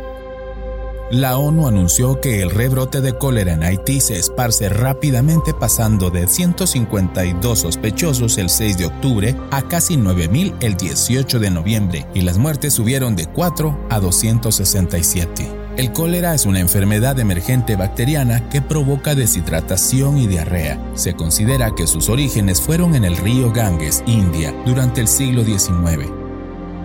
La 1.11 1.37
ONU 1.37 1.69
anunció 1.69 2.19
que 2.19 2.41
el 2.41 2.49
rebrote 2.49 2.99
de 2.99 3.17
cólera 3.17 3.53
en 3.53 3.63
Haití 3.63 4.01
se 4.01 4.19
esparce 4.19 4.67
rápidamente 4.67 5.53
pasando 5.53 6.09
de 6.09 6.27
152 6.27 7.59
sospechosos 7.59 8.37
el 8.37 8.49
6 8.49 8.77
de 8.77 8.87
octubre 8.87 9.35
a 9.51 9.61
casi 9.61 9.95
9.000 9.95 10.55
el 10.59 10.75
18 10.75 11.39
de 11.39 11.49
noviembre 11.49 12.05
y 12.13 12.21
las 12.21 12.37
muertes 12.37 12.73
subieron 12.73 13.15
de 13.15 13.25
4 13.25 13.87
a 13.89 13.99
267. 14.01 15.49
El 15.77 15.93
cólera 15.93 16.33
es 16.33 16.45
una 16.45 16.59
enfermedad 16.59 17.17
emergente 17.19 17.77
bacteriana 17.77 18.49
que 18.49 18.61
provoca 18.61 19.15
deshidratación 19.15 20.17
y 20.17 20.27
diarrea. 20.27 20.77
Se 20.93 21.13
considera 21.13 21.73
que 21.73 21.87
sus 21.87 22.09
orígenes 22.09 22.59
fueron 22.59 22.95
en 22.95 23.05
el 23.05 23.15
río 23.15 23.53
Ganges, 23.53 24.03
India, 24.07 24.53
durante 24.65 24.99
el 24.99 25.07
siglo 25.07 25.45
XIX. 25.45 26.16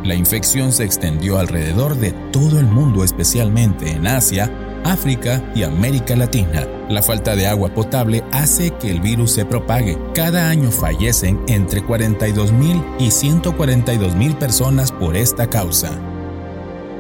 La 0.05 0.17
infección 0.17 0.73
se 0.73 0.83
extendió 0.83 1.39
alrededor 1.39 1.97
de 1.97 2.11
todo 2.33 2.59
el 2.59 2.67
mundo, 2.67 3.05
especialmente 3.05 3.91
en 3.91 4.09
Asia, 4.09 4.51
África 4.85 5.41
y 5.55 5.63
América 5.63 6.17
Latina. 6.17 6.67
La 6.89 7.03
falta 7.03 7.37
de 7.37 7.47
agua 7.47 7.73
potable 7.73 8.25
hace 8.33 8.73
que 8.73 8.91
el 8.91 9.01
virus 9.01 9.31
se 9.31 9.45
propague. 9.45 9.97
Cada 10.13 10.49
año 10.49 10.73
fallecen 10.73 11.41
entre 11.47 11.83
42.000 11.85 12.97
y 12.99 13.09
142.000 13.09 14.39
personas 14.39 14.91
por 14.91 15.17
esta 15.17 15.49
causa. 15.49 15.93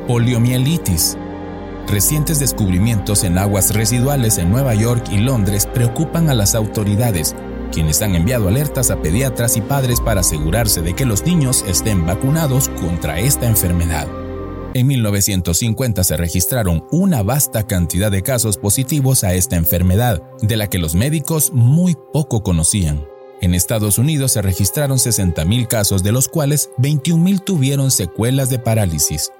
Poliomielitis. 0.07 1.17
Recientes 1.89 2.39
descubrimientos 2.39 3.25
en 3.25 3.37
aguas 3.37 3.75
residuales 3.75 4.39
en 4.39 4.51
Nueva 4.51 4.75
York 4.75 5.05
y 5.11 5.19
Londres 5.19 5.67
preocupan 5.67 6.31
a 6.31 6.35
las 6.35 6.55
autoridades, 6.55 7.35
quienes 7.73 8.03
han 8.03 8.15
enviado 8.15 8.47
alertas 8.47 8.91
a 8.91 9.03
pediatras 9.03 9.57
y 9.57 9.61
padres 9.61 10.01
para 10.01 10.21
asegurarse 10.21 10.83
de 10.83 10.95
que 10.95 11.05
los 11.05 11.25
niños 11.25 11.65
estén 11.67 12.07
vacunados 12.07 12.69
contra 12.69 13.19
esta 13.19 13.49
enfermedad. 13.49 14.07
En 14.75 14.87
1950 14.87 16.03
se 16.03 16.17
registraron 16.17 16.87
una 16.91 17.23
vasta 17.23 17.67
cantidad 17.67 18.11
de 18.11 18.23
casos 18.23 18.57
positivos 18.57 19.23
a 19.25 19.35
esta 19.35 19.57
enfermedad, 19.57 20.23
de 20.41 20.57
la 20.57 20.69
que 20.69 20.79
los 20.79 20.95
médicos 20.95 21.53
muy 21.53 21.97
poco 22.13 22.43
conocían. 22.43 23.05
En 23.43 23.55
Estados 23.55 23.99
Unidos 23.99 24.33
se 24.33 24.41
registraron 24.41 24.99
60.000 24.99 25.67
casos, 25.67 26.03
de 26.03 26.13
los 26.13 26.29
cuales 26.29 26.71
21.000 26.79 27.45
tuvieron 27.45 27.91
secuelas 27.91 28.49
de 28.49 28.61
parálisis. 28.61 29.31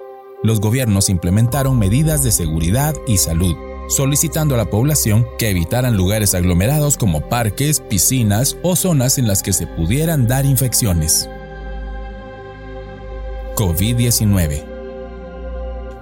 Los 0.43 0.59
gobiernos 0.59 1.09
implementaron 1.09 1.79
medidas 1.79 2.21
de 2.21 2.31
seguridad 2.31 2.93
y 3.07 3.17
salud, 3.17 3.55
solicitando 3.87 4.55
a 4.55 4.57
la 4.57 4.69
población 4.69 5.27
que 5.37 5.49
evitaran 5.49 5.97
lugares 5.97 6.33
aglomerados 6.33 6.97
como 6.97 7.29
parques, 7.29 7.79
piscinas 7.79 8.57
o 8.63 8.75
zonas 8.75 9.17
en 9.17 9.27
las 9.27 9.43
que 9.43 9.53
se 9.53 9.67
pudieran 9.67 10.27
dar 10.27 10.45
infecciones. 10.45 11.29
COVID-19 13.55 14.73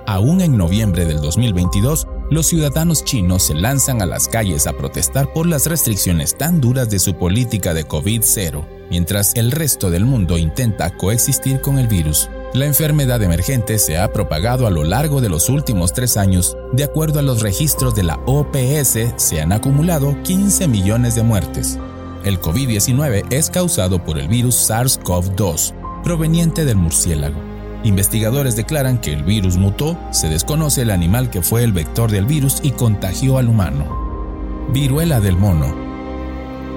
Aún 0.07 0.41
en 0.41 0.57
noviembre 0.57 1.05
del 1.05 1.21
2022, 1.21 2.07
los 2.31 2.47
ciudadanos 2.47 3.03
chinos 3.03 3.43
se 3.43 3.53
lanzan 3.53 4.01
a 4.01 4.05
las 4.05 4.27
calles 4.27 4.67
a 4.67 4.73
protestar 4.73 5.31
por 5.31 5.45
las 5.45 5.67
restricciones 5.67 6.37
tan 6.37 6.59
duras 6.59 6.89
de 6.89 6.99
su 6.99 7.15
política 7.15 7.73
de 7.73 7.87
COVID-0, 7.87 8.65
mientras 8.89 9.35
el 9.35 9.51
resto 9.51 9.89
del 9.89 10.05
mundo 10.05 10.37
intenta 10.37 10.89
coexistir 10.97 11.61
con 11.61 11.77
el 11.77 11.87
virus. 11.87 12.29
La 12.53 12.65
enfermedad 12.65 13.23
emergente 13.23 13.79
se 13.79 13.97
ha 13.97 14.11
propagado 14.11 14.67
a 14.67 14.69
lo 14.69 14.83
largo 14.83 15.21
de 15.21 15.29
los 15.29 15.47
últimos 15.47 15.93
tres 15.93 16.17
años. 16.17 16.57
De 16.73 16.83
acuerdo 16.83 17.19
a 17.19 17.21
los 17.21 17.41
registros 17.41 17.95
de 17.95 18.03
la 18.03 18.19
OPS, 18.25 19.13
se 19.15 19.39
han 19.39 19.53
acumulado 19.53 20.21
15 20.23 20.67
millones 20.67 21.15
de 21.15 21.23
muertes. 21.23 21.79
El 22.25 22.41
COVID-19 22.41 23.23
es 23.29 23.49
causado 23.49 24.03
por 24.03 24.19
el 24.19 24.27
virus 24.27 24.69
SARS-CoV-2, 24.69 26.03
proveniente 26.03 26.65
del 26.65 26.75
murciélago. 26.75 27.39
Investigadores 27.85 28.57
declaran 28.57 28.99
que 28.99 29.13
el 29.13 29.23
virus 29.23 29.55
mutó, 29.55 29.97
se 30.11 30.27
desconoce 30.27 30.81
el 30.81 30.91
animal 30.91 31.29
que 31.29 31.41
fue 31.41 31.63
el 31.63 31.71
vector 31.71 32.11
del 32.11 32.25
virus 32.25 32.59
y 32.61 32.71
contagió 32.71 33.37
al 33.37 33.47
humano. 33.47 34.67
Viruela 34.73 35.21
del 35.21 35.37
mono. 35.37 35.73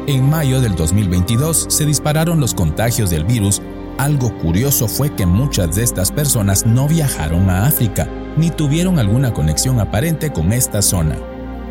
En 0.06 0.30
mayo 0.30 0.60
del 0.60 0.76
2022 0.76 1.66
se 1.68 1.84
dispararon 1.84 2.38
los 2.38 2.54
contagios 2.54 3.10
del 3.10 3.24
virus. 3.24 3.60
Algo 3.98 4.36
curioso 4.38 4.88
fue 4.88 5.14
que 5.14 5.24
muchas 5.24 5.76
de 5.76 5.84
estas 5.84 6.10
personas 6.10 6.66
no 6.66 6.88
viajaron 6.88 7.48
a 7.48 7.66
África 7.66 8.08
ni 8.36 8.50
tuvieron 8.50 8.98
alguna 8.98 9.32
conexión 9.32 9.78
aparente 9.78 10.32
con 10.32 10.52
esta 10.52 10.82
zona. 10.82 11.16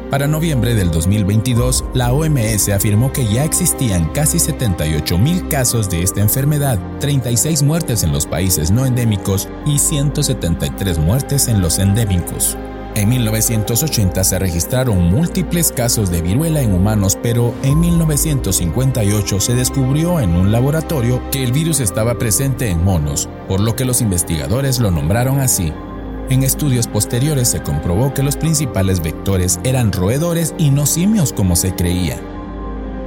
Para 0.09 0.28
noviembre 0.28 0.76
del 0.76 0.91
2022, 0.91 1.86
la 1.93 2.13
OMS 2.13 2.69
afirmó 2.69 3.11
que 3.11 3.26
ya 3.26 3.43
existían 3.43 4.09
casi 4.13 4.39
78 4.39 5.17
mil 5.17 5.47
casos 5.47 5.89
de 5.89 6.03
esta 6.03 6.21
enfermedad, 6.21 6.80
36 6.99 7.63
muertes 7.63 8.03
en 8.03 8.11
los 8.11 8.26
países 8.26 8.71
no 8.71 8.86
endémicos 8.86 9.49
y 9.65 9.80
173 9.80 10.99
muertes 10.99 11.47
en 11.47 11.61
los 11.61 11.80
endémicos. 11.80 12.57
En 12.96 13.10
1980 13.10 14.24
se 14.24 14.39
registraron 14.39 15.12
múltiples 15.12 15.72
casos 15.72 16.12
de 16.12 16.22
viruela 16.22 16.62
en 16.62 16.74
humanos, 16.74 17.18
pero 17.22 17.54
en 17.64 17.80
1958 17.80 19.39
se 19.39 19.56
descubrió 19.56 20.20
en 20.20 20.36
un 20.36 20.52
laboratorio 20.52 21.22
que 21.32 21.44
el 21.44 21.52
virus 21.52 21.80
estaba 21.80 22.20
presente 22.20 22.70
en 22.70 22.84
monos, 22.84 23.28
por 23.48 23.60
lo 23.60 23.76
que 23.76 23.86
los 23.86 24.02
investigadores 24.02 24.80
lo 24.80 24.91
nombraron 24.91 25.39
así, 25.39 25.74
en 26.30 26.41
estudios 26.41 26.88
posteriores 26.88 27.50
se 27.50 27.62
comprobó 27.62 28.14
que 28.14 28.24
los 28.24 28.38
principales 28.38 29.02
vectores 29.02 29.60
eran 29.64 29.91
roedores 29.91 30.56
y 30.58 30.70
no 30.70 30.86
simios 30.86 31.34
como 31.34 31.56
se 31.56 31.76
creía. 31.76 32.18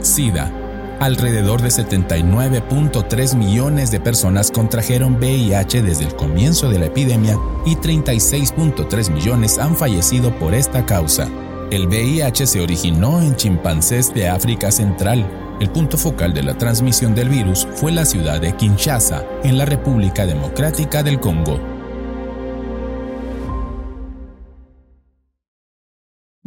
SIDA. 0.01 0.53
Alrededor 1.01 1.61
de 1.61 1.69
79.3 1.69 3.35
millones 3.37 3.91
de 3.91 4.01
personas 4.01 4.51
contrajeron 4.51 5.17
VIH 5.17 5.83
desde 5.83 6.05
el 6.07 6.17
comienzo 6.17 6.71
de 6.71 6.79
la 6.79 6.87
epidemia 6.87 7.39
y 7.67 7.77
36.3 7.77 9.13
millones 9.13 9.59
han 9.59 9.77
fallecido 9.77 10.31
por 10.39 10.55
esta 10.55 10.87
causa. 10.87 11.29
El 11.71 11.87
VIH 11.87 12.47
se 12.47 12.63
originó 12.63 13.21
en 13.21 13.37
chimpancés 13.37 14.15
de 14.15 14.29
África 14.29 14.73
Central. 14.73 15.27
El 15.61 15.69
punto 15.69 15.99
focal 15.99 16.33
de 16.33 16.43
la 16.43 16.57
transmisión 16.57 17.15
del 17.15 17.29
virus 17.29 17.69
fue 17.75 17.93
la 17.93 18.07
ciudad 18.07 18.41
de 18.41 18.57
Kinshasa, 18.57 19.23
en 19.45 19.59
la 19.59 19.67
República 19.67 20.25
Democrática 20.25 21.03
del 21.03 21.21
Congo. 21.21 21.76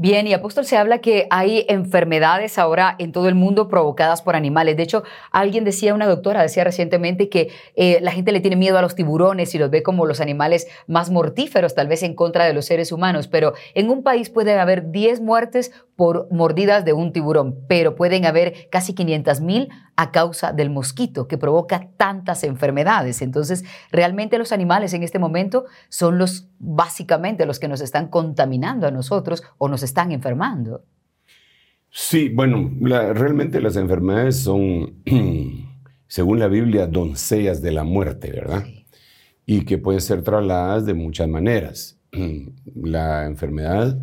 Bien, 0.02 0.26
y 0.28 0.34
apóstol 0.34 0.64
se 0.64 0.78
habla 0.78 1.00
que 1.00 1.28
hay 1.30 1.66
enfermedades 1.68 2.58
ahora 2.58 2.96
en 3.00 3.12
todo 3.12 3.28
el 3.28 3.36
mundo 3.36 3.68
provocadas 3.68 4.22
por 4.22 4.38
animales. 4.38 4.78
De 4.78 4.84
hecho, 4.84 5.04
alguien 5.30 5.66
decía, 5.66 5.94
una 5.94 6.08
doctora 6.08 6.42
decía 6.42 6.64
recientemente 6.64 7.28
que 7.28 7.50
eh, 7.76 8.00
la 8.00 8.14
gente 8.14 8.32
le 8.32 8.40
tiene 8.40 8.56
miedo 8.56 8.78
a 8.78 8.82
los 8.82 8.96
tiburones 8.96 9.54
y 9.56 9.58
los 9.58 9.70
ve 9.70 9.84
como 9.84 10.06
los 10.06 10.22
animales 10.22 10.68
más 10.88 11.10
mortíferos, 11.10 11.76
tal 11.76 11.90
vez 11.90 12.02
en 12.04 12.16
contra 12.16 12.46
de 12.46 12.54
los 12.54 12.64
seres 12.64 12.94
humanos. 12.94 13.28
Pero 13.28 13.56
en 13.74 13.90
un 13.90 14.02
país 14.02 14.30
puede 14.30 14.58
haber 14.58 14.90
10 14.90 15.20
muertes 15.20 15.74
por 16.00 16.32
mordidas 16.32 16.86
de 16.86 16.94
un 16.94 17.12
tiburón, 17.12 17.58
pero 17.68 17.94
pueden 17.94 18.26
haber 18.26 18.70
casi 18.72 18.94
500 18.94 19.42
mil 19.42 19.68
a 19.98 20.14
causa 20.14 20.54
del 20.54 20.70
mosquito 20.70 21.28
que 21.28 21.38
provoca 21.38 21.90
tantas 21.98 22.46
enfermedades. 22.46 23.22
Entonces, 23.22 23.66
realmente 23.92 24.38
los 24.38 24.54
animales 24.54 24.94
en 24.94 25.04
este 25.04 25.20
momento 25.20 25.66
son 25.90 26.18
los 26.18 26.48
básicamente 26.58 27.46
los 27.46 27.60
que 27.60 27.68
nos 27.68 27.82
están 27.82 28.08
contaminando 28.08 28.88
a 28.88 28.92
nosotros 28.92 29.44
o 29.58 29.68
nos 29.68 29.84
están 29.84 30.14
enfermando. 30.14 30.86
Sí, 31.90 32.30
bueno, 32.30 32.72
realmente 32.80 33.60
las 33.60 33.76
enfermedades 33.76 34.38
son, 34.38 35.04
según 36.08 36.40
la 36.40 36.48
Biblia, 36.48 36.88
doncellas 36.88 37.62
de 37.62 37.74
la 37.74 37.84
muerte, 37.84 38.32
¿verdad? 38.32 38.64
Y 39.46 39.66
que 39.66 39.78
pueden 39.78 40.00
ser 40.00 40.22
trasladadas 40.22 40.86
de 40.86 40.94
muchas 40.94 41.28
maneras. 41.28 42.00
La 42.74 43.26
enfermedad 43.26 44.00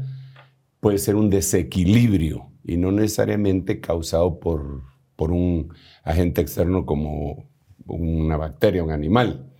puede 0.80 0.98
ser 0.98 1.16
un 1.16 1.30
desequilibrio 1.30 2.50
y 2.64 2.76
no 2.76 2.92
necesariamente 2.92 3.80
causado 3.80 4.40
por, 4.40 4.82
por 5.16 5.32
un 5.32 5.72
agente 6.04 6.40
externo 6.40 6.86
como 6.86 7.48
una 7.86 8.36
bacteria, 8.36 8.84
un 8.84 8.90
animal. 8.90 9.52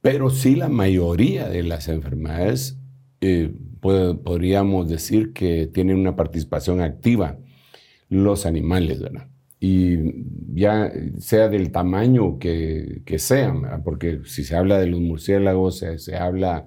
Pero 0.00 0.30
sí 0.30 0.54
la 0.54 0.68
mayoría 0.68 1.48
de 1.48 1.62
las 1.62 1.88
enfermedades 1.88 2.78
eh, 3.20 3.52
podríamos 3.80 4.88
decir 4.88 5.32
que 5.32 5.66
tienen 5.66 5.98
una 5.98 6.16
participación 6.16 6.80
activa 6.80 7.38
los 8.08 8.46
animales, 8.46 9.00
¿verdad? 9.00 9.28
Y 9.60 9.98
ya 10.54 10.92
sea 11.18 11.48
del 11.48 11.72
tamaño 11.72 12.38
que, 12.38 13.02
que 13.04 13.18
sean, 13.18 13.82
porque 13.84 14.20
si 14.24 14.44
se 14.44 14.56
habla 14.56 14.78
de 14.78 14.86
los 14.86 15.00
murciélagos, 15.00 15.78
se, 15.78 16.16
habla 16.16 16.66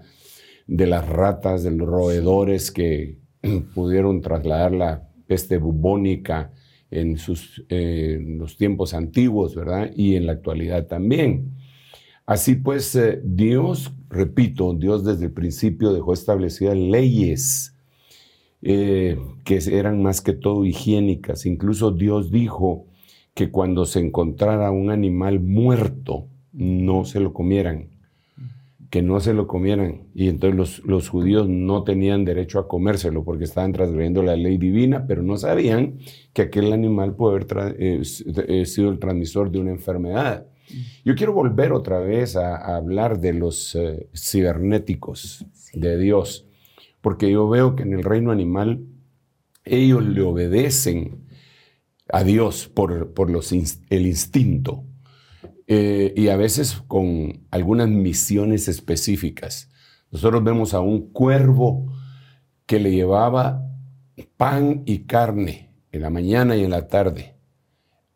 de 0.68 0.88
las 0.88 1.08
ratas, 1.08 1.64
de 1.64 1.72
los 1.72 1.88
roedores 1.88 2.72
que 2.72 3.20
pudieron 3.73 4.21
trasladar 4.21 4.71
la 4.71 5.07
peste 5.27 5.57
bubónica 5.57 6.51
en, 6.89 7.17
sus, 7.17 7.63
los 7.69 8.57
tiempos 8.57 8.93
antiguos, 8.93 9.55
¿verdad? 9.55 9.91
Y 9.95 10.15
en 10.15 10.25
la 10.25 10.33
actualidad 10.33 10.87
también. 10.87 11.55
Así 12.25 12.55
pues, 12.55 12.95
eh, 12.95 13.21
Dios, 13.23 13.93
repito, 14.09 14.73
Dios 14.73 15.03
desde 15.03 15.25
el 15.25 15.31
principio 15.31 15.93
dejó 15.93 16.13
establecidas 16.13 16.77
leyes 16.77 17.75
eh, 18.61 19.17
que 19.43 19.59
eran 19.71 20.03
más 20.03 20.21
que 20.21 20.33
todo 20.33 20.65
higiénicas. 20.65 21.45
Incluso 21.45 21.91
Dios 21.91 22.31
dijo 22.31 22.85
que 23.33 23.49
cuando 23.49 23.85
se 23.85 23.99
encontrara 23.99 24.71
un 24.71 24.91
animal 24.91 25.39
muerto, 25.39 26.27
no 26.53 27.05
se 27.05 27.19
lo 27.19 27.33
comieran, 27.33 27.89
que 28.91 29.01
no 29.01 29.21
se 29.21 29.33
lo 29.33 29.47
comieran. 29.47 30.09
Y 30.13 30.27
entonces 30.27 30.83
los, 30.83 31.09
judíos 31.09 31.47
no 31.47 31.83
tenían 31.83 32.25
derecho 32.25 32.59
a 32.59 32.67
comérselo 32.67 33.23
porque 33.23 33.45
estaban 33.45 33.71
transgrediendo 33.71 34.21
la 34.21 34.35
ley 34.35 34.57
divina, 34.57 35.07
pero 35.07 35.23
no 35.23 35.37
sabían 35.37 35.97
que 36.33 36.43
aquel 36.43 36.73
animal 36.73 37.15
puede 37.15 37.37
haber 37.37 37.75
eh, 37.79 38.65
sido 38.65 38.89
el 38.89 38.99
transmisor 38.99 39.49
de 39.49 39.59
una 39.59 39.71
enfermedad. 39.71 40.45
Yo 41.05 41.15
quiero 41.15 41.31
volver 41.31 41.71
otra 41.71 41.99
vez 41.99 42.35
a, 42.35 42.75
hablar 42.75 43.19
de 43.21 43.33
los 43.33 43.75
eh, 43.75 44.09
cibernéticos 44.13 45.45
de 45.73 45.97
Dios, 45.97 46.45
porque 46.99 47.31
yo 47.31 47.47
veo 47.47 47.77
que 47.77 47.83
en 47.83 47.93
el 47.93 48.03
reino 48.03 48.29
animal 48.29 48.81
ellos 49.63 50.03
le 50.03 50.21
obedecen 50.21 51.27
a 52.09 52.25
Dios 52.25 52.67
por, 52.67 53.13
por 53.13 53.29
los, 53.29 53.53
el 53.53 54.05
instinto 54.05 54.83
eh, 55.74 56.13
y 56.17 56.28
a 56.28 56.36
veces 56.36 56.84
con 56.86 57.47
algunas 57.49 57.88
misiones 57.88 58.67
específicas. 58.67 59.72
Nosotros 60.11 60.43
vemos 60.43 60.74
a 60.74 60.82
un 60.82 61.13
cuervo 61.13 61.93
que 62.65 62.78
le 62.78 62.91
llevaba 62.91 63.65
pan 64.36 64.84
y 64.86 65.05
carne 65.05 65.72
en 65.93 66.01
la 66.01 66.09
mañana 66.09 66.57
y 66.57 66.65
en 66.65 66.72
la 66.72 66.89
tarde 66.89 67.38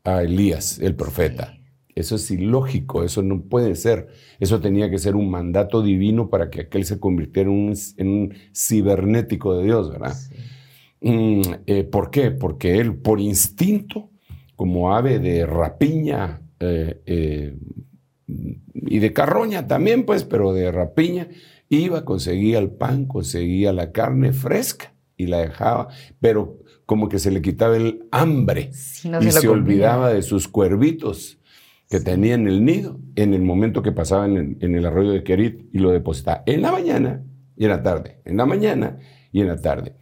a 0.04 0.22
Elías, 0.22 0.80
el 0.80 0.96
profeta. 0.96 1.58
Eso 1.96 2.18
es 2.18 2.30
ilógico, 2.30 3.06
eso 3.06 3.22
no 3.22 3.44
puede 3.44 3.76
ser. 3.76 4.10
Eso 4.38 4.60
tenía 4.60 4.90
que 4.90 5.00
ser 5.00 5.16
un 5.16 5.32
mandato 5.32 5.82
divino 5.82 6.30
para 6.30 6.50
que 6.50 6.60
aquel 6.60 6.84
se 6.84 7.00
convirtiera 7.00 7.50
en 7.50 8.10
un, 8.10 8.34
cibernético 8.54 9.58
de 9.58 9.64
Dios, 9.64 9.90
¿verdad? 9.92 10.18
Mm, 11.00 11.42
eh, 11.68 11.84
¿Por 11.86 12.12
qué? 12.12 12.32
Porque 12.32 12.80
él, 12.80 12.98
por 12.98 13.22
instinto, 13.22 14.10
como 14.58 14.94
ave 14.94 15.20
de 15.20 15.46
rapiña 15.46 16.42
eh, 16.60 17.02
eh, 17.06 17.58
y 18.28 19.00
de 19.00 19.14
carroña 19.14 19.68
también, 19.68 20.06
pues, 20.06 20.24
pero 20.24 20.54
de 20.54 20.72
rapiña, 20.72 21.28
iba, 21.70 22.06
conseguía 22.06 22.60
el 22.60 22.72
pan, 22.72 23.06
conseguía 23.06 23.74
la 23.74 23.92
carne 23.92 24.34
fresca 24.34 24.94
y 25.18 25.28
la 25.28 25.40
dejaba, 25.40 25.90
pero 26.20 26.60
como 26.86 27.10
que 27.10 27.20
se 27.20 27.32
le 27.32 27.42
quitaba 27.42 27.78
el 27.78 28.08
hambre 28.12 28.72
no 29.06 29.22
y 29.22 29.32
se 29.32 29.48
olvidaba 29.48 30.14
de 30.14 30.22
sus 30.22 30.48
cuervitos 30.48 31.40
que 31.90 32.00
tenía 32.00 32.36
en 32.36 32.48
el 32.48 32.64
nido 32.64 33.00
en 33.16 33.34
el 33.34 33.42
momento 33.42 33.82
que 33.82 33.92
pasaba 33.92 34.26
en 34.26 34.38
el, 34.38 34.58
en 34.60 34.76
el 34.76 34.86
arroyo 34.86 35.12
de 35.12 35.24
Kerit 35.24 35.70
y 35.74 35.80
lo 35.80 35.92
depositaba 35.92 36.44
en 36.46 36.62
la 36.62 36.72
mañana 36.72 37.24
y 37.58 37.64
en 37.66 37.70
la 37.70 37.82
tarde, 37.82 38.22
en 38.26 38.38
la 38.38 38.46
mañana 38.46 39.00
y 39.32 39.42
en 39.42 39.48
la 39.48 39.58
tarde. 39.58 39.96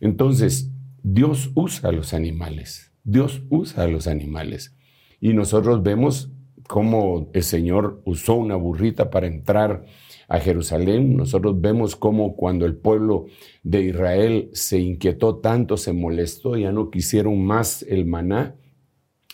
Entonces, 0.00 0.70
Dios 1.02 1.50
usa 1.54 1.90
a 1.90 1.92
los 1.92 2.12
animales, 2.12 2.92
Dios 3.04 3.42
usa 3.48 3.84
a 3.84 3.88
los 3.88 4.06
animales. 4.06 4.74
Y 5.20 5.32
nosotros 5.32 5.82
vemos 5.82 6.30
cómo 6.66 7.30
el 7.32 7.42
Señor 7.42 8.00
usó 8.04 8.34
una 8.34 8.56
burrita 8.56 9.10
para 9.10 9.26
entrar 9.26 9.84
a 10.28 10.38
Jerusalén. 10.38 11.16
Nosotros 11.16 11.60
vemos 11.60 11.96
cómo 11.96 12.36
cuando 12.36 12.66
el 12.66 12.76
pueblo 12.76 13.26
de 13.62 13.82
Israel 13.82 14.50
se 14.52 14.78
inquietó 14.78 15.36
tanto, 15.36 15.76
se 15.76 15.92
molestó, 15.92 16.56
ya 16.56 16.70
no 16.70 16.90
quisieron 16.90 17.44
más 17.44 17.82
el 17.88 18.06
maná, 18.06 18.54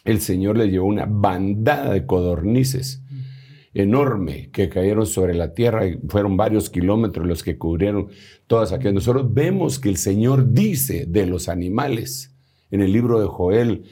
el 0.04 0.20
Señor 0.20 0.56
le 0.56 0.70
llevó 0.70 0.86
una 0.86 1.06
bandada 1.06 1.92
de 1.92 2.06
codornices 2.06 3.02
enorme 3.72 4.50
que 4.52 4.68
cayeron 4.68 5.06
sobre 5.06 5.34
la 5.34 5.52
tierra 5.52 5.86
y 5.86 5.98
fueron 6.08 6.36
varios 6.36 6.70
kilómetros 6.70 7.26
los 7.26 7.42
que 7.42 7.58
cubrieron 7.58 8.08
todas 8.46 8.72
aquellas. 8.72 8.94
Nosotros 8.94 9.34
vemos 9.34 9.80
que 9.80 9.88
el 9.88 9.96
Señor 9.96 10.52
dice 10.52 11.06
de 11.06 11.26
los 11.26 11.48
animales 11.48 12.32
en 12.70 12.82
el 12.82 12.92
libro 12.92 13.20
de 13.20 13.26
Joel, 13.26 13.84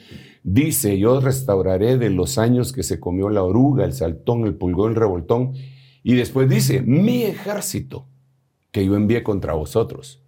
dice, 0.43 0.99
yo 0.99 1.19
restauraré 1.19 1.97
de 1.97 2.09
los 2.09 2.37
años 2.37 2.73
que 2.73 2.83
se 2.83 2.99
comió 2.99 3.29
la 3.29 3.43
oruga, 3.43 3.85
el 3.85 3.93
saltón, 3.93 4.45
el 4.45 4.55
pulgón, 4.55 4.91
el 4.91 4.97
revoltón, 4.97 5.53
y 6.03 6.15
después 6.15 6.49
dice, 6.49 6.81
mi 6.81 7.23
ejército 7.23 8.07
que 8.71 8.85
yo 8.85 8.95
envié 8.95 9.23
contra 9.23 9.53
vosotros. 9.53 10.21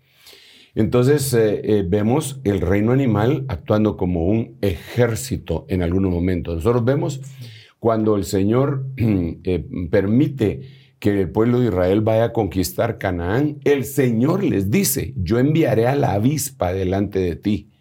Entonces 0.76 1.34
eh, 1.34 1.62
eh, 1.64 1.86
vemos 1.88 2.40
el 2.44 2.62
reino 2.62 2.92
animal 2.92 3.46
actuando 3.48 3.98
como 3.98 4.26
un 4.28 4.58
ejército 4.62 5.66
en 5.68 5.82
algunos 5.82 6.12
momentos. 6.12 6.56
Nosotros 6.56 6.86
vemos 6.86 7.22
cuando 7.80 8.16
el 8.16 8.24
Señor 8.24 8.86
eh, 8.98 9.66
permite 9.90 10.62
que 11.00 11.22
el 11.22 11.32
pueblo 11.32 11.60
de 11.60 11.68
Israel 11.68 12.02
vaya 12.02 12.26
a 12.26 12.34
conquistar 12.34 12.98
Canaán, 12.98 13.60
el 13.64 13.84
Señor 13.86 14.44
les 14.44 14.70
dice, 14.72 15.14
yo 15.18 15.40
enviaré 15.40 15.88
a 15.88 15.96
la 15.96 16.14
avispa 16.14 16.74
delante 16.74 17.20
de 17.20 17.36
ti. 17.36 17.72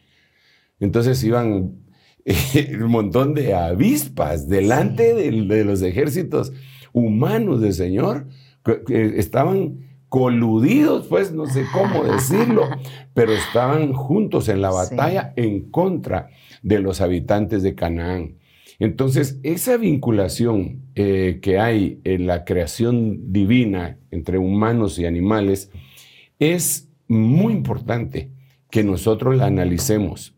Entonces 0.80 1.22
iban 1.24 1.83
un 2.80 2.90
montón 2.90 3.34
de 3.34 3.54
avispas 3.54 4.48
delante 4.48 5.14
de, 5.14 5.30
de 5.30 5.64
los 5.64 5.82
ejércitos 5.82 6.52
humanos 6.92 7.60
del 7.60 7.74
Señor, 7.74 8.28
que, 8.64 8.82
que 8.84 9.18
estaban 9.18 9.80
coludidos, 10.08 11.08
pues 11.08 11.32
no 11.32 11.46
sé 11.46 11.64
cómo 11.72 12.04
decirlo, 12.04 12.62
pero 13.14 13.32
estaban 13.32 13.92
juntos 13.92 14.48
en 14.48 14.62
la 14.62 14.70
Sí. 14.70 14.76
batalla 14.76 15.32
en 15.36 15.70
contra 15.70 16.30
de 16.62 16.78
los 16.78 17.00
habitantes 17.00 17.62
de 17.62 17.74
Canaán. 17.74 18.36
Entonces, 18.78 19.38
esa 19.42 19.76
vinculación 19.76 20.82
eh, 20.94 21.40
que 21.42 21.58
hay 21.58 22.00
en 22.04 22.26
la 22.26 22.44
creación 22.44 23.32
divina 23.32 23.98
entre 24.10 24.38
humanos 24.38 24.98
y 24.98 25.06
animales 25.06 25.70
es 26.38 26.88
muy 27.08 27.52
importante 27.52 28.30
que 28.70 28.82
nosotros 28.82 29.36
la 29.36 29.46
analicemos. 29.46 30.34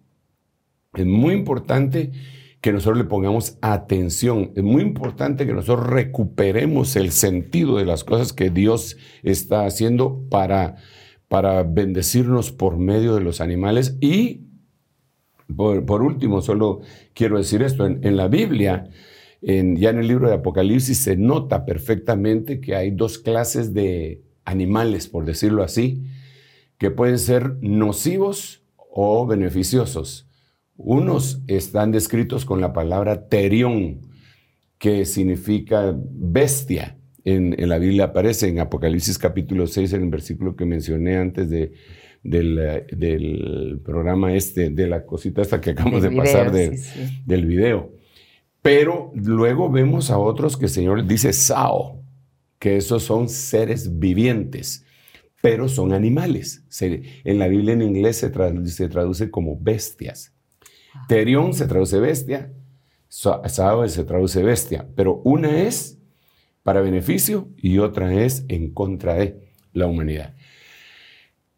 Es 0.97 1.07
muy 1.07 1.35
importante 1.35 2.13
que 2.61 2.73
nosotros 2.73 2.99
le 2.99 3.05
pongamos 3.05 3.59
atención. 3.61 4.53
Es 4.57 4.65
muy 4.65 4.83
importante 4.83 5.47
que 5.47 5.53
nosotros 5.53 5.87
recuperemos 5.87 6.97
el 6.97 7.13
sentido 7.13 7.77
de 7.77 7.85
las 7.85 8.03
cosas 8.03 8.33
que 8.33 8.51
Dios 8.51 8.97
está 9.23 9.67
haciendo 9.67 10.25
para, 10.31 10.77
para 11.29 11.63
bendecirnos 11.63 12.51
por 12.51 12.77
medio 12.77 13.15
de 13.15 13.21
los 13.21 13.41
animales. 13.41 13.97
Y 14.01 14.47
por, 15.55 16.03
último, 16.03 16.43
solo 16.43 16.81
quiero 17.15 17.39
decir 17.39 17.63
esto, 17.63 17.87
en, 17.87 18.17
la 18.17 18.27
Biblia, 18.27 18.91
ya 19.41 19.91
en 19.91 19.99
el 19.99 20.09
libro 20.09 20.29
de 20.29 20.35
Apocalipsis 20.35 20.99
se 20.99 21.17
nota 21.17 21.65
perfectamente 21.65 22.61
que 22.61 22.75
hay 22.75 22.91
dos 22.91 23.19
clases 23.19 23.73
de 23.73 24.23
animales, 24.45 25.07
por 25.07 25.25
decirlo 25.25 25.63
así, 25.63 26.03
que 26.79 26.91
pueden 26.91 27.19
ser 27.19 27.57
nocivos 27.61 28.65
o 28.91 29.27
beneficiosos. 29.27 30.26
Unos 30.77 31.43
están 31.47 31.91
descritos 31.93 32.45
con 32.45 32.61
la 32.61 32.73
palabra 32.73 33.29
terión, 33.29 34.01
que 34.79 35.05
significa 35.05 35.95
bestia. 35.99 36.99
En, 37.25 37.59
en 37.61 37.69
la 37.69 37.79
Biblia 37.79 38.05
aparece 38.05 38.49
en 38.49 38.61
Apocalipsis 38.61 39.19
capítulo 39.19 39.67
6, 39.67 39.95
en 39.95 40.03
el 40.05 40.11
versículo 40.11 40.55
que 40.55 40.65
mencioné 40.65 41.17
antes 41.17 41.51
de, 41.51 41.73
del, 42.23 42.85
del 42.93 43.81
programa 43.85 44.35
este, 44.35 44.71
de 44.71 44.87
la 44.87 45.05
cosita 45.05 45.43
esta 45.43 45.61
que 45.61 45.71
acabamos 45.71 46.03
de 46.03 46.11
pasar 46.13 46.53
video, 46.53 46.71
de- 46.71 46.77
sí, 46.77 46.85
sí. 47.07 47.23
del 47.25 47.47
video. 47.47 47.93
Pero 48.63 49.13
luego 49.15 49.71
vemos 49.71 50.11
a 50.11 50.19
otros 50.19 50.57
que 50.57 50.67
el 50.67 50.71
Señor 50.71 51.07
dice 51.07 51.33
Sao, 51.33 52.03
que 52.59 52.77
esos 52.77 53.03
son 53.03 53.29
seres 53.29 53.99
vivientes, 53.99 54.85
pero 55.43 55.69
son 55.69 55.93
animales. 55.93 56.65
En 57.25 57.39
la 57.39 57.49
Biblia 57.49 57.73
en 57.75 57.83
inglés 57.83 58.19
se, 58.19 58.31
se 58.67 58.89
traduce 58.89 59.31
como 59.31 59.59
bestias. 59.59 60.33
Terión 61.09 61.55
se 61.55 61.67
traduce 61.67 61.99
bestia, 62.01 62.53
Sa- 63.09 63.49
Sao 63.49 63.87
se 63.89 64.05
traduce 64.05 64.43
bestia, 64.43 64.87
pero 64.97 65.21
una 65.25 65.63
es 65.63 65.99
para 66.63 66.81
beneficio 66.81 67.49
y 67.57 67.79
otra 67.79 68.13
es 68.25 68.45
en 68.49 68.73
contra 68.73 69.15
de 69.15 69.53
la 69.73 69.87
humanidad. 69.87 70.35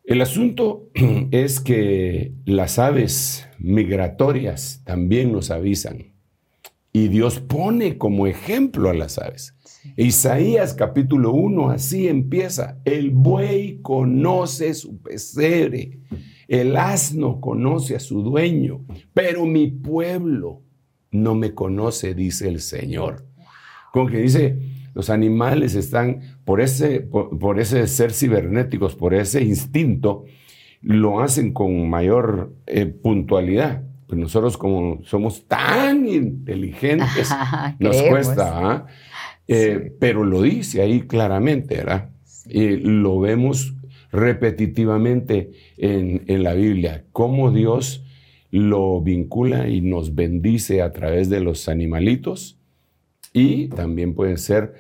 El 0.05 0.20
asunto 0.22 0.91
es 1.30 1.61
que 1.61 2.32
las 2.45 2.78
aves 2.78 3.47
migratorias 3.59 4.82
también 4.84 5.32
nos 5.32 5.51
avisan. 5.51 6.12
Y 6.93 7.09
Dios 7.09 7.41
pone 7.41 7.97
como 7.99 8.26
ejemplo 8.26 8.89
a 8.91 8.95
las 8.95 9.18
aves. 9.18 9.55
Isaías 9.97 10.74
capítulo 10.74 11.32
1 11.32 11.70
así 11.70 12.09
empieza, 12.09 12.78
el 12.84 13.11
buey 13.11 13.80
conoce 13.82 14.74
su 14.74 14.99
pesebre, 15.01 16.01
el 16.49 16.77
asno 16.77 17.41
conoce 17.41 17.95
a 17.95 18.01
su 18.01 18.23
dueño, 18.23 18.85
pero 19.15 19.45
mi 19.47 19.69
pueblo 19.69 20.63
no 21.11 21.35
me 21.35 21.55
conoce, 21.55 22.15
dice 22.15 22.49
el 22.49 22.61
Señor. 22.61 23.25
Como 23.93 24.07
que 24.09 24.19
dice, 24.19 24.59
los 24.95 25.11
animales 25.11 25.75
están, 25.75 26.21
por 26.45 26.61
ese, 26.61 27.01
por, 27.01 27.39
por 27.39 27.61
ese 27.61 27.87
ser 27.87 28.13
cibernéticos, 28.13 28.95
por 28.97 29.15
ese 29.15 29.43
instinto, 29.43 30.25
lo 30.83 31.21
hacen 31.21 31.53
con 31.53 31.89
mayor 31.89 32.53
eh, 32.67 32.87
puntualidad. 32.87 33.83
Pues 34.07 34.19
nosotros 34.19 34.57
como 34.57 35.01
somos 35.05 35.47
tan 35.47 36.07
inteligentes, 36.09 37.31
nos 37.79 37.97
Creemos. 37.97 38.09
cuesta, 38.11 38.71
¿ah? 38.71 38.87
Eh, 39.47 39.81
Sí. 39.85 39.97
pero 39.99 40.25
lo 40.25 40.43
dice 40.43 40.83
ahí 40.83 41.03
claramente, 41.03 41.77
¿verdad? 41.77 42.11
Lo 42.51 43.19
vemos 43.21 43.75
repetitivamente 44.11 45.51
en, 45.77 46.25
en 46.27 46.43
la 46.43 46.55
Biblia, 46.55 47.05
cómo 47.13 47.51
Dios 47.51 48.05
lo 48.51 49.01
vincula 49.03 49.69
y 49.69 49.81
nos 49.83 50.15
bendice 50.15 50.81
a 50.83 50.93
través 50.93 51.29
de 51.29 51.41
los 51.41 51.69
animalitos 51.69 52.59
y 53.33 53.69
también 53.69 54.15
puede 54.15 54.39
ser 54.39 54.75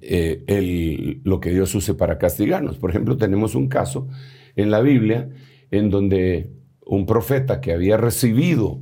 eh, 0.00 0.42
el- 0.46 1.20
lo 1.24 1.38
que 1.40 1.50
Dios 1.50 1.74
use 1.74 1.94
para 1.94 2.18
castigarnos. 2.18 2.78
Por 2.78 2.90
ejemplo, 2.90 3.16
tenemos 3.16 3.54
un 3.54 3.68
caso 3.68 4.08
en 4.56 4.70
la 4.70 4.80
Biblia 4.80 5.28
en 5.70 5.90
donde 5.90 6.50
un 6.84 7.06
profeta 7.06 7.60
que 7.60 7.72
había 7.72 7.96
recibido 7.96 8.80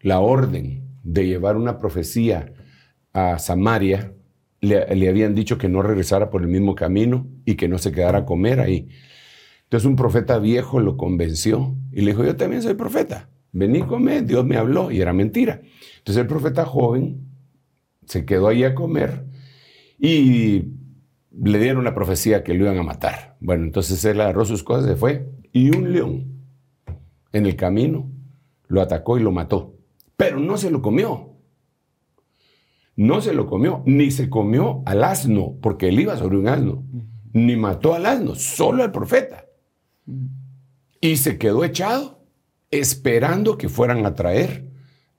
la 0.00 0.20
orden 0.20 0.82
de 1.04 1.26
llevar 1.26 1.56
una 1.56 1.78
profecía 1.78 2.52
a 3.12 3.38
Samaria, 3.38 4.12
le, 4.60 5.08
habían 5.08 5.34
dicho 5.34 5.58
que 5.58 5.68
no 5.68 5.82
regresara 5.82 6.30
por 6.30 6.42
el 6.42 6.48
mismo 6.48 6.74
camino 6.74 7.26
y 7.44 7.54
que 7.54 7.68
no 7.68 7.78
se 7.78 7.92
quedara 7.92 8.18
a 8.18 8.24
comer 8.24 8.60
ahí. 8.60 8.88
Entonces 9.64 9.86
un 9.86 9.96
profeta 9.96 10.38
viejo 10.38 10.80
lo 10.80 10.96
convenció 10.96 11.76
y 11.92 12.00
le 12.02 12.12
dijo, 12.12 12.24
yo 12.24 12.36
también 12.36 12.62
soy 12.62 12.74
profeta, 12.74 13.28
vení 13.52 13.82
comer, 13.82 14.24
Dios 14.24 14.44
me 14.44 14.56
habló 14.56 14.90
y 14.90 15.00
era 15.00 15.12
mentira. 15.12 15.60
Entonces 15.98 16.22
el 16.22 16.26
profeta 16.26 16.64
joven 16.64 17.28
se 18.06 18.24
quedó 18.24 18.48
ahí 18.48 18.64
a 18.64 18.74
comer 18.74 19.26
y 19.98 20.64
le 21.30 21.58
dieron 21.58 21.84
la 21.84 21.94
profecía 21.94 22.42
que 22.42 22.54
lo 22.54 22.64
iban 22.64 22.78
a 22.78 22.82
matar. 22.82 23.36
Bueno, 23.40 23.64
entonces 23.64 24.04
él 24.04 24.20
agarró 24.20 24.44
sus 24.44 24.62
cosas, 24.62 24.86
se 24.86 24.96
fue 24.96 25.28
y 25.52 25.76
un 25.76 25.92
león 25.92 26.38
en 27.32 27.46
el 27.46 27.56
camino 27.56 28.10
lo 28.66 28.80
atacó 28.80 29.18
y 29.18 29.22
lo 29.22 29.32
mató, 29.32 29.76
pero 30.16 30.38
no 30.40 30.56
se 30.56 30.70
lo 30.70 30.82
comió. 30.82 31.37
No 32.98 33.20
se 33.20 33.32
lo 33.32 33.46
comió, 33.46 33.84
ni 33.86 34.10
se 34.10 34.28
comió 34.28 34.82
al 34.84 35.04
asno, 35.04 35.54
porque 35.62 35.86
él 35.88 36.00
iba 36.00 36.16
sobre 36.16 36.36
un 36.36 36.48
asno, 36.48 36.82
ni 37.32 37.54
mató 37.54 37.94
al 37.94 38.04
asno, 38.06 38.34
solo 38.34 38.82
al 38.82 38.90
profeta. 38.90 39.44
Y 41.00 41.16
se 41.18 41.38
quedó 41.38 41.62
echado 41.64 42.24
esperando 42.72 43.56
que 43.56 43.68
fueran 43.68 44.04
a 44.04 44.14
traer 44.14 44.66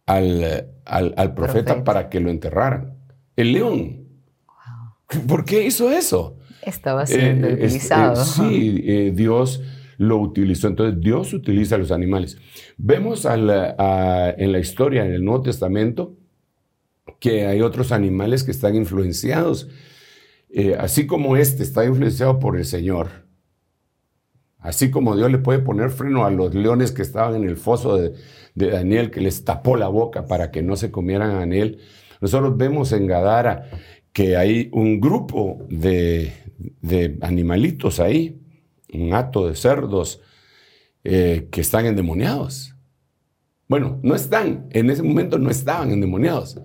al, 0.06 0.68
al- 0.84 1.14
al 1.16 1.34
profeta, 1.34 1.64
Profeta. 1.76 1.84
para 1.86 2.10
que 2.10 2.20
lo 2.20 2.30
enterraran. 2.30 2.98
El 3.38 3.54
león. 3.54 4.04
¿Por 5.26 5.46
qué 5.46 5.66
hizo 5.66 5.90
eso? 5.90 6.38
Estaba 6.62 7.06
siendo 7.06 7.48
Eh, 7.48 7.54
utilizado. 7.54 8.22
eh, 8.22 8.26
sí, 8.26 8.82
eh, 8.84 9.14
Dios 9.16 9.64
lo 9.98 10.18
utilizó. 10.18 10.68
Entonces 10.68 11.00
Dios 11.00 11.34
utiliza 11.34 11.76
a 11.76 11.78
los 11.78 11.92
animales. 11.94 12.38
Vemos 12.78 13.24
en 13.24 13.48
la 13.48 14.60
historia, 14.60 15.06
en 15.06 15.14
el 15.14 15.24
Nuevo 15.24 15.44
Testamento, 15.44 16.18
que 17.20 17.45
hay 17.45 17.62
otros 17.62 17.91
animales 17.91 18.43
que 18.43 18.51
están 18.51 18.76
influenciados. 18.76 19.70
Eh, 20.49 20.76
así 20.80 21.05
como 21.05 21.36
este 21.36 21.64
está 21.64 21.86
influenciado 21.86 22.39
por 22.39 22.57
el 22.57 22.66
Señor, 22.66 23.28
así 24.57 24.89
como 24.89 25.16
Dios 25.16 25.32
le 25.32 25.38
puede 25.38 25.60
poner 25.60 25.91
freno 25.91 26.26
a 26.26 26.32
los 26.32 26.55
leones 26.55 26.91
que 26.91 27.03
estaban 27.03 27.36
en 27.36 27.47
el 27.47 27.55
foso 27.55 27.97
de, 27.97 28.14
Daniel, 28.55 29.12
que 29.12 29.22
les 29.22 29.45
tapó 29.45 29.78
la 29.78 29.88
boca 29.88 30.26
para 30.26 30.51
que 30.51 30.64
no 30.64 30.76
se 30.76 30.91
comieran 30.91 31.32
a 31.32 31.39
Daniel, 31.39 31.80
nosotros 32.20 32.57
vemos 32.57 32.91
en 32.91 33.07
Gadara 33.07 33.70
que 34.12 34.36
hay 34.36 34.70
un 34.74 34.99
grupo 34.99 35.66
de, 35.70 36.34
animalitos 37.22 37.99
ahí, 37.99 38.41
un 38.91 39.14
hato 39.14 39.47
de 39.47 39.55
cerdos 39.55 40.22
eh, 41.03 41.47
que 41.51 41.62
están 41.62 41.86
endemoniados. 41.86 42.76
Bueno, 43.68 43.99
no 44.01 44.16
están, 44.16 44.68
en 44.72 44.89
ese 44.89 45.03
momento 45.03 45.38
no 45.38 45.51
estaban 45.51 45.91
endemoniados, 45.91 46.60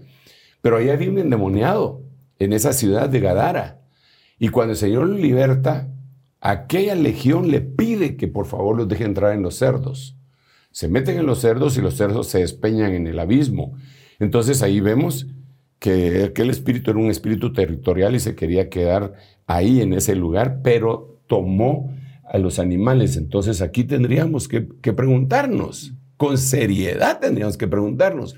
pero 0.64 0.78
ahí 0.78 0.88
había 0.88 1.10
un 1.10 1.18
endemoniado 1.18 2.00
en 2.38 2.54
esa 2.54 2.72
ciudad 2.72 3.10
de 3.10 3.20
Gadara. 3.20 3.82
Y 4.38 4.48
cuando 4.48 4.72
el 4.72 4.78
Señor 4.78 5.06
lo 5.06 5.18
liberta, 5.18 5.92
aquella 6.40 6.94
legión 6.94 7.50
le 7.50 7.60
pide 7.60 8.16
que 8.16 8.28
por 8.28 8.46
favor 8.46 8.74
los 8.74 8.88
deje 8.88 9.04
entrar 9.04 9.34
en 9.34 9.42
los 9.42 9.56
cerdos. 9.56 10.16
Se 10.70 10.88
meten 10.88 11.18
en 11.18 11.26
los 11.26 11.40
cerdos 11.40 11.76
y 11.76 11.82
los 11.82 11.98
cerdos 11.98 12.28
se 12.28 12.38
despeñan 12.38 12.94
en 12.94 13.06
el 13.06 13.18
abismo. 13.18 13.76
Entonces 14.18 14.62
ahí 14.62 14.80
vemos 14.80 15.26
que 15.78 16.24
aquel 16.24 16.48
espíritu 16.48 16.92
era 16.92 17.00
un 17.00 17.10
espíritu 17.10 17.52
territorial 17.52 18.14
y 18.14 18.20
se 18.20 18.34
quería 18.34 18.70
quedar 18.70 19.12
ahí 19.46 19.82
en 19.82 19.92
ese 19.92 20.14
lugar, 20.14 20.60
pero 20.62 21.20
tomó 21.26 21.94
a 22.24 22.38
los 22.38 22.58
animales. 22.58 23.18
Entonces 23.18 23.60
aquí 23.60 23.84
tendríamos 23.84 24.48
que, 24.48 24.62
preguntarnos, 24.62 25.92
con 26.16 26.38
seriedad 26.38 27.20
tendríamos 27.20 27.58
que 27.58 27.68
preguntarnos. 27.68 28.34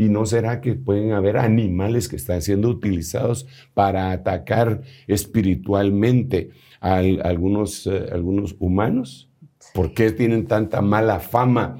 ¿Y 0.00 0.08
no 0.08 0.24
será 0.24 0.62
que 0.62 0.76
pueden 0.76 1.12
haber 1.12 1.36
animales 1.36 2.08
que 2.08 2.16
están 2.16 2.40
siendo 2.40 2.70
utilizados 2.70 3.46
para 3.74 4.12
atacar 4.12 4.80
espiritualmente 5.06 6.52
a, 6.80 7.02
algunos, 7.22 7.86
eh, 7.86 8.06
algunos 8.10 8.56
humanos? 8.58 9.28
¿Por 9.74 9.92
qué 9.92 10.10
tienen 10.10 10.46
tanta 10.46 10.80
mala 10.80 11.20
fama 11.20 11.76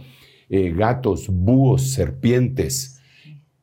eh, 0.51 0.71
gatos, 0.77 1.29
búhos, 1.31 1.93
serpientes? 1.93 3.01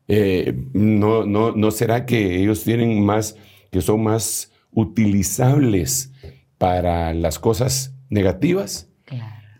Eh, 0.07 0.57
no, 0.73 1.23
no, 1.23 1.51
¿no 1.51 1.69
será 1.69 2.07
que 2.07 2.41
ellos 2.41 2.63
tienen 2.63 3.05
más, 3.05 3.35
que 3.69 3.81
son 3.81 4.01
más 4.01 4.51
utilizables 4.71 6.11
para 6.57 7.13
las 7.13 7.37
cosas 7.37 7.93
negativas? 8.09 8.89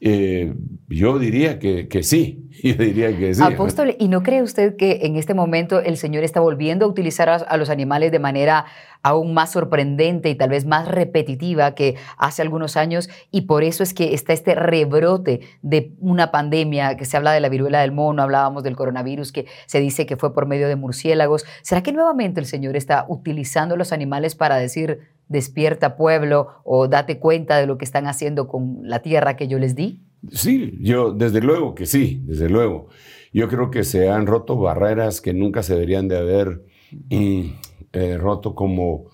Eh, 0.01 0.55
yo 0.89 1.19
diría 1.19 1.59
que, 1.59 1.87
que 1.87 2.01
sí, 2.01 2.46
Yo 2.64 2.74
diría 2.74 3.16
que 3.16 3.34
sí. 3.34 3.43
Apóstol, 3.43 3.95
¿y 3.99 4.08
no 4.08 4.24
cree 4.24 4.41
usted 4.41 4.76
que 4.76 4.99
en 5.03 5.16
este 5.16 5.34
momento 5.34 5.80
el 5.80 5.97
Señor 5.97 6.24
está 6.24 6.39
volviendo 6.39 6.86
a 6.86 6.88
utilizar 6.89 7.30
a, 7.30 7.58
los 7.58 7.70
animales 7.70 8.12
de 8.12 8.20
manera 8.20 8.66
aún 9.03 9.34
más 9.34 9.51
sorprendente 9.51 10.30
y 10.30 10.36
tal 10.36 10.49
vez 10.49 10.66
más 10.66 10.88
repetitiva 10.88 11.76
que 11.76 11.95
hace 12.18 12.41
algunos 12.41 12.78
años? 12.78 13.10
Y 13.32 13.41
por 13.41 13.64
eso 13.64 13.84
es 13.84 13.93
que 13.93 14.14
está 14.14 14.34
este 14.34 14.55
rebrote 14.55 15.41
de 15.62 15.93
una 15.99 16.32
pandemia, 16.32 16.97
que 16.97 17.05
se 17.05 17.18
habla 17.18 17.32
de 17.32 17.39
la 17.39 17.49
viruela 17.49 17.82
del 17.82 17.91
mono, 17.91 18.24
hablábamos 18.24 18.64
del 18.64 18.76
coronavirus, 18.76 19.32
que 19.32 19.45
se 19.66 19.80
dice 19.80 20.05
que 20.05 20.18
fue 20.18 20.34
por 20.34 20.47
medio 20.47 20.68
de 20.68 20.76
murciélagos. 20.76 21.45
¿Será 21.62 21.84
que 21.84 21.91
nuevamente 21.91 22.39
el 22.39 22.45
Señor 22.45 22.76
está 22.76 23.05
utilizando 23.08 23.78
los 23.78 23.93
animales 23.93 24.36
para 24.36 24.58
decir, 24.58 24.99
despierta 25.28 25.97
pueblo 25.97 26.62
o 26.64 26.88
date 26.88 27.20
cuenta 27.20 27.58
de 27.58 27.68
lo 27.68 27.78
que 27.78 27.86
están 27.86 28.08
haciendo 28.08 28.47
con 28.47 28.80
la 28.84 28.99
tierra 29.01 29.36
que 29.36 29.47
yo 29.47 29.60
les 29.60 29.76
di? 29.76 30.07
Sí, 30.32 30.78
yo 30.82 31.11
desde 31.11 31.41
luego 31.41 31.76
que 31.76 31.86
sí, 31.86 32.22
desde 32.26 32.49
luego. 32.49 32.89
Yo 33.34 33.47
creo 33.47 33.70
que 33.70 33.84
se 33.84 34.09
han 34.09 34.26
roto 34.26 34.57
barreras 34.57 35.22
que 35.22 35.34
nunca 35.34 35.63
se 35.63 35.74
deberían 35.74 36.07
de 36.07 36.18
haber 36.18 36.65
eh, 37.09 38.18
roto 38.18 38.55
como 38.55 39.11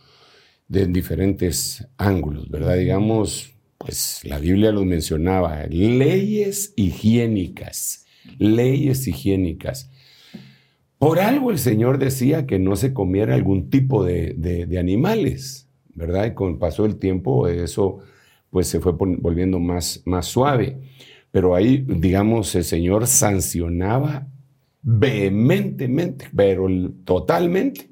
de 0.68 0.88
diferentes 0.88 1.88
ángulos, 1.98 2.50
¿verdad? 2.50 2.78
Digamos, 2.78 3.54
pues 3.78 4.22
la 4.24 4.40
Biblia 4.40 4.72
los 4.72 4.86
mencionaba, 4.86 5.66
leyes 5.68 6.74
higiénicas, 6.76 8.06
leyes 8.38 9.08
higiénicas. 9.08 9.92
Por 10.98 11.20
algo 11.20 11.52
el 11.52 11.60
Señor 11.60 11.98
decía 11.98 12.48
que 12.48 12.60
no 12.60 12.78
se 12.78 12.94
comiera 12.94 13.36
algún 13.36 13.70
tipo 13.70 14.06
de, 14.06 14.34
de 14.36 14.80
animales, 14.80 15.68
¿verdad? 15.96 16.28
Y 16.28 16.34
con 16.34 16.54
el 16.54 16.58
paso 16.58 16.84
del 16.84 16.96
tiempo 16.96 17.48
eso 17.50 18.00
pues 18.54 18.68
se 18.68 18.80
fue 18.80 18.94
volviendo 18.94 19.60
más, 19.60 20.04
más 20.06 20.28
suave. 20.28 20.78
Pero 21.34 21.56
ahí, 21.56 21.84
digamos, 21.88 22.54
el 22.54 22.64
Señor 22.64 23.08
sancionaba 23.08 24.28
vehementemente, 24.84 26.28
pero 26.36 26.68
totalmente, 27.06 27.90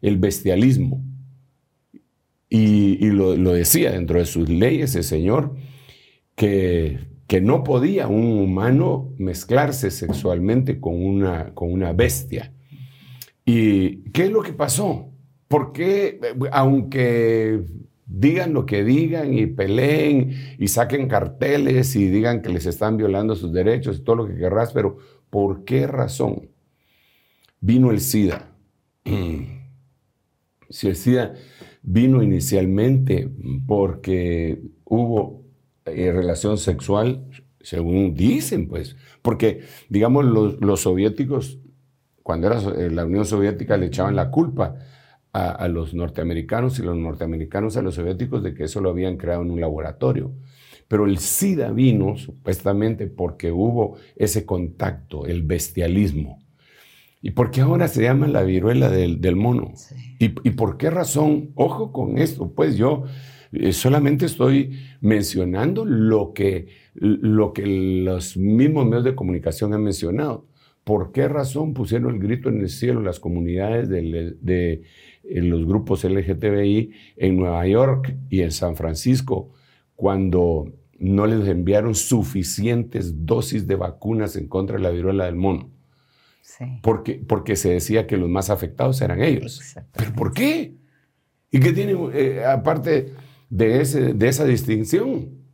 el 0.00 0.18
bestialismo. 0.18 1.04
Y, 2.48 3.10
lo, 3.10 3.34
decía 3.34 3.90
dentro 3.90 4.20
de 4.20 4.24
sus 4.24 4.48
leyes 4.48 4.94
el 4.94 5.02
Señor, 5.02 5.56
que, 6.36 7.00
que 7.26 7.40
no 7.40 7.64
podía 7.64 8.06
un 8.06 8.38
humano 8.38 9.12
mezclarse 9.18 9.90
sexualmente 9.90 10.78
con 10.78 11.04
una, 11.04 11.54
con 11.54 11.72
una 11.72 11.92
bestia. 11.92 12.52
¿Y 13.44 14.12
qué 14.12 14.26
es 14.26 14.30
lo 14.30 14.42
que 14.42 14.52
pasó? 14.52 15.10
Porque, 15.48 16.20
aunque 16.52 17.64
digan 18.06 18.54
lo 18.54 18.64
que 18.66 18.84
digan 18.84 19.34
y 19.34 19.46
peleen 19.46 20.56
y 20.58 20.68
saquen 20.68 21.08
carteles 21.08 21.94
y 21.96 22.08
digan 22.08 22.40
que 22.40 22.50
les 22.50 22.66
están 22.66 22.96
violando 22.96 23.34
sus 23.34 23.52
derechos 23.52 23.98
y 23.98 24.04
todo 24.04 24.16
lo 24.16 24.26
que 24.28 24.36
querrás, 24.36 24.72
pero 24.72 24.98
¿por 25.28 25.64
qué 25.64 25.86
razón 25.86 26.48
vino 27.60 27.90
el 27.90 28.00
SIDA? 28.00 28.52
si 30.70 30.88
el 30.88 30.96
SIDA 30.96 31.34
vino 31.82 32.22
inicialmente 32.22 33.28
porque 33.66 34.60
hubo 34.84 35.44
eh, 35.84 36.12
relación 36.12 36.58
sexual, 36.58 37.26
según 37.60 38.14
dicen, 38.14 38.68
pues, 38.68 38.96
porque, 39.22 39.62
digamos, 39.88 40.24
los, 40.24 40.80
soviéticos, 40.80 41.58
cuando 42.22 42.46
era 42.48 42.60
eh, 42.76 42.90
la 42.90 43.04
Unión 43.04 43.24
Soviética, 43.24 43.76
le 43.76 43.86
echaban 43.86 44.16
la 44.16 44.30
culpa 44.30 44.76
a, 45.36 45.68
los 45.68 45.92
norteamericanos 45.92 46.78
y 46.78 46.82
los 46.82 46.96
norteamericanos 46.96 47.76
a 47.76 47.82
los 47.82 47.96
soviéticos 47.96 48.42
de 48.42 48.54
que 48.54 48.64
eso 48.64 48.80
lo 48.80 48.90
habían 48.90 49.16
creado 49.16 49.42
en 49.42 49.50
un 49.50 49.60
laboratorio. 49.60 50.32
Pero 50.88 51.06
el 51.06 51.18
SIDA 51.18 51.70
vino 51.72 52.16
supuestamente 52.16 53.06
porque 53.06 53.50
hubo 53.52 53.96
ese 54.14 54.46
contacto, 54.46 55.26
el 55.26 55.42
bestialismo. 55.42 56.38
¿Y 57.20 57.32
por 57.32 57.50
qué 57.50 57.62
ahora 57.62 57.88
se 57.88 58.02
llama 58.02 58.28
la 58.28 58.42
viruela 58.42 58.88
del, 58.88 59.36
mono? 59.36 59.72
¿Y, 60.18 60.28
por 60.28 60.76
qué 60.76 60.90
razón? 60.90 61.50
Ojo 61.54 61.92
con 61.92 62.18
esto, 62.18 62.52
pues 62.54 62.76
yo 62.76 63.04
eh, 63.52 63.72
solamente 63.72 64.26
estoy 64.26 64.78
mencionando 65.00 65.84
lo 65.84 66.32
que, 66.32 66.68
lo 66.94 67.52
que 67.52 67.66
los 68.04 68.36
mismos 68.36 68.86
medios 68.86 69.04
de 69.04 69.16
comunicación 69.16 69.74
han 69.74 69.82
mencionado. 69.82 70.46
¿Por 70.86 71.10
qué 71.10 71.26
razón 71.26 71.74
pusieron 71.74 72.14
el 72.14 72.20
grito 72.20 72.48
en 72.48 72.60
el 72.60 72.68
cielo 72.68 73.00
las 73.00 73.18
comunidades 73.18 73.88
de, 73.88 74.82
los 75.24 75.66
grupos 75.66 76.04
LGTBI 76.04 76.92
en 77.16 77.36
Nueva 77.36 77.66
York 77.66 78.14
y 78.30 78.42
en 78.42 78.52
San 78.52 78.76
Francisco 78.76 79.50
cuando 79.96 80.72
no 81.00 81.26
les 81.26 81.48
enviaron 81.48 81.96
suficientes 81.96 83.26
dosis 83.26 83.66
de 83.66 83.74
vacunas 83.74 84.36
en 84.36 84.46
contra 84.46 84.76
de 84.76 84.84
la 84.84 84.90
viruela 84.90 85.24
del 85.24 85.34
mono. 85.34 85.72
Porque, 86.82 87.14
porque 87.14 87.56
se 87.56 87.70
decía 87.70 88.06
que 88.06 88.16
los 88.16 88.28
más 88.28 88.48
afectados 88.48 89.00
eran 89.00 89.20
ellos. 89.20 89.74
¿Pero 89.90 90.12
por 90.12 90.32
qué? 90.32 90.76
¿Y 91.50 91.58
qué 91.58 91.72
tiene, 91.72 91.96
eh, 92.14 92.44
aparte 92.44 93.12
de, 93.50 93.80
ese, 93.80 94.14
de 94.14 94.28
esa 94.28 94.44
distinción? 94.44 95.45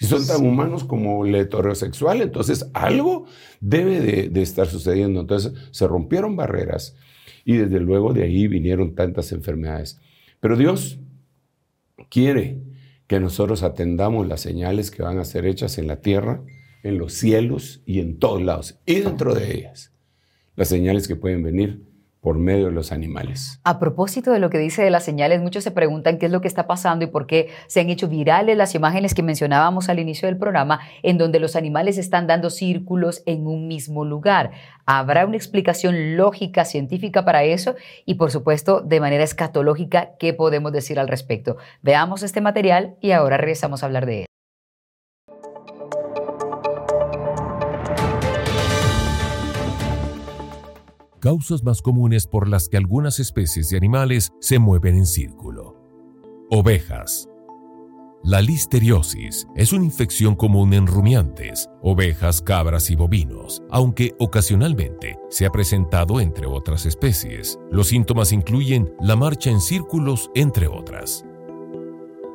Si 0.00 0.06
son 0.06 0.26
tan 0.26 0.46
humanos 0.46 0.84
como 0.84 1.26
el 1.26 1.34
heterosexual, 1.34 2.22
entonces 2.22 2.70
algo 2.72 3.26
debe 3.60 4.00
de, 4.00 4.30
de 4.30 4.42
estar 4.42 4.66
sucediendo. 4.66 5.20
Entonces 5.20 5.52
se 5.72 5.86
rompieron 5.86 6.36
barreras 6.36 6.96
y 7.44 7.58
desde 7.58 7.80
luego 7.80 8.14
de 8.14 8.22
ahí 8.22 8.48
vinieron 8.48 8.94
tantas 8.94 9.30
enfermedades. 9.32 10.00
Pero 10.40 10.56
Dios 10.56 10.98
quiere 12.08 12.62
que 13.06 13.20
nosotros 13.20 13.62
atendamos 13.62 14.26
las 14.26 14.40
señales 14.40 14.90
que 14.90 15.02
van 15.02 15.18
a 15.18 15.24
ser 15.24 15.44
hechas 15.44 15.76
en 15.76 15.86
la 15.86 16.00
tierra, 16.00 16.42
en 16.82 16.96
los 16.96 17.12
cielos 17.12 17.82
y 17.84 18.00
en 18.00 18.18
todos 18.18 18.40
lados, 18.40 18.78
y 18.86 19.00
dentro 19.00 19.34
de 19.34 19.54
ellas, 19.54 19.92
las 20.56 20.68
señales 20.68 21.08
que 21.08 21.16
pueden 21.16 21.42
venir 21.42 21.82
por 22.20 22.38
medio 22.38 22.66
de 22.66 22.72
los 22.72 22.92
animales. 22.92 23.60
A 23.64 23.78
propósito 23.78 24.30
de 24.32 24.38
lo 24.38 24.50
que 24.50 24.58
dice 24.58 24.82
de 24.82 24.90
las 24.90 25.04
señales, 25.04 25.40
muchos 25.40 25.64
se 25.64 25.70
preguntan 25.70 26.18
qué 26.18 26.26
es 26.26 26.32
lo 26.32 26.40
que 26.40 26.48
está 26.48 26.66
pasando 26.66 27.04
y 27.04 27.08
por 27.08 27.26
qué 27.26 27.48
se 27.66 27.80
han 27.80 27.90
hecho 27.90 28.08
virales 28.08 28.56
las 28.56 28.74
imágenes 28.74 29.14
que 29.14 29.22
mencionábamos 29.22 29.88
al 29.88 29.98
inicio 29.98 30.26
del 30.28 30.36
programa, 30.36 30.80
en 31.02 31.18
donde 31.18 31.40
los 31.40 31.56
animales 31.56 31.98
están 31.98 32.26
dando 32.26 32.50
círculos 32.50 33.22
en 33.26 33.46
un 33.46 33.68
mismo 33.68 34.04
lugar. 34.04 34.50
¿Habrá 34.84 35.24
una 35.24 35.36
explicación 35.36 36.16
lógica, 36.16 36.64
científica 36.64 37.24
para 37.24 37.44
eso? 37.44 37.74
Y 38.04 38.14
por 38.14 38.30
supuesto, 38.30 38.80
de 38.80 39.00
manera 39.00 39.24
escatológica, 39.24 40.10
¿qué 40.18 40.34
podemos 40.34 40.72
decir 40.72 40.98
al 40.98 41.08
respecto? 41.08 41.56
Veamos 41.82 42.22
este 42.22 42.40
material 42.40 42.96
y 43.00 43.12
ahora 43.12 43.36
regresamos 43.36 43.82
a 43.82 43.86
hablar 43.86 44.06
de 44.06 44.20
él. 44.22 44.26
Causas 51.20 51.62
más 51.64 51.82
comunes 51.82 52.26
por 52.26 52.48
las 52.48 52.70
que 52.70 52.78
algunas 52.78 53.20
especies 53.20 53.68
de 53.68 53.76
animales 53.76 54.32
se 54.40 54.58
mueven 54.58 54.96
en 54.96 55.04
círculo. 55.04 55.76
Ovejas. 56.50 57.28
La 58.24 58.40
listeriosis 58.40 59.46
es 59.54 59.74
una 59.74 59.84
infección 59.84 60.34
común 60.34 60.72
en 60.72 60.86
rumiantes, 60.86 61.68
ovejas, 61.82 62.40
cabras 62.40 62.90
y 62.90 62.96
bovinos, 62.96 63.62
aunque 63.70 64.14
ocasionalmente 64.18 65.18
se 65.28 65.44
ha 65.44 65.50
presentado 65.50 66.22
entre 66.22 66.46
otras 66.46 66.86
especies. 66.86 67.58
Los 67.70 67.88
síntomas 67.88 68.32
incluyen 68.32 68.94
la 68.98 69.14
marcha 69.14 69.50
en 69.50 69.60
círculos, 69.60 70.30
entre 70.34 70.68
otras. 70.68 71.26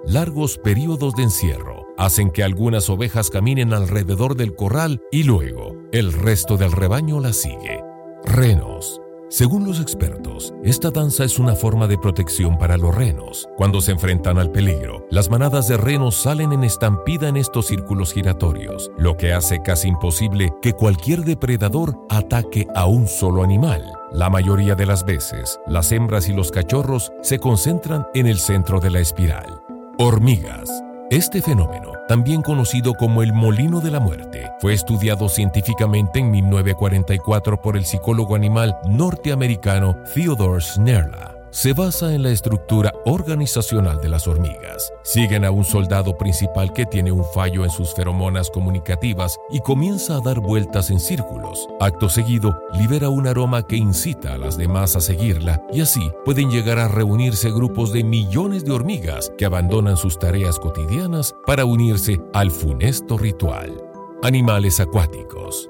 Largos 0.05 0.59
periodos 0.59 1.15
de 1.15 1.23
encierro 1.23 1.88
hacen 1.97 2.29
que 2.29 2.43
algunas 2.43 2.88
ovejas 2.91 3.31
caminen 3.31 3.73
alrededor 3.73 4.36
del 4.36 4.53
corral 4.53 5.01
y 5.11 5.23
luego 5.23 5.75
el 5.91 6.13
resto 6.13 6.57
del 6.57 6.71
rebaño 6.71 7.19
las 7.19 7.38
sigue. 7.38 7.84
Renos. 8.26 9.01
Según 9.30 9.65
los 9.65 9.80
expertos, 9.80 10.53
esta 10.63 10.91
danza 10.91 11.23
es 11.23 11.39
una 11.39 11.55
forma 11.55 11.88
de 11.88 11.97
protección 11.97 12.57
para 12.57 12.78
los 12.78 12.93
renos. 12.93 13.47
Cuando 13.55 13.82
se 13.82 13.91
enfrentan 13.91 14.38
al 14.38 14.51
peligro, 14.51 15.05
las 15.09 15.30
manadas 15.30 15.67
de 15.67 15.78
renos 15.78 16.15
salen 16.15 16.51
en 16.51 16.63
estampida 16.63 17.28
en 17.28 17.38
estos 17.38 17.67
círculos 17.67 18.13
giratorios, 18.13 18.91
lo 18.97 19.15
que 19.15 19.34
hace 19.34 19.61
casi 19.61 19.89
imposible 19.89 20.51
que 20.61 20.73
cualquier 20.73 21.23
depredador 21.23 21.97
ataque 22.09 22.67
a 22.76 22.86
un 22.86 23.07
solo 23.07 23.43
animal. 23.43 23.84
La 24.11 24.30
mayoría 24.30 24.76
de 24.76 24.86
las 24.86 25.05
veces, 25.05 25.59
las 25.67 25.91
hembras 25.91 26.28
y 26.28 26.34
los 26.34 26.51
cachorros 26.51 27.11
se 27.21 27.39
concentran 27.39 28.07
en 28.13 28.28
el 28.28 28.39
centro 28.39 28.80
de 28.80 28.89
la 28.89 28.99
espiral. 28.99 29.61
Hormigas. 29.97 30.69
Este 31.12 31.39
fenómeno, 31.39 31.91
también 32.08 32.41
conocido 32.41 32.95
como 32.95 33.22
el 33.22 33.32
molino 33.32 33.80
de 33.80 33.91
la 33.91 33.99
muerte, 33.99 34.51
fue 34.60 34.74
estudiado 34.74 35.30
científicamente 35.30 36.18
en 36.18 36.32
1944 36.32 37.62
por 37.62 37.78
el 37.78 37.86
psicólogo 37.86 38.36
animal 38.36 38.76
norteamericano 38.88 39.95
Theodore 40.16 40.62
Snerla 40.62 41.34
se 41.56 41.72
basa 41.72 42.14
en 42.14 42.22
la 42.22 42.32
estructura 42.32 42.93
organizacional 43.06 44.01
de 44.01 44.10
las 44.10 44.28
hormigas. 44.28 44.91
Siguen 45.03 45.45
a 45.45 45.51
un 45.51 45.64
soldado 45.64 46.18
principal 46.18 46.74
que 46.74 46.86
tiene 46.86 47.14
un 47.14 47.24
fallo 47.34 47.64
en 47.64 47.70
sus 47.70 47.93
feromonas 47.93 48.51
comunicativas 48.51 49.38
y 49.49 49.62
comienza 49.62 50.18
a 50.18 50.20
dar 50.20 50.41
vueltas 50.41 50.89
en 50.89 50.99
círculos. 50.99 51.66
Acto 51.80 52.10
seguido, 52.10 52.60
libera 52.74 53.08
un 53.08 53.26
aroma 53.26 53.66
que 53.66 53.78
incita 53.78 54.34
a 54.34 54.38
las 54.38 54.58
demás 54.58 54.97
a 54.97 54.99
seguirla 54.99 55.66
y 55.72 55.80
así 55.80 56.12
pueden 56.26 56.51
llegar 56.51 56.78
a 56.78 56.89
reunirse 56.89 57.49
grupos 57.51 57.93
de 57.93 58.03
millones 58.03 58.66
de 58.66 58.74
hormigas 58.74 59.32
que 59.38 59.45
abandonan 59.45 59.95
sus 59.95 60.20
tareas 60.20 60.60
cotidianas 60.60 61.34
para 61.45 61.64
unirse 61.64 62.20
al 62.34 62.51
funesto 62.51 63.18
ritual. 63.18 63.82
Animales 64.24 64.82
acuáticos. 64.82 65.70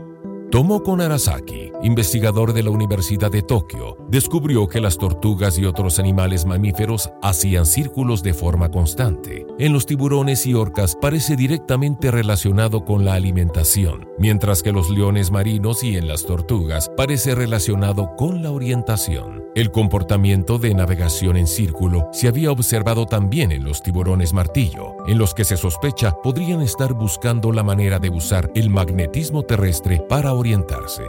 Tomoko 0.50 0.96
Narasaki, 0.96 1.72
investigador 1.86 2.54
de 2.54 2.64
la 2.64 2.72
Universidad 2.72 3.32
de 3.32 3.44
Tokio, 3.44 3.96
descubrió 4.10 4.68
que 4.68 4.82
las 4.82 4.98
tortugas 4.98 5.60
y 5.60 5.66
otros 5.66 6.00
animales 6.00 6.46
mamíferos 6.46 7.12
hacían 7.22 7.68
círculos 7.68 8.24
de 8.24 8.34
forma 8.34 8.70
constante. 8.70 9.46
En 9.60 9.72
los 9.72 9.86
tiburones 9.86 10.48
y 10.48 10.56
orcas 10.56 10.98
parece 11.00 11.36
directamente 11.36 12.10
relacionado 12.10 12.84
con 12.86 13.06
la 13.06 13.14
alimentación, 13.14 14.08
mientras 14.18 14.64
que 14.64 14.72
los 14.72 14.90
leones 14.90 15.30
marinos 15.30 15.84
y 15.84 15.96
en 15.96 16.08
las 16.08 16.26
tortugas 16.26 16.92
parece 16.98 17.36
relacionado 17.36 18.16
con 18.16 18.42
la 18.42 18.52
orientación. 18.52 19.44
El 19.54 19.72
comportamiento 19.72 20.58
de 20.58 20.74
navegación 20.74 21.38
en 21.38 21.46
círculo 21.46 22.10
se 22.12 22.28
había 22.28 22.52
observado 22.52 23.06
también 23.06 23.52
en 23.52 23.64
los 23.64 23.84
tiburones 23.84 24.34
martillo, 24.34 24.96
en 25.08 25.20
los 25.20 25.34
que 25.34 25.46
se 25.46 25.56
sospecha 25.56 26.16
podrían 26.24 26.62
estar 26.62 26.94
buscando 26.94 27.52
la 27.52 27.64
manera 27.64 28.00
de 28.00 28.10
usar 28.10 28.50
el 28.56 28.70
magnetismo 28.72 29.44
terrestre 29.44 30.04
para 30.10 30.34
orientarse. 30.34 31.04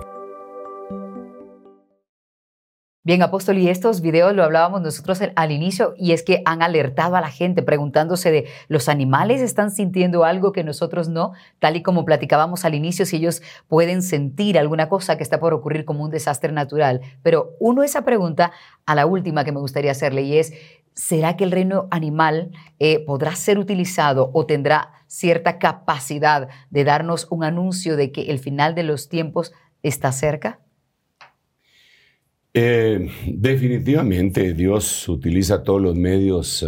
Bien, 3.07 3.22
apóstol, 3.22 3.59
y 3.59 3.68
estos 3.68 4.00
videos 4.00 4.34
lo 4.34 4.42
hablábamos 4.42 4.82
nosotros 4.82 5.20
al 5.36 5.52
inicio, 5.52 5.94
y 5.96 6.11
es 6.11 6.24
que 6.24 6.42
han 6.44 6.61
alertado 6.61 7.14
a 7.14 7.20
la 7.20 7.30
gente 7.30 7.62
preguntándose 7.62 8.32
de 8.32 8.48
los 8.66 8.88
animales 8.88 9.40
están 9.42 9.70
sintiendo 9.70 10.24
algo 10.24 10.50
que 10.50 10.64
nosotros 10.64 11.09
no, 11.09 11.30
tal 11.61 11.76
y 11.76 11.84
como 11.84 12.04
platicábamos 12.04 12.64
al 12.64 12.74
inicio, 12.74 13.07
si 13.07 13.18
ellos 13.18 13.42
pueden 13.68 14.02
sentir 14.02 14.59
alguna 14.59 14.88
cosa 14.88 15.16
que 15.16 15.22
está 15.22 15.38
por 15.38 15.54
ocurrir 15.54 15.84
como 15.84 16.02
un 16.02 16.11
desastre 16.11 16.50
natural. 16.50 17.00
Pero 17.22 17.52
uno 17.61 17.84
esa 17.84 18.02
pregunta 18.02 18.50
a 18.86 18.96
la 18.96 19.07
última 19.07 19.44
que 19.44 19.52
me 19.52 19.61
gustaría 19.61 19.92
hacerle, 19.92 20.22
y 20.22 20.38
es, 20.38 20.52
¿será 20.92 21.36
que 21.36 21.44
el 21.44 21.52
reino 21.52 21.86
animal 21.92 22.50
eh, 22.80 23.04
podrá 23.07 23.36
ser 23.36 23.61
utilizado 23.61 24.32
o 24.34 24.46
tendrá 24.46 24.90
cierta 25.07 25.61
capacidad 25.61 26.48
de 26.70 26.82
darnos 26.82 27.28
un 27.30 27.44
anuncio 27.44 27.96
de 27.96 28.11
que 28.11 28.22
el 28.32 28.40
final 28.40 28.74
de 28.74 28.82
los 28.82 29.09
tiempos 29.09 29.52
está 29.84 30.11
cerca? 30.11 30.59
Eh, 32.59 33.11
definitivamente 33.26 34.54
Dios 34.54 35.07
utiliza 35.11 35.62
todos 35.62 35.82
los 35.82 35.94
medios 35.94 36.66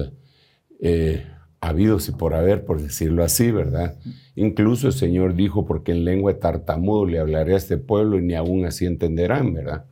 eh, 0.80 1.24
habidos 1.62 2.10
y 2.10 2.12
por 2.12 2.34
haber, 2.34 2.66
por 2.66 2.82
decirlo 2.82 3.24
así, 3.24 3.50
¿verdad? 3.50 3.96
Incluso 4.34 4.88
el 4.88 4.92
Señor 4.92 5.34
dijo, 5.34 5.64
porque 5.64 5.92
en 5.92 6.04
lengua 6.04 6.34
de 6.34 6.40
tartamudo 6.40 7.06
le 7.06 7.18
hablaré 7.18 7.54
a 7.54 7.56
este 7.56 7.78
pueblo 7.78 8.18
y 8.18 8.22
ni 8.22 8.34
aún 8.34 8.66
así 8.66 8.84
entenderán, 8.84 9.54
¿verdad? 9.54 9.86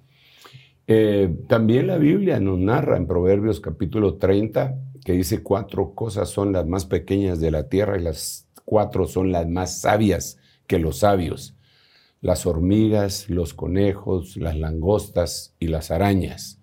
Eh, 0.87 1.35
también 1.49 1.87
la 1.87 1.97
Biblia 1.97 2.41
nos 2.41 2.59
narra 2.59 2.99
en 2.99 3.07
Proverbios 3.07 3.61
capítulo 3.61 4.17
30 4.17 4.79
que 5.03 5.15
dice 5.15 5.43
cuatro 5.43 5.95
cosas 5.95 6.29
son 6.29 6.53
las 6.53 6.67
más 6.67 6.85
pequeñas 6.85 7.41
de 7.41 7.51
la 7.51 7.71
tierra 7.71 7.97
y 7.99 8.03
las 8.03 8.47
cuatro 8.67 9.07
son 9.07 9.33
las 9.33 9.49
más 9.49 9.81
sabias 9.81 10.39
que 10.67 10.79
los 10.79 10.99
sabios 10.99 11.56
las 12.27 12.45
hormigas, 12.45 13.31
los 13.31 13.55
conejos, 13.55 14.37
las 14.37 14.57
langostas 14.57 15.55
y 15.61 15.69
las 15.69 15.93
arañas. 15.93 16.61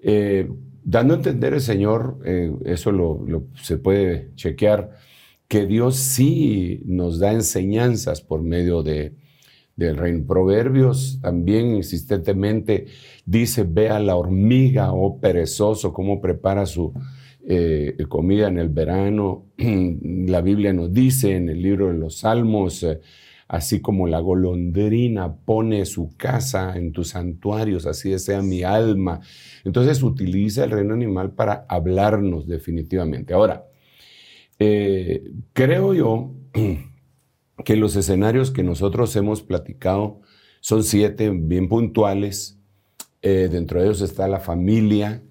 Eh, 0.00 0.48
dando 0.84 1.14
a 1.14 1.16
entender 1.16 1.54
el 1.54 1.60
Señor, 1.60 2.20
eh, 2.24 2.52
eso 2.66 2.92
lo, 2.92 3.48
se 3.60 3.78
puede 3.78 4.30
chequear, 4.36 4.92
que 5.48 5.66
Dios 5.66 5.96
sí 5.96 6.82
nos 6.84 7.18
da 7.18 7.32
enseñanzas 7.32 8.20
por 8.20 8.42
medio 8.42 8.84
de, 8.84 9.14
del 9.74 9.96
reino. 9.96 10.24
Proverbios 10.24 11.18
también 11.20 11.74
insistentemente 11.74 12.86
dice, 13.24 13.64
ve 13.64 13.88
a 13.88 13.98
la 13.98 14.14
hormiga, 14.14 14.92
oh 14.92 15.18
perezoso, 15.18 15.92
cómo 15.92 16.20
prepara 16.20 16.64
su 16.64 16.92
eh, 17.44 17.96
comida 18.08 18.46
en 18.46 18.58
el 18.58 18.68
verano. 18.68 19.46
la 19.58 20.42
Biblia 20.42 20.72
nos 20.72 20.92
dice 20.92 21.34
en 21.34 21.48
el 21.48 21.60
libro 21.60 21.88
de 21.88 21.98
los 21.98 22.18
Salmos, 22.18 22.86
Así 23.48 23.80
como 23.80 24.08
la 24.08 24.18
golondrina 24.18 25.36
pone 25.36 25.84
su 25.86 26.16
casa 26.16 26.76
en 26.76 26.90
tus 26.92 27.10
santuarios, 27.10 27.86
así 27.86 28.10
desea 28.10 28.42
mi 28.42 28.64
alma. 28.64 29.20
Entonces 29.64 30.02
utiliza 30.02 30.64
el 30.64 30.72
reino 30.72 30.94
animal 30.94 31.32
para 31.32 31.64
hablarnos 31.68 32.48
definitivamente. 32.48 33.34
Ahora, 33.34 33.66
eh, 34.58 35.30
creo 35.52 35.94
yo 35.94 36.34
que 37.64 37.76
los 37.76 37.94
escenarios 37.94 38.50
que 38.50 38.62
nosotros 38.62 39.14
hemos 39.14 39.42
platicado 39.42 40.20
son 40.60 40.82
siete 40.82 41.30
bien 41.30 41.68
puntuales. 41.68 42.58
Eh, 43.22 43.48
dentro 43.50 43.80
de 43.80 43.86
ellos 43.86 44.00
está 44.02 44.28
la 44.28 44.40
familia, 44.40 45.22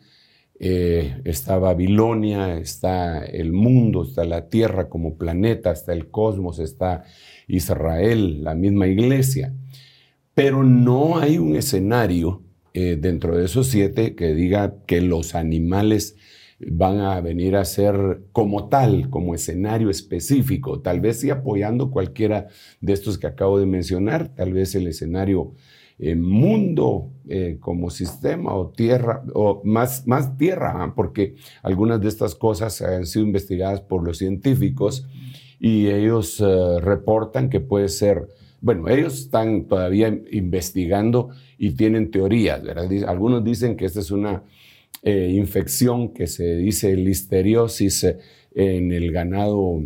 eh, 0.59 1.22
está 1.26 1.57
Babilonia, 1.57 2.57
está 2.57 3.26
el 3.26 3.51
mundo, 3.51 4.03
está 4.03 4.24
la 4.24 4.47
tierra 4.47 4.88
como 4.89 5.18
planeta, 5.18 5.72
está 5.72 5.91
el 5.93 6.09
cosmos, 6.09 6.59
está 6.59 7.03
Israel, 7.48 8.43
la 8.43 8.56
misma 8.56 8.88
iglesia. 8.88 9.54
Pero 10.34 10.64
no 10.64 11.18
hay 11.18 11.38
un 11.38 11.56
escenario 11.56 12.41
eh, 12.74 12.98
dentro 13.00 13.38
de 13.38 13.46
esos 13.46 13.68
siete 13.68 14.16
que 14.16 14.34
diga 14.34 14.76
que 14.86 15.02
los 15.02 15.34
animales 15.36 16.18
van 16.60 17.00
a 17.00 17.20
venir 17.22 17.56
a 17.56 17.66
ser 17.66 18.22
como 18.32 18.70
tal, 18.70 19.10
como 19.10 19.36
escenario 19.36 19.89
específico, 19.89 20.82
tal 20.82 21.02
vez 21.02 21.20
sí 21.20 21.30
apoyando 21.30 21.91
cualquiera 21.91 22.48
de 22.82 22.93
estos 22.93 23.18
que 23.18 23.28
acabo 23.28 23.60
de 23.60 23.66
mencionar, 23.66 24.34
tal 24.36 24.54
vez 24.54 24.74
el 24.76 24.88
escenario 24.88 25.54
eh, 25.98 26.16
mundo 26.16 27.12
eh, 27.30 27.58
como 27.60 27.89
sistema 27.89 28.54
o 28.54 28.70
tierra, 28.70 29.24
o 29.34 29.62
más, 29.64 30.06
más 30.08 30.38
tierra, 30.38 30.84
¿ah? 30.84 30.93
porque 30.96 31.36
algunas 31.64 32.02
de 32.02 32.10
estas 32.10 32.36
cosas 32.36 32.82
han 32.82 33.06
sido 33.06 33.26
investigadas 33.26 33.82
por 33.82 34.04
los 34.04 34.18
científicos 34.18 35.08
y 35.60 35.88
ellos 35.88 36.39
eh, 36.39 36.80
reportan 36.80 37.49
que 37.49 37.60
puede 37.60 37.89
ser, 37.89 38.28
bueno, 38.62 38.88
ellos 38.89 39.20
están 39.20 39.66
todavía 39.66 40.08
investigando 40.32 41.30
y 41.58 41.72
tienen 41.72 42.12
teorías, 42.12 42.64
¿verdad? 42.64 42.89
Algunos 43.08 43.43
dicen 43.43 43.76
que 43.76 43.86
esta 43.86 43.99
es 43.99 44.12
una 44.12 44.43
eh, 45.03 45.32
infección 45.36 46.14
que 46.14 46.28
se 46.28 46.56
dice 46.58 46.95
listeriosis 46.95 48.03
eh, 48.03 48.18
en 48.56 48.91
el 48.91 49.12
ganado 49.12 49.82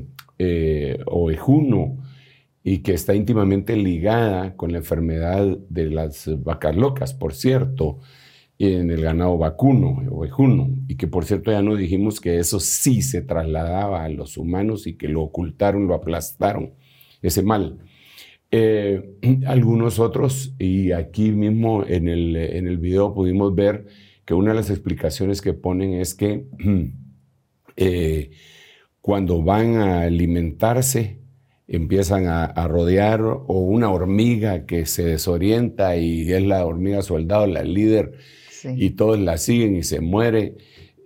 ovejuno 1.05 1.97
y 2.63 2.78
que 2.78 2.93
está 2.93 3.13
íntimamente 3.13 3.76
ligada 3.76 4.55
con 4.55 4.72
la 4.72 4.78
enfermedad 4.78 5.57
de 5.70 5.89
las 5.89 6.30
vacas 6.43 6.78
locas, 6.78 7.13
por 7.13 7.34
cierto 7.34 7.99
en 8.60 8.91
el 8.91 9.01
ganado 9.01 9.38
vacuno 9.38 10.03
o 10.12 10.26
ejuno, 10.26 10.70
y 10.88 10.95
que 10.95 11.07
por 11.07 11.26
cierto 11.26 11.51
ya 11.51 11.62
nos 11.62 11.80
dijimos 11.80 12.20
que 12.20 12.39
eso 12.39 12.60
sí 12.60 13.01
se 13.01 13.22
trasladaba 13.22 14.03
a 14.03 14.10
los 14.10 14.38
humanos 14.38 14.86
y 14.86 14.95
que 14.95 15.07
lo 15.07 15.22
ocultaron, 15.22 15.88
lo 15.88 15.95
aplastaron, 15.95 16.74
ese 17.22 17.41
mal. 17.41 17.80
Eh, 18.51 19.18
algunos 19.47 19.99
otros, 19.99 20.53
y 20.60 20.91
aquí 20.91 21.32
mismo 21.32 21.86
en 21.86 22.07
el, 22.07 22.36
en 22.36 22.68
el 22.68 22.78
video 22.78 23.14
pudimos 23.14 23.55
ver 23.55 23.88
que 24.26 24.34
una 24.34 24.51
de 24.51 24.57
las 24.57 24.70
explicaciones 24.70 25.41
que 25.41 25.53
ponen 25.53 25.93
es 25.93 26.14
que 26.14 26.45
eh, 27.78 28.32
cuando 29.01 29.41
van 29.41 29.78
a 29.78 30.01
alimentarse, 30.01 31.20
empiezan 31.68 32.26
a, 32.28 32.68
rodear 32.68 33.22
o 33.22 33.60
una 33.60 33.91
hormiga 33.91 34.66
que 34.66 34.86
se 34.86 35.03
desorienta 35.03 35.95
y 35.97 36.32
es 36.32 36.43
la 36.43 36.66
hormiga 36.66 37.01
soldado, 37.03 37.45
la 37.47 37.64
líder, 37.64 38.14
y 38.76 38.91
todos 38.91 39.20
la 39.20 39.38
siguen 39.38 39.76
y 39.76 39.84
se 39.84 39.99
muere. 39.99 40.55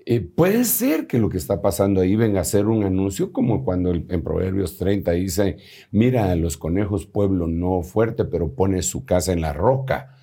Eh, 0.05 0.19
puede 0.19 0.65
ser 0.65 1.07
que 1.07 1.17
lo 1.17 1.29
que 1.29 1.37
está 1.37 1.61
pasando 1.61 2.01
ahí 2.01 2.15
venga 2.15 2.41
a 2.41 2.45
ser 2.45 2.65
un 2.65 2.83
anuncio 2.83 3.31
como 3.31 3.63
cuando 3.63 3.93
en 3.93 4.23
Proverbios 4.23 4.77
30 4.77 5.11
dice, 5.11 5.57
mira 5.91 6.31
a 6.31 6.35
los 6.35 6.57
conejos 6.57 7.05
pueblo 7.05 7.47
no 7.47 7.83
fuerte, 7.83 8.25
pero 8.25 8.53
pone 8.53 8.81
su 8.81 9.05
casa 9.05 9.31
en 9.31 9.39
la 9.39 9.53
roca, 9.53 10.17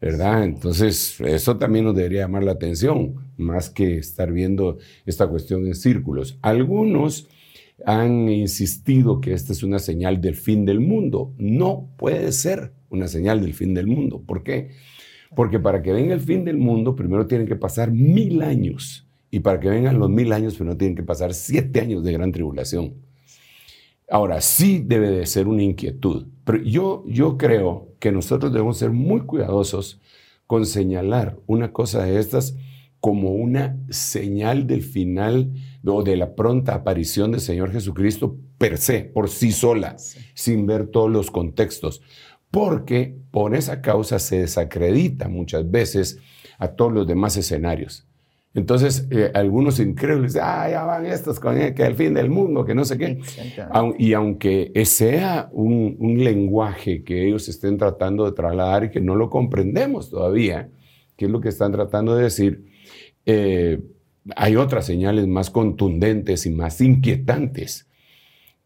¿verdad? 0.00 0.44
Entonces, 0.44 1.20
eso 1.20 1.56
también 1.56 1.86
nos 1.86 1.96
debería 1.96 2.22
llamar 2.22 2.44
la 2.44 2.52
atención, 2.52 3.32
más 3.36 3.70
que 3.70 3.98
estar 3.98 4.30
viendo 4.30 4.78
esta 5.04 5.26
cuestión 5.26 5.66
en 5.66 5.74
círculos. 5.74 6.38
Algunos 6.42 7.28
han 7.86 8.28
insistido 8.28 9.20
que 9.20 9.32
esta 9.32 9.52
es 9.52 9.62
una 9.62 9.78
señal 9.78 10.20
del 10.20 10.36
fin 10.36 10.64
del 10.64 10.80
mundo. 10.80 11.34
No 11.38 11.88
puede 11.96 12.30
ser 12.32 12.72
una 12.88 13.08
señal 13.08 13.40
del 13.40 13.54
fin 13.54 13.74
del 13.74 13.86
mundo. 13.86 14.22
¿Por 14.24 14.42
qué? 14.42 14.70
Porque 15.34 15.58
para 15.58 15.82
que 15.82 15.92
venga 15.92 16.14
el 16.14 16.20
fin 16.20 16.44
del 16.44 16.56
mundo, 16.56 16.94
primero 16.94 17.26
tienen 17.26 17.46
que 17.46 17.56
pasar 17.56 17.90
mil 17.90 18.42
años. 18.42 19.06
Y 19.30 19.40
para 19.40 19.58
que 19.58 19.68
vengan 19.68 19.98
los 19.98 20.10
mil 20.10 20.32
años, 20.32 20.60
no 20.60 20.76
tienen 20.76 20.96
que 20.96 21.02
pasar 21.02 21.34
siete 21.34 21.80
años 21.80 22.04
de 22.04 22.12
gran 22.12 22.30
tribulación. 22.30 22.94
Ahora, 24.08 24.40
sí 24.40 24.82
debe 24.84 25.10
de 25.10 25.26
ser 25.26 25.48
una 25.48 25.62
inquietud, 25.62 26.26
pero 26.44 26.62
yo, 26.62 27.04
yo 27.06 27.38
creo 27.38 27.94
que 27.98 28.12
nosotros 28.12 28.52
debemos 28.52 28.76
ser 28.76 28.90
muy 28.90 29.22
cuidadosos 29.22 30.00
con 30.46 30.66
señalar 30.66 31.38
una 31.46 31.72
cosa 31.72 32.04
de 32.04 32.18
estas 32.20 32.54
como 33.00 33.32
una 33.32 33.78
señal 33.90 34.66
del 34.66 34.82
final 34.82 35.52
o 35.84 36.02
de 36.02 36.16
la 36.16 36.34
pronta 36.34 36.74
aparición 36.74 37.32
del 37.32 37.40
Señor 37.40 37.70
Jesucristo 37.70 38.38
per 38.56 38.78
se, 38.78 39.00
por 39.00 39.28
sí 39.28 39.52
sola, 39.52 39.96
sin 40.34 40.66
ver 40.66 40.86
todos 40.86 41.10
los 41.10 41.30
contextos, 41.30 42.00
porque 42.54 43.16
por 43.32 43.56
esa 43.56 43.82
causa 43.82 44.20
se 44.20 44.38
desacredita 44.38 45.28
muchas 45.28 45.68
veces 45.68 46.20
a 46.58 46.68
todos 46.68 46.92
los 46.92 47.06
demás 47.06 47.36
escenarios. 47.36 48.06
Entonces, 48.54 49.08
eh, 49.10 49.32
algunos 49.34 49.80
increíbles, 49.80 50.38
ah, 50.40 50.68
ya 50.70 50.84
van 50.84 51.04
estos 51.04 51.40
con 51.40 51.58
el, 51.58 51.74
que 51.74 51.82
el 51.82 51.96
fin 51.96 52.14
del 52.14 52.30
mundo, 52.30 52.64
que 52.64 52.76
no 52.76 52.84
sé 52.84 52.96
qué. 52.96 53.18
Y 53.98 54.12
aunque 54.12 54.70
sea 54.84 55.48
un, 55.50 55.96
lenguaje 56.22 57.02
que 57.02 57.26
ellos 57.26 57.48
estén 57.48 57.76
tratando 57.76 58.24
de 58.24 58.30
trasladar 58.30 58.84
y 58.84 58.90
que 58.90 59.00
no 59.00 59.16
lo 59.16 59.28
comprendemos 59.28 60.08
todavía, 60.08 60.68
que 61.16 61.24
es 61.24 61.30
lo 61.32 61.40
que 61.40 61.48
están 61.48 61.72
tratando 61.72 62.14
de 62.14 62.22
decir, 62.22 62.64
eh, 63.26 63.80
hay 64.36 64.54
otras 64.54 64.86
señales 64.86 65.26
más 65.26 65.50
contundentes 65.50 66.46
y 66.46 66.50
más 66.50 66.80
inquietantes 66.80 67.88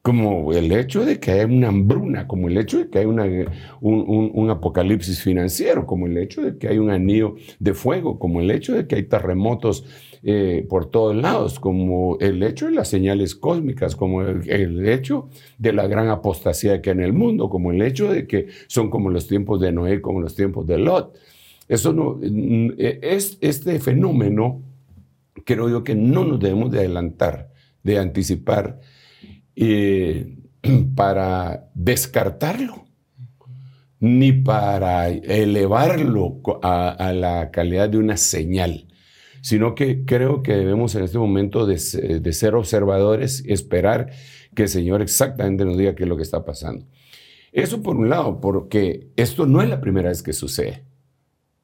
como 0.08 0.54
el 0.54 0.72
hecho 0.72 1.04
de 1.04 1.20
que 1.20 1.32
hay 1.32 1.44
una 1.44 1.68
hambruna, 1.68 2.26
como 2.26 2.48
el 2.48 2.56
hecho 2.56 2.78
de 2.78 2.88
que 2.88 3.00
hay 3.00 3.04
un, 3.04 4.48
apocalipsis 4.48 5.20
financiero, 5.20 5.84
como 5.84 6.06
el 6.06 6.16
hecho 6.16 6.40
de 6.40 6.56
que 6.56 6.66
hay 6.66 6.78
un 6.78 6.88
anillo 6.88 7.34
de 7.58 7.74
fuego, 7.74 8.18
como 8.18 8.40
el 8.40 8.50
hecho 8.50 8.74
de 8.74 8.86
que 8.86 8.94
hay 8.94 9.02
terremotos 9.02 9.84
eh, 10.22 10.64
por 10.66 10.86
todos 10.90 11.14
lados, 11.14 11.60
como 11.60 12.16
el 12.20 12.42
hecho 12.42 12.68
de 12.68 12.72
las 12.72 12.88
señales 12.88 13.34
cósmicas, 13.34 13.96
como 13.96 14.22
el, 14.22 14.88
hecho 14.88 15.28
de 15.58 15.74
la 15.74 15.86
gran 15.86 16.08
apostasía 16.08 16.80
que 16.80 16.88
hay 16.88 16.96
en 16.96 17.02
el 17.02 17.12
mundo, 17.12 17.50
como 17.50 17.70
el 17.70 17.82
hecho 17.82 18.10
de 18.10 18.26
que 18.26 18.46
son 18.66 18.88
como 18.88 19.10
los 19.10 19.26
tiempos 19.26 19.60
de 19.60 19.72
Noé, 19.72 20.00
como 20.00 20.22
los 20.22 20.34
tiempos 20.34 20.66
de 20.66 20.78
Lot. 20.78 21.18
Eso 21.68 21.92
no, 21.92 22.18
es 22.78 23.36
este 23.42 23.78
fenómeno, 23.78 24.62
creo 25.44 25.68
yo 25.68 25.84
que 25.84 25.94
no 25.94 26.24
nos 26.24 26.40
debemos 26.40 26.70
de 26.70 26.78
adelantar, 26.78 27.50
de 27.82 27.98
anticipar 27.98 28.80
eh, 29.60 30.36
para 30.94 31.70
descartarlo, 31.74 32.86
ni 33.98 34.30
para 34.32 35.08
elevarlo 35.08 36.40
a, 36.62 37.12
la 37.12 37.50
calidad 37.50 37.88
de 37.88 37.98
una 37.98 38.16
señal, 38.16 38.86
sino 39.40 39.74
que 39.74 40.04
creo 40.04 40.44
que 40.44 40.54
debemos 40.54 40.94
en 40.94 41.02
este 41.02 41.18
momento 41.18 41.66
de, 41.66 41.78
ser 41.78 42.54
observadores, 42.54 43.42
esperar 43.46 44.10
que 44.54 44.64
el 44.64 44.68
Señor 44.68 45.02
exactamente 45.02 45.64
nos 45.64 45.76
diga 45.76 45.96
qué 45.96 46.04
es 46.04 46.08
lo 46.08 46.16
que 46.16 46.22
está 46.22 46.44
pasando. 46.44 46.86
Eso 47.50 47.82
por 47.82 47.96
un 47.96 48.08
lado, 48.08 48.40
porque 48.40 49.08
esto 49.16 49.46
no 49.46 49.60
es 49.60 49.68
la 49.68 49.80
primera 49.80 50.10
vez 50.10 50.22
que 50.22 50.32
sucede. 50.32 50.84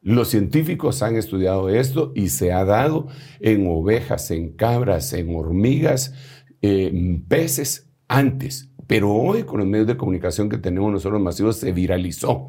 Los 0.00 0.28
científicos 0.28 1.02
han 1.02 1.16
estudiado 1.16 1.68
esto 1.68 2.12
y 2.16 2.28
se 2.28 2.52
ha 2.52 2.64
dado 2.64 3.06
en 3.40 3.66
ovejas, 3.68 4.30
en 4.32 4.50
cabras, 4.50 5.12
en 5.12 5.34
hormigas, 5.34 6.12
eh, 6.66 7.20
peces 7.28 7.83
antes. 8.08 8.70
Pero 8.86 9.12
hoy 9.12 9.44
con 9.44 9.60
los 9.60 9.66
medios 9.66 9.86
de 9.86 9.96
comunicación 9.96 10.48
que 10.48 10.58
tenemos 10.58 10.92
nosotros 10.92 11.20
masivos 11.20 11.56
se 11.56 11.72
viralizó. 11.72 12.48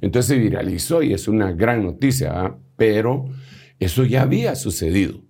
Entonces 0.00 0.26
se 0.26 0.38
viralizó 0.38 1.02
y 1.02 1.12
es 1.12 1.28
una 1.28 1.52
gran 1.52 1.84
noticia, 1.84 2.32
¿ah? 2.34 2.58
pero 2.76 3.26
eso 3.78 4.04
ya 4.04 4.22
había 4.22 4.54
sucedido. 4.54 5.20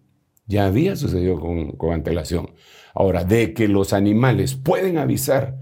Ya 0.47 0.67
había 0.67 0.95
sucedido 0.95 1.41
con, 1.41 1.73
con 1.73 1.93
antelación. 1.93 2.51
Ahora, 2.95 3.25
de 3.25 3.53
que 3.53 3.67
los 3.67 3.93
animales 3.93 4.55
pueden 4.55 4.99
avisar 4.99 5.59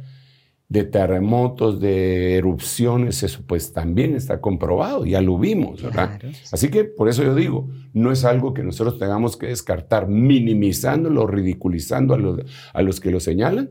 de 0.68 0.84
terremotos, 0.84 1.80
de 1.80 2.36
erupciones, 2.36 3.22
eso 3.22 3.42
pues 3.46 3.72
también 3.72 4.14
está 4.16 4.40
comprobado, 4.40 5.04
ya 5.04 5.20
lo 5.20 5.38
vimos, 5.38 5.82
¿verdad? 5.82 6.20
Así 6.52 6.68
que 6.68 6.84
por 6.84 7.08
eso 7.08 7.22
yo 7.22 7.34
digo, 7.34 7.68
no 7.92 8.10
es 8.10 8.24
algo 8.24 8.54
que 8.54 8.62
nosotros 8.62 8.98
tengamos 8.98 9.36
que 9.36 9.48
descartar, 9.48 10.08
minimizándolo, 10.08 11.26
ridiculizando 11.26 12.14
a 12.14 12.18
los, 12.18 12.40
a 12.72 12.82
los 12.82 13.00
que 13.00 13.10
lo 13.10 13.20
señalan, 13.20 13.70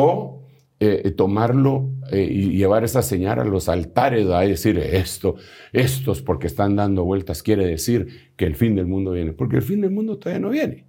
o 0.00 0.42
eh, 0.80 1.10
tomarlo 1.10 1.90
eh, 2.10 2.26
y 2.30 2.56
llevar 2.56 2.84
esa 2.84 3.02
señal 3.02 3.38
a 3.40 3.44
los 3.44 3.68
altares, 3.68 4.26
a 4.28 4.40
decir 4.40 4.78
esto, 4.78 5.36
estos 5.72 6.22
porque 6.22 6.46
están 6.46 6.74
dando 6.76 7.04
vueltas, 7.04 7.42
quiere 7.42 7.66
decir 7.66 8.32
que 8.36 8.46
el 8.46 8.56
fin 8.56 8.74
del 8.74 8.86
mundo 8.86 9.12
viene, 9.12 9.32
porque 9.32 9.56
el 9.56 9.62
fin 9.62 9.82
del 9.82 9.90
mundo 9.90 10.18
todavía 10.18 10.40
no 10.40 10.50
viene. 10.50 10.86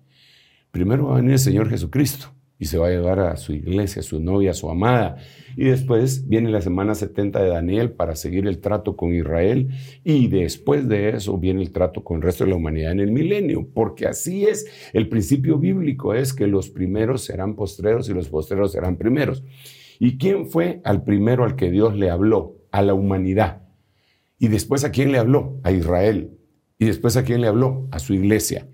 Primero 0.71 1.07
va 1.07 1.13
a 1.13 1.17
venir 1.17 1.33
el 1.33 1.39
Señor 1.39 1.69
Jesucristo 1.69 2.33
y 2.61 2.65
se 2.65 2.77
va 2.77 2.89
a 2.89 2.91
llevar 2.91 3.19
a 3.19 3.37
su 3.37 3.53
iglesia, 3.53 4.01
a 4.01 4.03
su 4.03 4.19
novia, 4.19 4.51
a 4.51 4.53
su 4.53 4.69
amada. 4.69 5.17
Y 5.57 5.63
después 5.63 6.27
viene 6.27 6.51
la 6.51 6.61
semana 6.61 6.93
70 6.93 7.41
de 7.41 7.49
Daniel 7.49 7.89
para 7.93 8.15
seguir 8.15 8.45
el 8.45 8.59
trato 8.59 8.95
con 8.95 9.15
Israel. 9.15 9.69
Y 10.03 10.27
después 10.27 10.87
de 10.87 11.09
eso 11.09 11.39
viene 11.39 11.63
el 11.63 11.71
trato 11.71 12.03
con 12.03 12.17
el 12.17 12.21
resto 12.21 12.43
de 12.43 12.51
la 12.51 12.57
humanidad 12.57 12.91
en 12.91 12.99
el 12.99 13.11
milenio. 13.11 13.67
Porque 13.73 14.05
así 14.05 14.45
es, 14.45 14.67
el 14.93 15.09
principio 15.09 15.57
bíblico 15.57 16.13
es 16.13 16.33
que 16.33 16.45
los 16.45 16.69
primeros 16.69 17.23
serán 17.23 17.55
postreros 17.55 18.07
y 18.09 18.13
los 18.13 18.29
postreros 18.29 18.73
serán 18.73 18.95
primeros. 18.95 19.43
¿Y 19.97 20.19
quién 20.19 20.45
fue 20.45 20.81
al 20.83 21.03
primero 21.03 21.45
al 21.45 21.55
que 21.55 21.71
Dios 21.71 21.95
le 21.97 22.11
habló? 22.11 22.57
A 22.71 22.83
la 22.83 22.93
humanidad. 22.93 23.63
Y 24.37 24.49
después 24.49 24.83
a 24.83 24.91
quién 24.91 25.11
le 25.11 25.17
habló? 25.17 25.59
A 25.63 25.71
Israel. 25.71 26.37
Y 26.77 26.85
después 26.85 27.17
a 27.17 27.23
quién 27.23 27.41
le 27.41 27.47
habló? 27.47 27.87
A 27.89 27.97
su 27.97 28.13
iglesia. 28.13 28.67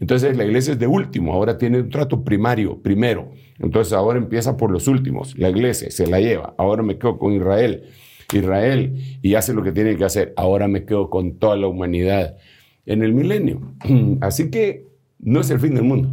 Entonces 0.00 0.36
la 0.36 0.44
iglesia 0.44 0.72
es 0.72 0.78
de 0.78 0.86
último, 0.86 1.32
ahora 1.32 1.56
tiene 1.56 1.80
un 1.80 1.90
trato 1.90 2.24
primario, 2.24 2.80
primero. 2.82 3.30
Entonces 3.58 3.92
ahora 3.92 4.18
empieza 4.18 4.56
por 4.56 4.70
los 4.70 4.88
últimos, 4.88 5.38
la 5.38 5.50
iglesia 5.50 5.90
se 5.90 6.06
la 6.06 6.20
lleva. 6.20 6.54
Ahora 6.58 6.82
me 6.82 6.98
quedo 6.98 7.18
con 7.18 7.32
Israel, 7.32 7.84
Israel, 8.32 9.18
y 9.22 9.34
hace 9.34 9.54
lo 9.54 9.62
que 9.62 9.72
tiene 9.72 9.96
que 9.96 10.04
hacer. 10.04 10.32
Ahora 10.36 10.68
me 10.68 10.84
quedo 10.84 11.10
con 11.10 11.38
toda 11.38 11.56
la 11.56 11.68
humanidad 11.68 12.36
en 12.86 13.02
el 13.02 13.14
milenio. 13.14 13.74
Así 14.20 14.50
que 14.50 14.88
no 15.18 15.40
es 15.40 15.50
el 15.50 15.60
fin 15.60 15.74
del 15.74 15.84
mundo. 15.84 16.10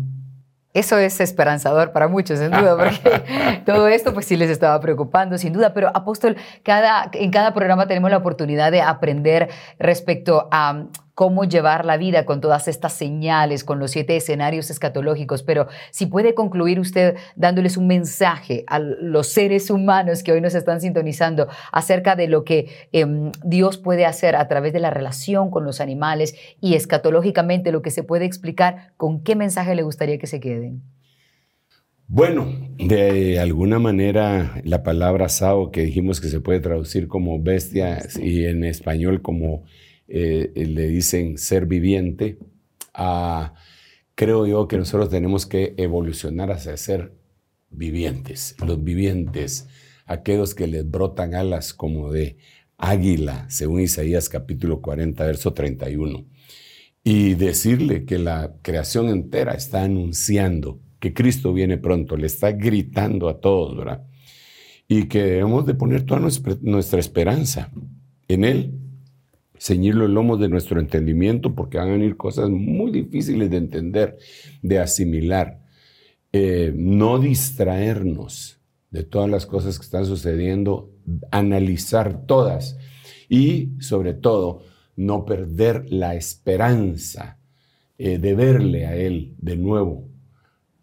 Eso 0.73 0.97
es 0.97 1.19
esperanzador 1.19 1.91
para 1.91 2.07
muchos, 2.07 2.39
sin 2.39 2.49
duda, 2.49 2.77
porque 2.77 3.61
todo 3.65 3.89
esto 3.89 4.13
pues 4.13 4.25
sí 4.25 4.37
les 4.37 4.49
estaba 4.49 4.79
preocupando, 4.79 5.37
sin 5.37 5.51
duda. 5.51 5.73
Pero 5.73 5.89
apóstol, 5.93 6.37
cada, 6.63 7.09
en 7.13 7.29
cada 7.29 7.53
programa 7.53 7.87
tenemos 7.87 8.09
la 8.09 8.17
oportunidad 8.17 8.71
de 8.71 8.81
aprender 8.81 9.49
respecto 9.79 10.47
a 10.49 10.85
cómo 11.15 11.43
llevar 11.43 11.85
la 11.85 11.97
vida 11.97 12.25
con 12.25 12.41
todas 12.41 12.67
estas 12.67 12.93
señales, 12.93 13.63
con 13.63 13.79
los 13.79 13.91
siete 13.91 14.15
escenarios 14.15 14.69
escatológicos, 14.69 15.43
pero 15.43 15.67
si 15.91 16.05
puede 16.05 16.33
concluir 16.33 16.79
usted 16.79 17.15
dándoles 17.35 17.77
un 17.77 17.87
mensaje 17.87 18.63
a 18.67 18.79
los 18.79 19.27
seres 19.27 19.69
humanos 19.69 20.23
que 20.23 20.31
hoy 20.31 20.41
nos 20.41 20.55
están 20.55 20.81
sintonizando 20.81 21.47
acerca 21.71 22.15
de 22.15 22.27
lo 22.27 22.43
que 22.43 22.69
em, 22.91 23.31
Dios 23.43 23.77
puede 23.77 24.05
hacer 24.05 24.35
a 24.35 24.47
través 24.47 24.73
de 24.73 24.79
la 24.79 24.89
relación 24.89 25.51
con 25.51 25.65
los 25.65 25.81
animales 25.81 26.35
y 26.59 26.75
escatológicamente 26.75 27.71
lo 27.71 27.81
que 27.81 27.91
se 27.91 28.03
puede 28.03 28.25
explicar, 28.25 28.93
¿con 28.97 29.23
qué 29.23 29.35
mensaje 29.35 29.75
le 29.75 29.83
gustaría 29.83 30.17
que 30.17 30.27
se 30.27 30.39
queden? 30.39 30.81
Bueno, 32.13 32.53
de 32.77 33.39
alguna 33.39 33.79
manera 33.79 34.59
la 34.65 34.83
palabra 34.83 35.29
sao 35.29 35.71
que 35.71 35.83
dijimos 35.83 36.19
que 36.19 36.27
se 36.27 36.41
puede 36.41 36.59
traducir 36.59 37.07
como 37.07 37.41
bestia 37.41 37.99
y 38.21 38.43
en 38.43 38.65
español 38.65 39.21
como 39.21 39.63
eh, 40.13 40.65
le 40.65 40.87
dicen 40.87 41.37
ser 41.37 41.65
viviente, 41.65 42.37
ah, 42.93 43.53
creo 44.15 44.45
yo 44.45 44.67
que 44.67 44.77
nosotros 44.77 45.09
tenemos 45.09 45.45
que 45.45 45.73
evolucionar 45.77 46.51
hacia 46.51 46.75
ser 46.77 47.13
vivientes, 47.69 48.55
los 48.65 48.83
vivientes, 48.83 49.67
aquellos 50.05 50.53
que 50.53 50.67
les 50.67 50.89
brotan 50.89 51.33
alas 51.35 51.73
como 51.73 52.11
de 52.11 52.37
águila, 52.77 53.45
según 53.49 53.81
Isaías 53.81 54.27
capítulo 54.27 54.81
40, 54.81 55.25
verso 55.25 55.53
31. 55.53 56.25
Y 57.03 57.35
decirle 57.35 58.05
que 58.05 58.19
la 58.19 58.55
creación 58.61 59.09
entera 59.09 59.53
está 59.53 59.83
anunciando 59.83 60.81
que 60.99 61.13
Cristo 61.13 61.51
viene 61.51 61.77
pronto, 61.77 62.15
le 62.15 62.27
está 62.27 62.51
gritando 62.51 63.27
a 63.27 63.39
todos, 63.39 63.75
¿verdad? 63.75 64.05
Y 64.87 65.05
que 65.07 65.23
debemos 65.23 65.65
de 65.65 65.73
poner 65.73 66.05
toda 66.05 66.21
nuestra 66.61 66.99
esperanza 66.99 67.71
en 68.27 68.43
Él, 68.43 68.80
ceñir 69.61 69.93
los 69.93 70.09
lomos 70.09 70.39
de 70.39 70.49
nuestro 70.49 70.79
entendimiento, 70.79 71.53
porque 71.53 71.77
van 71.77 71.89
a 71.89 71.91
venir 71.91 72.17
cosas 72.17 72.49
muy 72.49 72.89
difíciles 72.89 73.51
de 73.51 73.57
entender, 73.57 74.17
de 74.63 74.79
asimilar. 74.79 75.61
Eh, 76.33 76.73
no 76.75 77.19
distraernos 77.19 78.59
de 78.89 79.03
todas 79.03 79.29
las 79.29 79.45
cosas 79.45 79.77
que 79.77 79.85
están 79.85 80.05
sucediendo, 80.05 80.89
analizar 81.29 82.25
todas 82.25 82.75
y 83.29 83.73
sobre 83.79 84.15
todo 84.15 84.63
no 84.95 85.25
perder 85.25 85.85
la 85.91 86.15
esperanza 86.15 87.37
eh, 87.99 88.17
de 88.17 88.33
verle 88.33 88.87
a 88.87 88.95
Él 88.95 89.35
de 89.37 89.57
nuevo. 89.57 90.09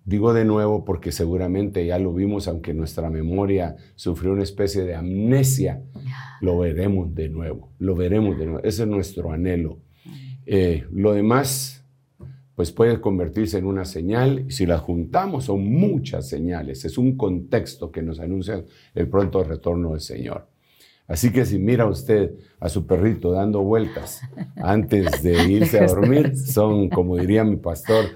Digo 0.08 0.32
de 0.32 0.46
nuevo 0.46 0.86
porque 0.86 1.12
seguramente 1.12 1.84
ya 1.84 1.98
lo 1.98 2.14
vimos, 2.14 2.48
aunque 2.48 2.72
nuestra 2.72 3.10
memoria 3.10 3.76
sufrió 3.94 4.32
una 4.32 4.42
especie 4.42 4.84
de 4.84 4.94
amnesia, 4.94 5.82
lo 6.40 6.56
veremos 6.56 7.14
de 7.14 7.28
nuevo, 7.28 7.74
lo 7.78 7.94
veremos 7.94 8.38
de 8.38 8.46
nuevo. 8.46 8.60
Ese 8.64 8.84
es 8.84 8.88
nuestro 8.88 9.32
anhelo. 9.32 9.80
Eh, 10.46 10.86
lo 10.92 11.12
demás 11.12 11.84
pues 12.54 12.72
puede 12.72 13.02
convertirse 13.02 13.58
en 13.58 13.66
una 13.66 13.84
señal. 13.84 14.46
Y 14.48 14.52
si 14.52 14.64
las 14.64 14.80
juntamos, 14.80 15.44
son 15.44 15.70
muchas 15.70 16.26
señales. 16.26 16.86
Es 16.86 16.96
un 16.96 17.18
contexto 17.18 17.92
que 17.92 18.02
nos 18.02 18.18
anuncia 18.18 18.64
el 18.94 19.08
pronto 19.08 19.44
retorno 19.44 19.90
del 19.90 20.00
Señor. 20.00 20.48
Así 21.06 21.30
que 21.30 21.44
si 21.44 21.58
mira 21.58 21.84
usted 21.84 22.32
a 22.60 22.70
su 22.70 22.86
perrito 22.86 23.30
dando 23.30 23.60
vueltas 23.60 24.22
antes 24.56 25.22
de 25.22 25.52
irse 25.52 25.80
a 25.80 25.86
dormir, 25.86 26.34
son, 26.34 26.88
como 26.88 27.18
diría 27.18 27.44
mi 27.44 27.56
pastor, 27.56 28.06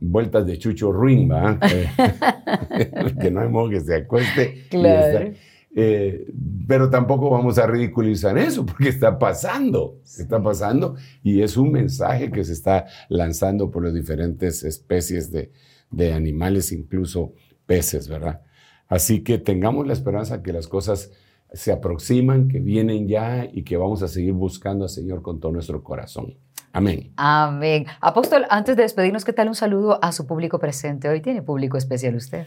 vueltas 0.00 0.46
de 0.46 0.58
chucho 0.58 0.92
ruin, 0.92 1.28
que 3.20 3.30
no 3.30 3.40
hay 3.40 3.48
modo 3.48 3.70
que 3.70 3.80
se 3.80 3.96
acueste. 3.96 4.66
Claro. 4.70 5.32
Eh, 5.74 6.26
pero 6.68 6.90
tampoco 6.90 7.30
vamos 7.30 7.56
a 7.56 7.66
ridiculizar 7.66 8.36
eso 8.36 8.66
porque 8.66 8.90
está 8.90 9.18
pasando, 9.18 10.00
está 10.04 10.42
pasando 10.42 10.96
y 11.22 11.40
es 11.40 11.56
un 11.56 11.72
mensaje 11.72 12.30
que 12.30 12.44
se 12.44 12.52
está 12.52 12.84
lanzando 13.08 13.70
por 13.70 13.84
las 13.84 13.94
diferentes 13.94 14.64
especies 14.64 15.32
de, 15.32 15.50
de 15.90 16.12
animales, 16.12 16.72
incluso 16.72 17.32
peces, 17.64 18.06
¿verdad? 18.06 18.42
Así 18.86 19.22
que 19.22 19.38
tengamos 19.38 19.86
la 19.86 19.94
esperanza 19.94 20.42
que 20.42 20.52
las 20.52 20.68
cosas 20.68 21.10
se 21.52 21.72
aproximan, 21.72 22.48
que 22.48 22.60
vienen 22.60 23.08
ya 23.08 23.48
y 23.50 23.62
que 23.62 23.78
vamos 23.78 24.02
a 24.02 24.08
seguir 24.08 24.32
buscando 24.32 24.84
al 24.84 24.90
Señor 24.90 25.22
con 25.22 25.40
todo 25.40 25.52
nuestro 25.52 25.82
corazón. 25.82 26.36
Amén. 26.72 27.12
Amén. 27.16 27.86
Apóstol, 28.00 28.46
antes 28.48 28.76
de 28.76 28.82
despedirnos, 28.82 29.24
¿qué 29.24 29.32
tal 29.32 29.48
un 29.48 29.54
saludo 29.54 30.02
a 30.02 30.12
su 30.12 30.26
público 30.26 30.58
presente? 30.58 31.08
Hoy 31.08 31.20
tiene 31.20 31.42
público 31.42 31.76
especial 31.76 32.14
usted. 32.14 32.46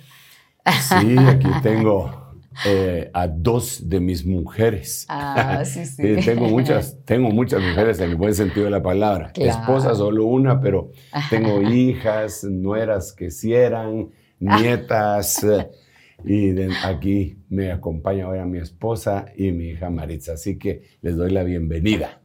Sí, 0.81 1.15
aquí 1.19 1.47
tengo 1.61 2.33
eh, 2.65 3.11
a 3.13 3.27
dos 3.27 3.87
de 3.87 3.99
mis 3.99 4.25
mujeres. 4.25 5.05
Ah, 5.09 5.63
sí, 5.63 5.85
sí. 5.85 6.15
tengo, 6.25 6.47
muchas, 6.47 6.97
tengo 7.05 7.29
muchas 7.29 7.61
mujeres 7.61 7.99
en 7.99 8.09
el 8.09 8.15
buen 8.15 8.33
sentido 8.33 8.65
de 8.65 8.71
la 8.71 8.81
palabra. 8.81 9.31
Esposa 9.35 9.93
solo 9.93 10.25
una, 10.25 10.59
pero 10.59 10.91
tengo 11.29 11.61
hijas, 11.69 12.43
nueras 12.43 13.13
que 13.13 13.25
quisieran, 13.25 14.09
nietas. 14.39 15.45
Eh, 16.23 16.55
y 16.57 16.87
aquí 16.87 17.37
me 17.49 17.73
acompaña 17.73 18.23
ahora 18.23 18.45
mi 18.45 18.57
esposa 18.57 19.25
y 19.35 19.51
mi 19.51 19.65
hija 19.65 19.89
Maritza. 19.89 20.33
Así 20.33 20.57
que 20.57 20.81
les 21.01 21.17
doy 21.17 21.29
la 21.29 21.43
bienvenida 21.43 22.21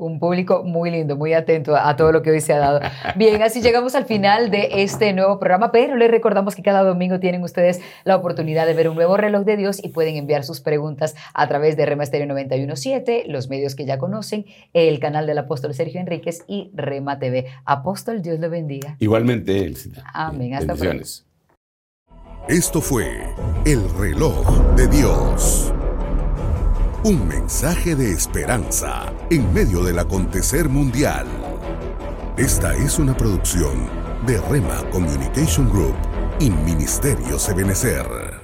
un 0.00 0.18
público 0.18 0.64
muy 0.64 0.90
lindo, 0.90 1.16
muy 1.16 1.34
atento 1.34 1.76
a 1.76 1.94
todo 1.96 2.12
lo 2.12 2.22
que 2.22 2.30
hoy 2.30 2.40
se 2.40 2.52
ha 2.52 2.58
dado. 2.58 2.80
Bien, 3.16 3.42
así 3.42 3.60
llegamos 3.60 3.94
al 3.94 4.06
final 4.06 4.50
de 4.50 4.68
este 4.82 5.12
nuevo 5.12 5.38
programa, 5.38 5.70
pero 5.70 5.96
les 5.96 6.10
recordamos 6.10 6.54
que 6.56 6.62
cada 6.62 6.82
domingo 6.82 7.20
tienen 7.20 7.42
ustedes 7.42 7.80
la 8.04 8.16
oportunidad 8.16 8.66
de 8.66 8.74
ver 8.74 8.88
un 8.88 8.96
nuevo 8.96 9.16
reloj 9.16 9.44
de 9.44 9.56
Dios 9.56 9.82
y 9.82 9.88
pueden 9.88 10.16
enviar 10.16 10.44
sus 10.44 10.60
preguntas 10.60 11.14
a 11.34 11.46
través 11.48 11.76
de 11.76 11.86
Remasterio 11.86 12.26
917, 12.26 13.24
los 13.28 13.48
medios 13.48 13.74
que 13.74 13.84
ya 13.84 13.98
conocen, 13.98 14.46
el 14.72 14.98
canal 15.00 15.26
del 15.26 15.38
apóstol 15.38 15.74
Sergio 15.74 16.00
Enríquez 16.00 16.44
y 16.46 16.70
Rema 16.74 17.18
TV. 17.18 17.46
Apóstol, 17.64 18.22
Dios 18.22 18.40
le 18.40 18.48
bendiga. 18.48 18.96
Igualmente, 18.98 19.64
Elcida. 19.64 20.04
Amén. 20.12 20.54
Hasta 20.54 20.74
pronto. 20.74 21.04
Esto 22.48 22.80
fue 22.80 23.34
el 23.64 23.80
reloj 23.98 24.74
de 24.74 24.88
Dios. 24.88 25.72
Un 27.02 27.26
mensaje 27.26 27.96
de 27.96 28.12
esperanza 28.12 29.10
en 29.30 29.50
medio 29.54 29.82
del 29.82 29.98
acontecer 30.00 30.68
mundial. 30.68 31.26
Esta 32.36 32.74
es 32.76 32.98
una 32.98 33.16
producción 33.16 33.88
de 34.26 34.38
Rema 34.38 34.84
Communication 34.90 35.70
Group 35.70 35.96
y 36.40 36.50
Ministerio 36.50 37.38
Sebenecer. 37.38 38.39